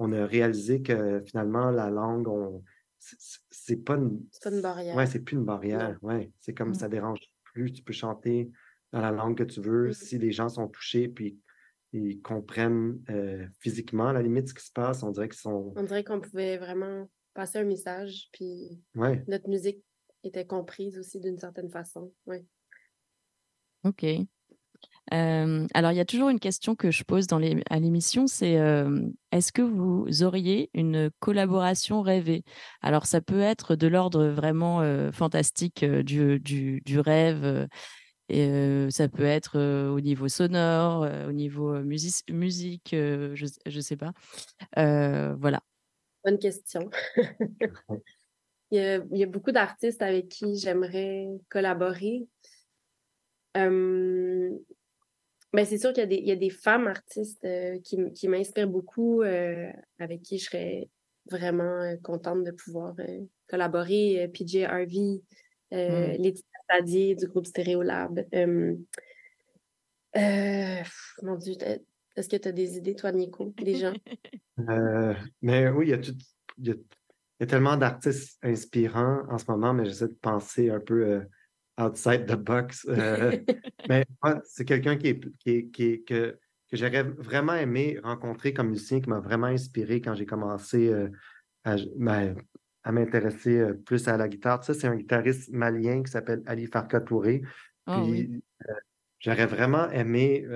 on 0.00 0.12
a 0.12 0.26
réalisé 0.26 0.80
que 0.80 1.22
finalement, 1.26 1.70
la 1.70 1.90
langue, 1.90 2.26
on, 2.26 2.64
c'est 2.98 3.84
pas 3.84 3.96
une. 3.96 4.24
C'est 4.32 4.50
une 4.50 4.62
barrière. 4.62 4.96
Ouais, 4.96 5.06
c'est 5.06 5.20
plus 5.20 5.36
une 5.36 5.44
barrière. 5.44 5.98
Ouais, 6.00 6.32
c'est 6.40 6.54
comme 6.54 6.74
ça 6.74 6.88
dérange 6.88 7.20
plus. 7.44 7.70
Tu 7.70 7.82
peux 7.82 7.92
chanter 7.92 8.50
dans 8.92 9.02
la 9.02 9.10
langue 9.10 9.36
que 9.36 9.44
tu 9.44 9.60
veux. 9.60 9.88
Mmh. 9.88 9.92
Si 9.92 10.18
les 10.18 10.32
gens 10.32 10.48
sont 10.48 10.68
touchés 10.68 11.06
puis 11.08 11.38
ils 11.92 12.22
comprennent 12.22 13.02
euh, 13.10 13.46
physiquement, 13.58 14.08
à 14.08 14.12
la 14.14 14.22
limite, 14.22 14.48
ce 14.48 14.54
qui 14.54 14.64
se 14.64 14.72
passe, 14.72 15.02
on 15.02 15.10
dirait 15.10 15.28
qu'ils 15.28 15.38
sont. 15.38 15.74
On 15.76 15.82
dirait 15.82 16.02
qu'on 16.02 16.20
pouvait 16.20 16.56
vraiment 16.56 17.10
passer 17.34 17.58
un 17.58 17.64
message, 17.64 18.28
puis 18.32 18.80
ouais. 18.94 19.22
notre 19.28 19.50
musique 19.50 19.84
était 20.24 20.46
comprise 20.46 20.98
aussi 20.98 21.20
d'une 21.20 21.38
certaine 21.38 21.70
façon. 21.70 22.10
Ouais. 22.26 22.46
OK 23.84 24.06
alors, 25.10 25.92
il 25.92 25.96
y 25.96 26.00
a 26.00 26.04
toujours 26.04 26.28
une 26.28 26.40
question 26.40 26.74
que 26.76 26.90
je 26.90 27.04
pose 27.04 27.26
à 27.32 27.78
l'émission, 27.80 28.26
c'est 28.26 28.58
est-ce 29.32 29.52
que 29.52 29.62
vous 29.62 30.22
auriez 30.22 30.70
une 30.74 31.10
collaboration 31.18 32.02
rêvée? 32.02 32.44
Alors, 32.80 33.06
ça 33.06 33.20
peut 33.20 33.40
être 33.40 33.76
de 33.76 33.86
l'ordre 33.86 34.26
vraiment 34.26 34.82
fantastique 35.12 35.84
du, 35.84 37.00
rêve, 37.00 37.68
ça 38.30 39.08
peut 39.08 39.24
être 39.24 39.58
au 39.90 40.00
niveau 40.00 40.28
sonore, 40.28 41.08
au 41.28 41.32
niveau 41.32 41.80
musique, 41.82 42.90
je 42.92 43.76
ne 43.76 43.80
sais 43.80 43.96
pas. 43.96 44.12
voilà. 44.76 45.60
Bonne 46.24 46.38
question. 46.38 46.90
il, 48.70 49.04
y 49.12 49.22
a, 49.22 49.26
beaucoup 49.26 49.52
d'artistes 49.52 50.02
avec 50.02 50.28
qui 50.28 50.56
j'aimerais 50.58 51.28
collaborer. 51.48 52.26
Ben, 55.52 55.66
c'est 55.66 55.78
sûr 55.78 55.92
qu'il 55.92 56.12
y, 56.12 56.28
y, 56.28 56.30
a 56.30 56.36
des 56.36 56.50
femmes 56.50 56.86
artistes 56.86 57.44
euh, 57.44 57.80
qui, 57.80 57.98
qui 58.12 58.28
m'inspirent 58.28 58.68
beaucoup, 58.68 59.22
euh, 59.22 59.68
avec 59.98 60.22
qui 60.22 60.38
je 60.38 60.44
serais 60.44 60.88
vraiment 61.28 61.82
euh, 61.82 61.96
contente 62.02 62.44
de 62.44 62.52
pouvoir 62.52 62.94
collaborer. 63.48 64.30
PJ 64.32 64.62
Harvey, 64.64 65.20
mm. 65.72 66.22
Laetitia 66.22 66.44
Sadier 66.70 67.16
du 67.16 67.26
groupe 67.26 67.46
Stéréolab. 67.46 68.24
mon 71.22 71.36
Dieu, 71.36 71.54
est-ce 72.16 72.28
que 72.28 72.36
tu 72.36 72.48
as 72.48 72.52
des 72.52 72.76
idées, 72.76 72.94
toi, 72.94 73.10
Nico, 73.10 73.52
des 73.60 73.74
gens? 73.74 73.94
mais 75.42 75.68
oui, 75.68 75.86
il 75.86 75.90
y 75.90 75.94
a, 75.94 75.98
tout, 75.98 76.14
il 76.58 76.68
y 76.68 76.70
a, 76.70 76.74
il 76.74 77.40
y 77.40 77.42
a 77.42 77.46
tellement 77.46 77.76
d'artistes 77.76 78.38
inspirants 78.44 79.24
en 79.28 79.38
ce 79.38 79.50
moment, 79.50 79.74
mais 79.74 79.84
j'essaie 79.84 80.08
de 80.08 80.18
penser 80.20 80.70
un 80.70 80.80
peu 80.80 81.22
outside 81.80 82.26
the 82.26 82.36
box. 82.36 82.86
Euh, 82.88 83.36
mais 83.88 84.04
c'est 84.44 84.64
quelqu'un 84.64 84.96
qui 84.96 85.08
est, 85.08 85.20
qui, 85.38 85.70
que, 86.04 86.38
que 86.68 86.76
j'aurais 86.76 87.02
vraiment 87.02 87.54
aimé 87.54 87.98
rencontrer 88.02 88.52
comme 88.52 88.70
musicien, 88.70 89.00
qui 89.00 89.08
m'a 89.08 89.20
vraiment 89.20 89.46
inspiré 89.46 90.00
quand 90.00 90.14
j'ai 90.14 90.26
commencé 90.26 90.88
euh, 90.88 91.08
ben, 91.96 92.36
à, 92.84 92.92
m'intéresser 92.92 93.58
euh, 93.58 93.74
plus 93.74 94.06
à 94.08 94.16
la 94.16 94.28
guitare. 94.28 94.62
Ça, 94.64 94.74
c'est 94.74 94.86
un 94.86 94.96
guitariste 94.96 95.50
malien 95.52 96.02
qui 96.02 96.10
s'appelle 96.10 96.42
Ali 96.46 96.66
Farka 96.66 97.00
Touré. 97.00 97.42
Ah 97.86 98.02
puis 98.02 98.42
j'aurais 99.18 99.46
vraiment 99.46 99.90
aimé 99.90 100.46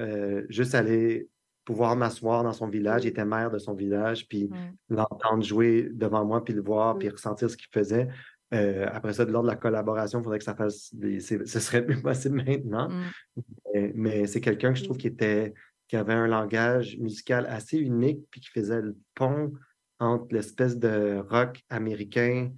juste 0.48 0.74
aller 0.74 1.28
pouvoir 1.64 1.96
m'asseoir 1.96 2.44
dans 2.44 2.52
son 2.52 2.68
village. 2.68 3.04
Il 3.04 3.08
était 3.08 3.24
maire 3.24 3.50
de 3.50 3.58
son 3.58 3.74
village, 3.74 4.28
puis 4.28 4.50
l'entendre 4.88 5.42
jouer 5.42 5.88
devant 5.92 6.24
moi, 6.24 6.44
puis 6.44 6.54
le 6.54 6.62
voir, 6.62 6.96
puis 6.98 7.08
ressentir 7.08 7.50
ce 7.50 7.56
qu'il 7.56 7.70
faisait. 7.72 8.08
Euh, 8.54 8.86
après 8.92 9.12
ça, 9.12 9.24
de 9.24 9.32
l'ordre 9.32 9.48
de 9.48 9.54
la 9.54 9.58
collaboration, 9.58 10.20
il 10.20 10.22
faudrait 10.22 10.38
que 10.38 10.44
ça 10.44 10.54
fasse. 10.54 10.94
ce 11.20 11.60
serait 11.60 11.84
plus 11.84 12.00
possible 12.02 12.42
maintenant. 12.44 12.88
Mm. 12.88 13.90
Mais, 13.94 14.26
c'est 14.26 14.40
quelqu'un 14.40 14.72
que 14.72 14.78
je 14.78 14.84
trouve 14.84 14.96
qui 14.96 15.08
était 15.08 15.52
qui 15.86 15.96
avait 15.96 16.14
un 16.14 16.26
langage 16.26 16.96
musical 16.98 17.46
assez 17.46 17.76
unique, 17.76 18.20
puis 18.30 18.40
qui 18.40 18.48
faisait 18.48 18.80
le 18.80 18.96
pont 19.14 19.52
entre 20.00 20.34
l'espèce 20.34 20.78
de 20.78 21.22
rock 21.28 21.62
américain, 21.68 22.50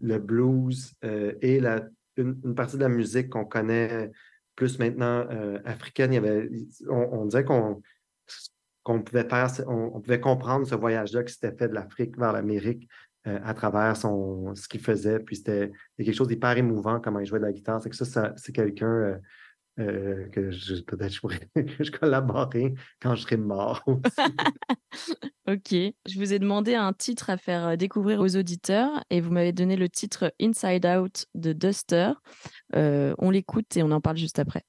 le 0.00 0.18
blues 0.18 0.94
euh, 1.04 1.34
et 1.40 1.58
la, 1.58 1.82
une, 2.16 2.54
partie 2.54 2.76
de 2.76 2.82
la 2.82 2.88
musique 2.88 3.30
qu'on 3.30 3.44
connaît 3.44 4.10
plus 4.54 4.78
maintenant 4.78 5.26
euh, 5.30 5.58
africaine. 5.64 6.12
Il 6.12 6.16
y 6.16 6.18
avait, 6.18 6.48
on, 6.88 7.24
disait 7.24 7.44
qu'on 7.44 7.82
qu'on 8.82 9.02
pouvait 9.02 9.28
faire, 9.28 9.50
on, 9.66 10.00
pouvait 10.00 10.20
comprendre 10.20 10.66
ce 10.66 10.74
voyage-là 10.74 11.22
qui 11.22 11.34
s'était 11.34 11.56
fait 11.56 11.68
de 11.68 11.74
l'Afrique 11.74 12.16
vers 12.16 12.32
l'Amérique 12.32 12.88
à 13.44 13.54
travers 13.54 13.96
son, 13.96 14.54
ce 14.54 14.68
qu'il 14.68 14.80
faisait. 14.80 15.20
Puis 15.20 15.36
c'était 15.36 15.72
quelque 15.96 16.14
chose 16.14 16.28
d'hyper 16.28 16.56
émouvant 16.56 17.00
comment 17.00 17.20
il 17.20 17.26
jouait 17.26 17.38
de 17.38 17.44
la 17.44 17.52
guitare. 17.52 17.82
C'est 17.82 17.90
que 17.90 17.96
ça, 17.96 18.32
c'est 18.36 18.52
quelqu'un 18.52 19.18
que 19.76 20.50
je, 20.50 20.82
peut-être 20.82 21.12
je 21.12 21.20
pourrais 21.20 21.48
je 21.78 21.90
collaborer 21.92 22.74
quand 23.00 23.14
je 23.14 23.22
serai 23.22 23.36
mort 23.36 23.84
ok. 25.48 25.70
Je 25.70 26.18
vous 26.18 26.32
ai 26.32 26.40
demandé 26.40 26.74
un 26.74 26.92
titre 26.92 27.30
à 27.30 27.36
faire 27.36 27.76
découvrir 27.76 28.20
aux 28.20 28.36
auditeurs 28.36 29.04
et 29.08 29.20
vous 29.20 29.30
m'avez 29.30 29.52
donné 29.52 29.76
le 29.76 29.88
titre 29.88 30.32
Inside 30.40 30.84
Out 30.84 31.26
de 31.36 31.52
Duster. 31.52 32.12
on 32.74 33.30
l'écoute 33.30 33.76
et 33.76 33.84
on 33.84 33.92
en 33.92 34.00
parle 34.00 34.16
juste 34.16 34.40
après. 34.40 34.64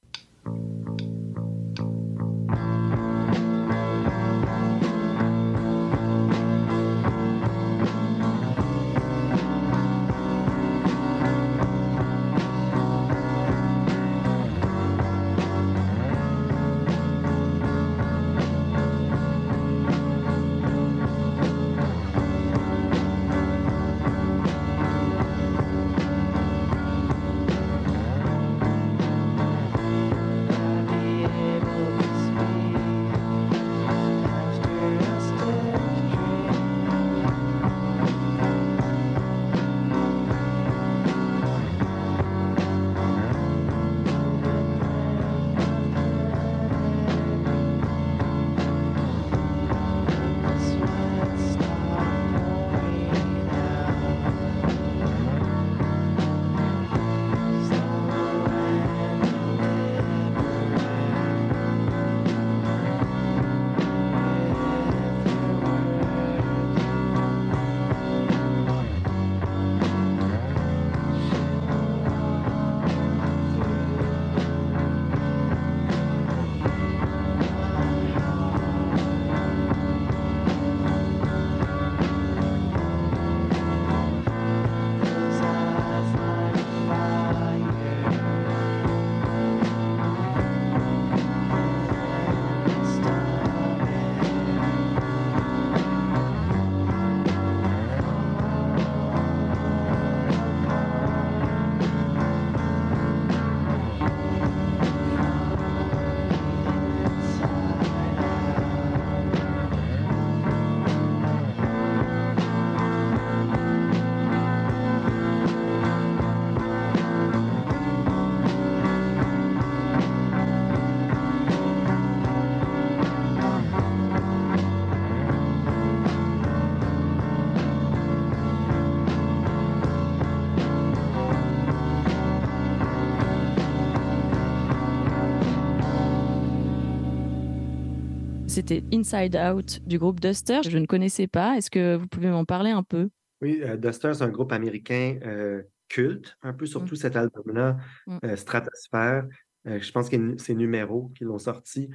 C'était 138.70 138.95
Inside 138.95 139.36
Out 139.36 139.82
du 139.88 139.97
groupe 139.97 140.20
Duster. 140.20 140.59
Je 140.61 140.78
ne 140.78 140.86
connaissais 140.86 141.26
pas. 141.26 141.57
Est-ce 141.57 141.72
que 141.72 141.95
vous 141.95 142.05
pouvez 142.05 142.30
m'en 142.30 142.45
parler 142.45 142.70
un 142.70 142.84
peu? 142.84 143.09
Oui, 143.41 143.61
euh, 143.63 143.78
Duster, 143.78 144.13
c'est 144.13 144.24
un 144.24 144.30
groupe 144.30 144.51
américain 144.51 145.17
euh, 145.26 145.63
culte, 145.88 146.38
un 146.43 146.53
peu 146.53 146.67
surtout 146.67 146.93
mmh. 146.93 146.97
cet 146.97 147.15
album-là, 147.15 147.78
mmh. 148.05 148.17
euh, 148.26 148.36
Stratosphère. 148.36 149.28
je 149.65 149.91
pense 149.91 150.07
que 150.07 150.38
c'est 150.38 150.53
Numéro 150.53 151.11
qui 151.15 151.24
l'ont 151.24 151.39
sorti. 151.39 151.89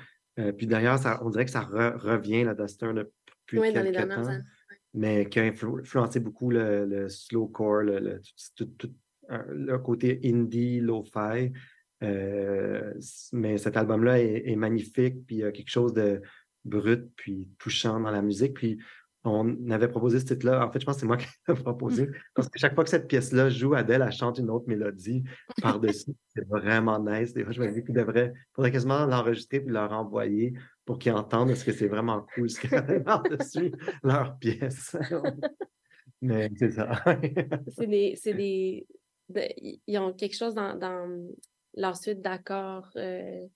puis 0.58 0.66
d'ailleurs, 0.66 0.98
on 1.22 1.30
dirait 1.30 1.44
que 1.44 1.52
ça 1.52 1.60
revient, 1.60 2.42
la 2.42 2.54
Duster, 2.54 2.90
depuis 2.92 3.60
oui, 3.60 3.72
quelques 3.72 3.94
dans 3.94 4.08
les 4.08 4.24
temps, 4.24 4.42
mais 4.94 5.28
qui 5.28 5.38
a 5.38 5.44
influencé 5.44 6.18
beaucoup 6.18 6.50
le, 6.50 7.08
slowcore, 7.08 7.82
le, 7.82 8.20
le, 9.28 9.78
côté 9.78 10.20
indie, 10.24 10.80
lo-fi. 10.80 11.52
mais 12.00 13.58
cet 13.58 13.76
album-là 13.76 14.18
est, 14.18 14.50
est, 14.50 14.56
magnifique, 14.56 15.24
puis 15.24 15.36
il 15.36 15.38
y 15.38 15.44
a 15.44 15.52
quelque 15.52 15.70
chose 15.70 15.94
de, 15.94 16.20
brut 16.64 17.10
puis 17.16 17.48
touchant 17.58 18.00
dans 18.00 18.10
la 18.10 18.22
musique. 18.22 18.54
Puis 18.54 18.78
on 19.24 19.70
avait 19.70 19.88
proposé 19.88 20.20
ce 20.20 20.26
titre-là. 20.26 20.66
En 20.66 20.70
fait, 20.70 20.80
je 20.80 20.86
pense 20.86 20.96
que 20.96 21.00
c'est 21.00 21.06
moi 21.06 21.16
qui 21.18 21.26
l'ai 21.48 21.54
proposé. 21.54 22.08
Parce 22.34 22.48
que 22.48 22.58
chaque 22.58 22.74
fois 22.74 22.84
que 22.84 22.90
cette 22.90 23.08
pièce-là 23.08 23.48
joue, 23.48 23.74
Adèle, 23.74 24.02
elle 24.02 24.12
chante 24.12 24.38
une 24.38 24.50
autre 24.50 24.68
mélodie 24.68 25.24
par-dessus. 25.62 26.14
C'est 26.34 26.46
vraiment 26.46 26.98
nice. 26.98 27.32
Des 27.32 27.44
je 27.48 27.60
me 27.60 27.72
dis 27.72 27.82
qu'il 27.82 27.94
devrait, 27.94 28.32
faudrait 28.52 28.72
quasiment 28.72 29.06
l'enregistrer 29.06 29.60
puis 29.60 29.72
leur 29.72 29.92
envoyer 29.92 30.54
pour 30.84 30.98
qu'ils 30.98 31.12
entendent 31.12 31.48
parce 31.48 31.64
que 31.64 31.72
c'est 31.72 31.88
vraiment 31.88 32.26
cool 32.34 32.50
ce 32.50 32.60
qu'il 32.60 32.70
y 32.70 32.74
a 32.74 32.82
par-dessus 33.00 33.72
leur 34.02 34.38
pièce. 34.38 34.96
Mais 36.22 36.50
c'est 36.56 36.70
ça. 36.70 37.02
c'est 37.76 37.86
des. 37.86 38.14
C'est 38.16 38.34
des 38.34 38.86
ils 39.86 39.98
ont 39.98 40.12
quelque 40.12 40.36
chose 40.36 40.54
dans, 40.54 40.74
dans 40.76 41.08
leur 41.74 41.96
suite 41.96 42.20
d'accords. 42.20 42.90
Euh, 42.96 43.46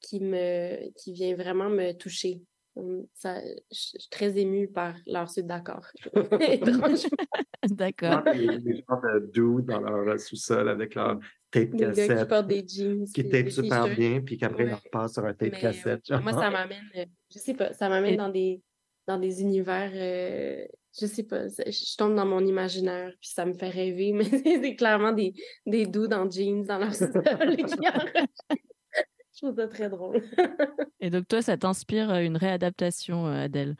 qui 0.00 0.20
me 0.20 0.90
qui 0.96 1.12
vient 1.12 1.34
vraiment 1.34 1.68
me 1.68 1.92
toucher. 1.92 2.42
Ça, 3.14 3.40
je 3.72 3.76
suis 3.76 4.08
très 4.10 4.38
émue 4.38 4.68
par 4.68 4.94
leur 5.06 5.28
suite 5.28 5.46
d'accord. 5.46 5.86
D'accord. 7.70 8.22
Les 8.32 8.84
gens 8.88 9.00
de 9.02 9.30
doux 9.32 9.60
dans 9.62 9.80
leur 9.80 10.20
sous-sol 10.20 10.68
avec 10.68 10.94
leur 10.94 11.18
tape 11.50 11.76
cassette. 11.76 12.18
qui 12.18 12.24
portent 12.26 12.46
des 12.46 12.64
jeans. 12.66 13.04
Qui 13.12 13.28
tapent 13.28 13.50
super 13.50 13.94
bien, 13.94 14.20
puis 14.20 14.38
qu'après, 14.38 14.66
ils 14.66 14.74
repassent 14.74 15.14
sur 15.14 15.24
un 15.24 15.34
tape 15.34 15.54
euh, 15.54 15.60
cassette. 15.60 16.08
moi, 16.22 16.32
ça 16.32 16.50
m'amène, 16.50 16.84
euh, 16.96 17.04
je 17.32 17.38
sais 17.38 17.54
pas, 17.54 17.72
ça 17.72 17.88
m'amène 17.88 18.16
dans 18.16 18.28
des, 18.28 18.62
dans 19.06 19.18
des 19.18 19.40
univers, 19.40 19.90
euh, 19.94 20.64
je 21.00 21.06
sais 21.06 21.24
pas, 21.24 21.48
je 21.48 21.96
tombe 21.96 22.14
dans 22.14 22.26
mon 22.26 22.44
imaginaire, 22.46 23.12
puis 23.20 23.30
ça 23.30 23.44
me 23.44 23.54
fait 23.54 23.70
rêver, 23.70 24.12
mais 24.14 24.24
c'est 24.24 24.76
clairement 24.76 25.12
des, 25.12 25.34
des 25.66 25.86
doux 25.86 26.06
dans 26.06 26.30
jeans 26.30 26.64
dans 26.64 26.78
leur 26.78 26.94
sous-sol 26.94 27.56
Je 29.38 29.46
trouve 29.46 29.56
ça 29.56 29.68
très 29.68 29.88
drôle. 29.88 30.20
Et 31.00 31.10
donc, 31.10 31.28
toi, 31.28 31.42
ça 31.42 31.56
t'inspire 31.56 32.12
une 32.16 32.36
réadaptation, 32.36 33.26
Adèle? 33.26 33.76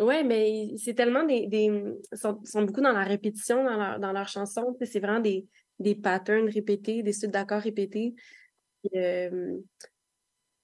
Oui, 0.00 0.24
mais 0.24 0.74
c'est 0.78 0.94
tellement 0.94 1.24
des. 1.24 1.46
des 1.46 1.70
sont, 2.14 2.40
sont, 2.44 2.62
beaucoup 2.62 2.80
dans 2.80 2.92
la 2.92 3.04
répétition 3.04 3.62
dans 3.62 3.76
leur, 3.76 4.00
dans 4.00 4.12
leurs 4.12 4.28
chansons. 4.28 4.74
C'est 4.80 4.98
vraiment 4.98 5.20
des, 5.20 5.46
des 5.78 5.94
patterns 5.94 6.48
répétés, 6.48 7.02
des 7.02 7.12
suites 7.12 7.32
d'accords 7.32 7.60
répétés. 7.60 8.14
Euh, 8.94 9.58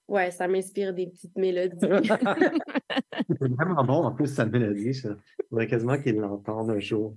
ouais, 0.08 0.30
ça 0.30 0.48
m'inspire 0.48 0.94
des 0.94 1.08
petites 1.08 1.36
mélodies. 1.36 1.76
c'est 3.40 3.52
vraiment 3.52 3.84
bon, 3.84 4.04
en 4.04 4.12
plus, 4.12 4.34
sa 4.34 4.46
mélodie. 4.46 4.94
Je 4.94 5.08
voudrais 5.50 5.66
quasiment 5.66 6.00
qu'ils 6.00 6.16
l'entendent 6.16 6.70
un 6.70 6.80
jour. 6.80 7.14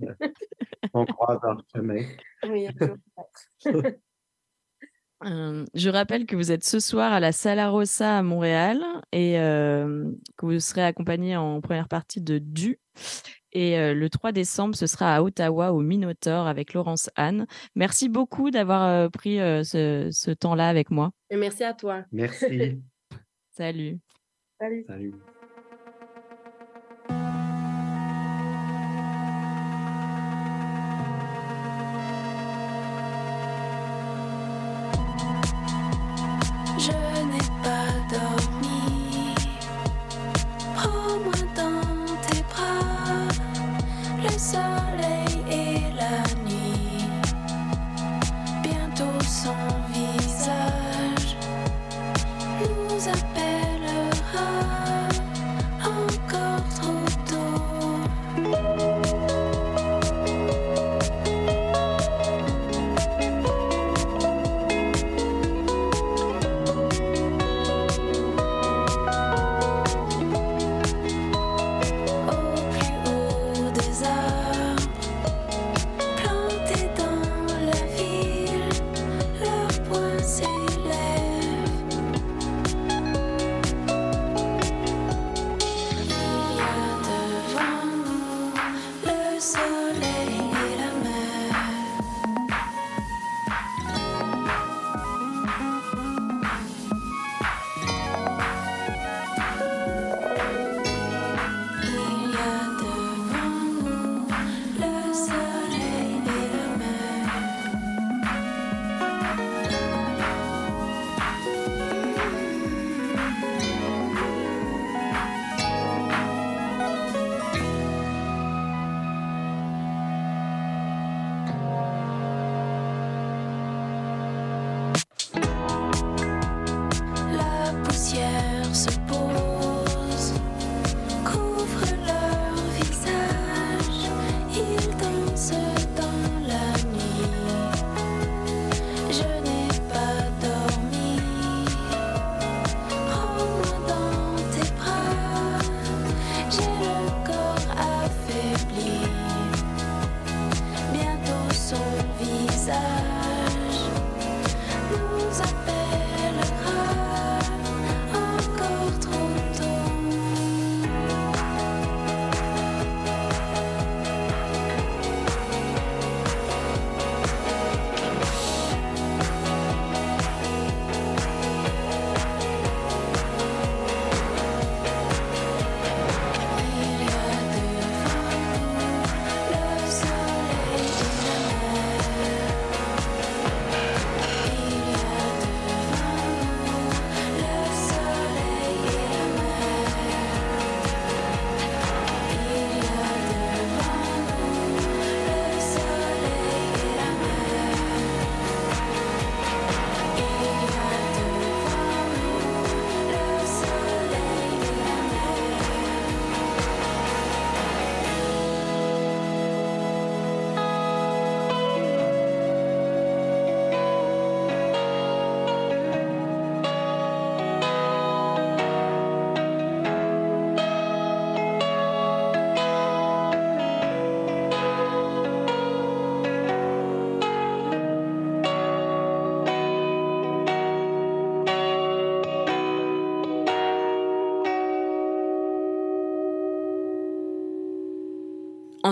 On 0.94 1.06
croise 1.06 1.40
leur 1.42 1.64
chemin. 1.74 2.04
Oui, 2.44 2.68
je 5.24 5.90
rappelle 5.90 6.26
que 6.26 6.36
vous 6.36 6.52
êtes 6.52 6.64
ce 6.64 6.80
soir 6.80 7.14
à 7.14 7.20
la 7.20 7.32
Sala 7.32 7.70
Rossa 7.70 8.18
à 8.18 8.24
Montréal 8.24 8.82
et 9.12 9.34
que 9.34 10.46
vous 10.46 10.60
serez 10.60 10.84
accompagné 10.84 11.36
en 11.36 11.62
première 11.62 11.88
partie 11.88 12.22
de 12.22 12.38
Du. 12.38 12.80
Et 13.52 13.94
le 13.94 14.10
3 14.10 14.32
décembre, 14.32 14.76
ce 14.76 14.88
sera 14.88 15.16
à 15.16 15.22
Ottawa 15.22 15.74
au 15.74 15.82
Minotaur 15.82 16.48
avec 16.48 16.74
Laurence 16.74 17.10
Anne. 17.16 17.46
Merci 17.76 18.10
beaucoup 18.10 18.52
d'avoir 18.52 19.10
pris 19.12 19.38
ce, 19.38 20.10
ce 20.12 20.32
temps-là 20.32 20.70
avec 20.70 20.90
moi. 20.92 21.12
Et 21.30 21.38
merci 21.38 21.64
à 21.64 21.74
toi. 21.74 22.04
Merci. 22.12 22.84
Salut. 23.52 24.00
Salut. 24.60 24.86
Salut. 24.88 25.14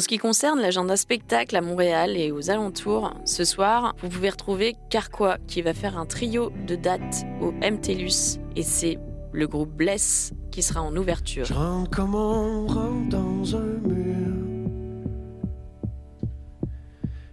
Ce 0.02 0.08
qui 0.08 0.18
concerne 0.18 0.60
l'agenda 0.60 0.98
spectacle 0.98 1.56
à 1.56 1.62
Montréal 1.62 2.18
et 2.18 2.32
aux 2.32 2.50
alentours, 2.50 3.14
ce 3.24 3.46
soir, 3.46 3.96
vous 4.02 4.10
pouvez 4.10 4.32
retrouver 4.32 4.76
Carquois 4.90 5.38
qui 5.48 5.62
va 5.62 5.74
faire 5.74 5.98
un 5.98 6.06
trio 6.06 6.52
de 6.66 6.76
dates 6.76 7.24
au 7.40 7.52
MTLUS 7.52 8.40
et 8.56 8.64
c'est 8.64 8.98
le 9.32 9.48
groupe 9.48 9.72
Bless 9.72 10.34
qui 10.50 10.64
sera 10.64 10.82
en 10.82 10.96
ouverture. 10.96 11.46
Je 11.46 11.54
rentre 11.54 11.90
comme 11.92 12.16
on 12.16 12.68
rentre 12.68 13.10
dans 13.10 13.56
un 13.56 13.80
mur. 13.88 14.18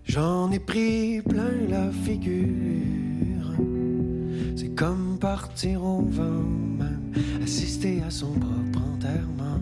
J'en 0.04 0.52
ai 0.52 0.58
pris 0.58 1.22
plein 1.22 1.50
la 1.68 1.90
figure. 1.90 3.52
C'est 4.56 4.74
comme 4.74 5.18
partir 5.18 5.82
au 5.82 6.02
vent, 6.02 6.22
même 6.22 7.12
assister 7.42 8.02
à 8.06 8.10
son 8.10 8.32
propre 8.32 8.86
enterrement. 8.94 9.60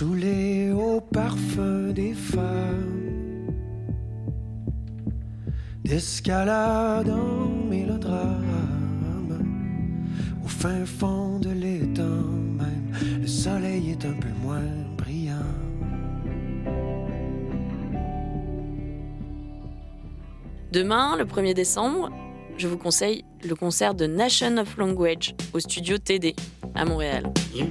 Saoulé 0.00 0.72
au 0.72 0.98
parfum 0.98 1.92
des 1.92 2.14
femmes, 2.14 3.52
d'escalade 5.84 7.10
en 7.10 7.68
mélodrame, 7.68 9.44
au 10.42 10.48
fin 10.48 10.86
fond 10.86 11.38
de 11.38 11.50
l'étang 11.50 12.24
même, 12.58 12.94
le 13.20 13.26
soleil 13.26 13.90
est 13.90 14.06
un 14.06 14.14
peu 14.14 14.30
moins 14.42 14.72
brillant. 14.96 15.34
Demain, 20.72 21.18
le 21.18 21.26
1er 21.26 21.52
décembre, 21.52 22.08
je 22.56 22.68
vous 22.68 22.78
conseille 22.78 23.26
le 23.46 23.54
concert 23.54 23.94
de 23.94 24.06
Nation 24.06 24.56
of 24.56 24.78
Language 24.78 25.34
au 25.52 25.60
studio 25.60 25.98
TD 25.98 26.34
à 26.74 26.86
Montréal. 26.86 27.30
You 27.54 27.66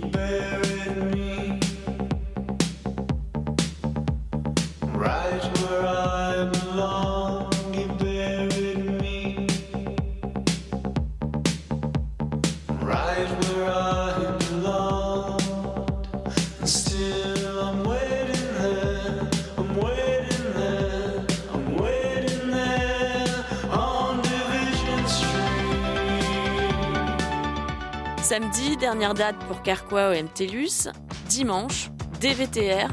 Samedi, 28.22 28.78
dernière 28.78 29.14
date 29.14 29.38
pour 29.47 29.64
Carquois 29.64 30.10
au 30.10 30.14
MTLUS. 30.14 30.89
Dimanche, 31.30 31.89
DVTR 32.22 32.89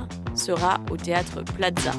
sera 0.47 0.79
au 0.93 0.97
théâtre 0.97 1.43
Plaza. 1.57 1.91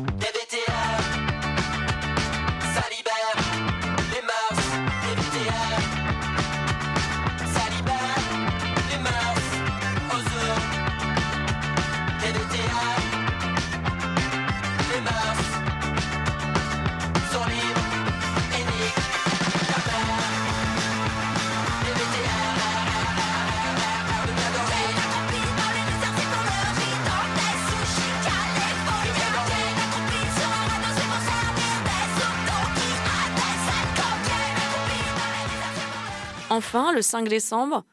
Enfin, 36.58 36.92
le 36.92 37.04
5 37.04 37.30
décembre, 37.30 37.84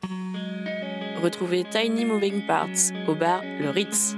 retrouvez 1.23 1.65
Tiny 1.65 2.07
Moving 2.07 2.47
Parts 2.47 2.95
au 3.07 3.15
bar 3.15 3.43
Le 3.61 3.69
Ritz. 3.69 4.17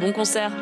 Bon 0.00 0.12
concert 0.12 0.52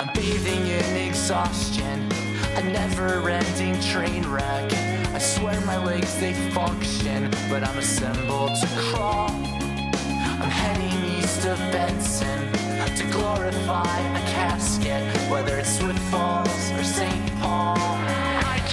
I'm 0.00 0.08
bathing 0.14 0.66
in 0.66 0.96
exhaustion, 1.06 2.08
a 2.56 2.62
never-ending 2.72 3.78
train 3.78 4.24
wreck. 4.28 4.72
I 5.14 5.20
swear 5.20 5.60
my 5.60 5.76
legs 5.76 6.18
they 6.18 6.32
function, 6.50 7.30
but 7.48 7.62
I'm 7.62 7.78
assembled 7.78 8.50
to 8.60 8.66
crawl. 8.90 9.30
I'm 9.30 10.50
heading 10.50 11.20
east 11.20 11.46
of 11.46 11.56
Benson 11.70 12.50
to 12.96 13.04
glorify 13.12 14.00
a 14.16 14.20
casket, 14.34 15.04
whether 15.30 15.56
it's 15.56 15.78
Swift 15.78 16.00
Falls 16.10 16.72
or 16.72 16.82
St. 16.82 17.40
Paul. 17.40 18.23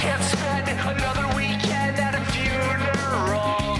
Can't 0.02 0.24
spend 0.24 0.68
another 0.68 1.28
weekend 1.36 2.00
at 2.00 2.16
a 2.16 2.26
funeral. 2.32 3.78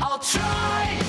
I'll 0.00 0.20
try 0.20 1.05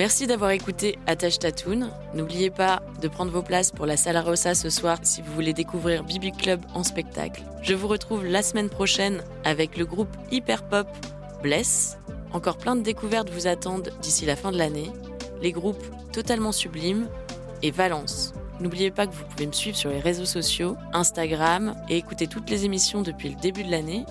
Merci 0.00 0.26
d'avoir 0.26 0.52
écouté 0.52 0.98
Attache 1.06 1.40
Tatoon. 1.40 1.90
N'oubliez 2.14 2.48
pas 2.48 2.80
de 3.02 3.06
prendre 3.06 3.30
vos 3.30 3.42
places 3.42 3.70
pour 3.70 3.84
la 3.84 3.98
Sala 3.98 4.22
Rossa 4.22 4.54
ce 4.54 4.70
soir 4.70 4.96
si 5.02 5.20
vous 5.20 5.30
voulez 5.34 5.52
découvrir 5.52 6.04
Bibi 6.04 6.32
Club 6.32 6.62
en 6.72 6.84
spectacle. 6.84 7.42
Je 7.60 7.74
vous 7.74 7.86
retrouve 7.86 8.24
la 8.24 8.42
semaine 8.42 8.70
prochaine 8.70 9.22
avec 9.44 9.76
le 9.76 9.84
groupe 9.84 10.08
hyper 10.30 10.62
pop 10.62 10.86
Bless. 11.42 11.98
Encore 12.32 12.56
plein 12.56 12.76
de 12.76 12.80
découvertes 12.80 13.28
vous 13.28 13.46
attendent 13.46 13.92
d'ici 14.00 14.24
la 14.24 14.36
fin 14.36 14.52
de 14.52 14.56
l'année. 14.56 14.90
Les 15.42 15.52
groupes 15.52 15.84
Totalement 16.14 16.52
Sublimes 16.52 17.06
et 17.62 17.70
Valence. 17.70 18.32
N'oubliez 18.58 18.90
pas 18.90 19.06
que 19.06 19.12
vous 19.12 19.24
pouvez 19.24 19.48
me 19.48 19.52
suivre 19.52 19.76
sur 19.76 19.90
les 19.90 20.00
réseaux 20.00 20.24
sociaux, 20.24 20.78
Instagram 20.94 21.74
et 21.90 21.98
écouter 21.98 22.26
toutes 22.26 22.48
les 22.48 22.64
émissions 22.64 23.02
depuis 23.02 23.28
le 23.28 23.36
début 23.38 23.64
de 23.64 23.70
l'année 23.70 24.06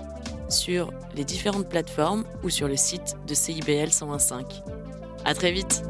sur 0.49 0.93
les 1.15 1.23
différentes 1.23 1.67
plateformes 1.67 2.25
ou 2.43 2.51
sur 2.51 2.67
le 2.67 2.77
site 2.77 3.17
de 3.27 3.33
CIBL 3.33 3.89
125. 3.89 4.78
À 5.25 5.33
très 5.33 5.51
vite. 5.51 5.83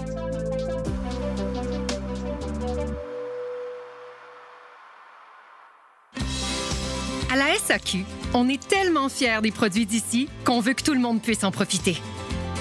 À 7.31 7.35
la 7.35 7.55
SAQ, 7.55 8.05
on 8.33 8.49
est 8.49 8.67
tellement 8.67 9.07
fiers 9.07 9.39
des 9.41 9.51
produits 9.51 9.85
d'ici 9.85 10.27
qu'on 10.43 10.59
veut 10.59 10.73
que 10.73 10.81
tout 10.81 10.93
le 10.93 10.99
monde 10.99 11.21
puisse 11.21 11.43
en 11.43 11.51
profiter. 11.51 12.01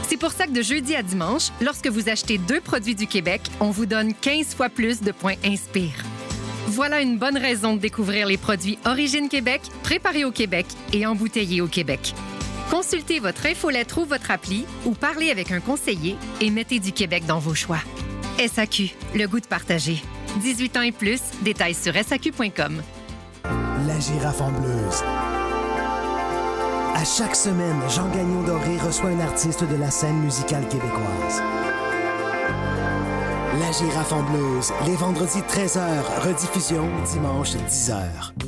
C'est 0.08 0.18
pour 0.18 0.32
ça 0.32 0.46
que 0.46 0.52
de 0.52 0.62
jeudi 0.62 0.94
à 0.94 1.02
dimanche, 1.02 1.48
lorsque 1.60 1.86
vous 1.86 2.08
achetez 2.08 2.38
deux 2.38 2.60
produits 2.60 2.94
du 2.94 3.06
Québec, 3.06 3.42
on 3.60 3.70
vous 3.70 3.86
donne 3.86 4.14
15 4.14 4.54
fois 4.54 4.68
plus 4.68 5.00
de 5.00 5.12
points 5.12 5.36
Inspire. 5.44 6.04
Voilà 6.66 7.00
une 7.00 7.18
bonne 7.18 7.38
raison 7.38 7.76
de 7.76 7.80
découvrir 7.80 8.26
les 8.26 8.36
produits 8.36 8.78
Origine 8.84 9.28
Québec, 9.28 9.62
préparés 9.82 10.24
au 10.24 10.30
Québec 10.30 10.66
et 10.92 11.06
embouteillés 11.06 11.62
au 11.62 11.66
Québec. 11.66 12.14
Consultez 12.70 13.18
votre 13.18 13.46
infolettre 13.46 13.98
ou 13.98 14.04
votre 14.04 14.30
appli 14.30 14.66
ou 14.84 14.92
parlez 14.92 15.30
avec 15.30 15.52
un 15.52 15.60
conseiller 15.60 16.16
et 16.40 16.50
mettez 16.50 16.80
du 16.80 16.92
Québec 16.92 17.24
dans 17.26 17.38
vos 17.38 17.54
choix. 17.54 17.80
SAQ, 18.38 18.90
le 19.14 19.26
goût 19.26 19.40
de 19.40 19.46
partager. 19.46 20.02
18 20.42 20.76
ans 20.76 20.82
et 20.82 20.92
plus, 20.92 21.20
détails 21.42 21.74
sur 21.74 21.94
SAQ.com. 21.94 22.82
La 23.86 24.00
girafe 24.00 24.40
en 24.40 24.52
bleuse. 24.52 25.02
À 26.94 27.04
chaque 27.04 27.36
semaine, 27.36 27.80
Jean 27.88 28.08
Gagnon 28.10 28.42
Doré 28.42 28.76
reçoit 28.78 29.10
un 29.10 29.20
artiste 29.20 29.64
de 29.64 29.76
la 29.76 29.90
scène 29.90 30.18
musicale 30.18 30.66
québécoise. 30.68 31.42
La 33.60 33.72
girafe 33.72 34.12
en 34.12 34.22
bleuse, 34.22 34.72
les 34.86 34.96
vendredis 34.96 35.40
13h, 35.40 35.80
rediffusion 36.22 36.86
dimanche 37.12 37.54
10h. 37.54 38.47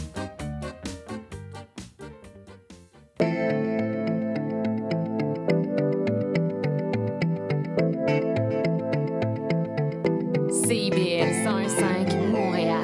CIBL 10.49 11.33
105 11.43 12.15
Montréal. 12.31 12.77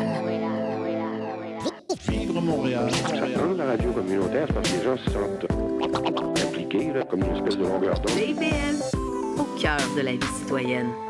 Vivre 2.09 2.41
Montréal. 2.41 2.91
Ça 2.91 3.15
la 3.57 3.65
radio 3.65 3.91
communautaire, 3.91 4.47
parce 4.53 4.69
que 4.69 4.77
les 4.77 4.83
gens 4.83 4.97
se 4.97 5.09
sentent 5.09 5.47
impliqués, 6.45 6.93
là, 6.93 7.03
comme 7.03 7.21
une 7.23 7.35
espèce 7.35 7.57
de 7.57 7.63
longueur 7.63 7.99
d'onde. 7.99 8.09
CIBL, 8.09 8.97
au 9.39 9.59
cœur 9.59 9.79
de 9.95 10.01
la 10.01 10.11
vie 10.11 10.19
citoyenne. 10.39 11.06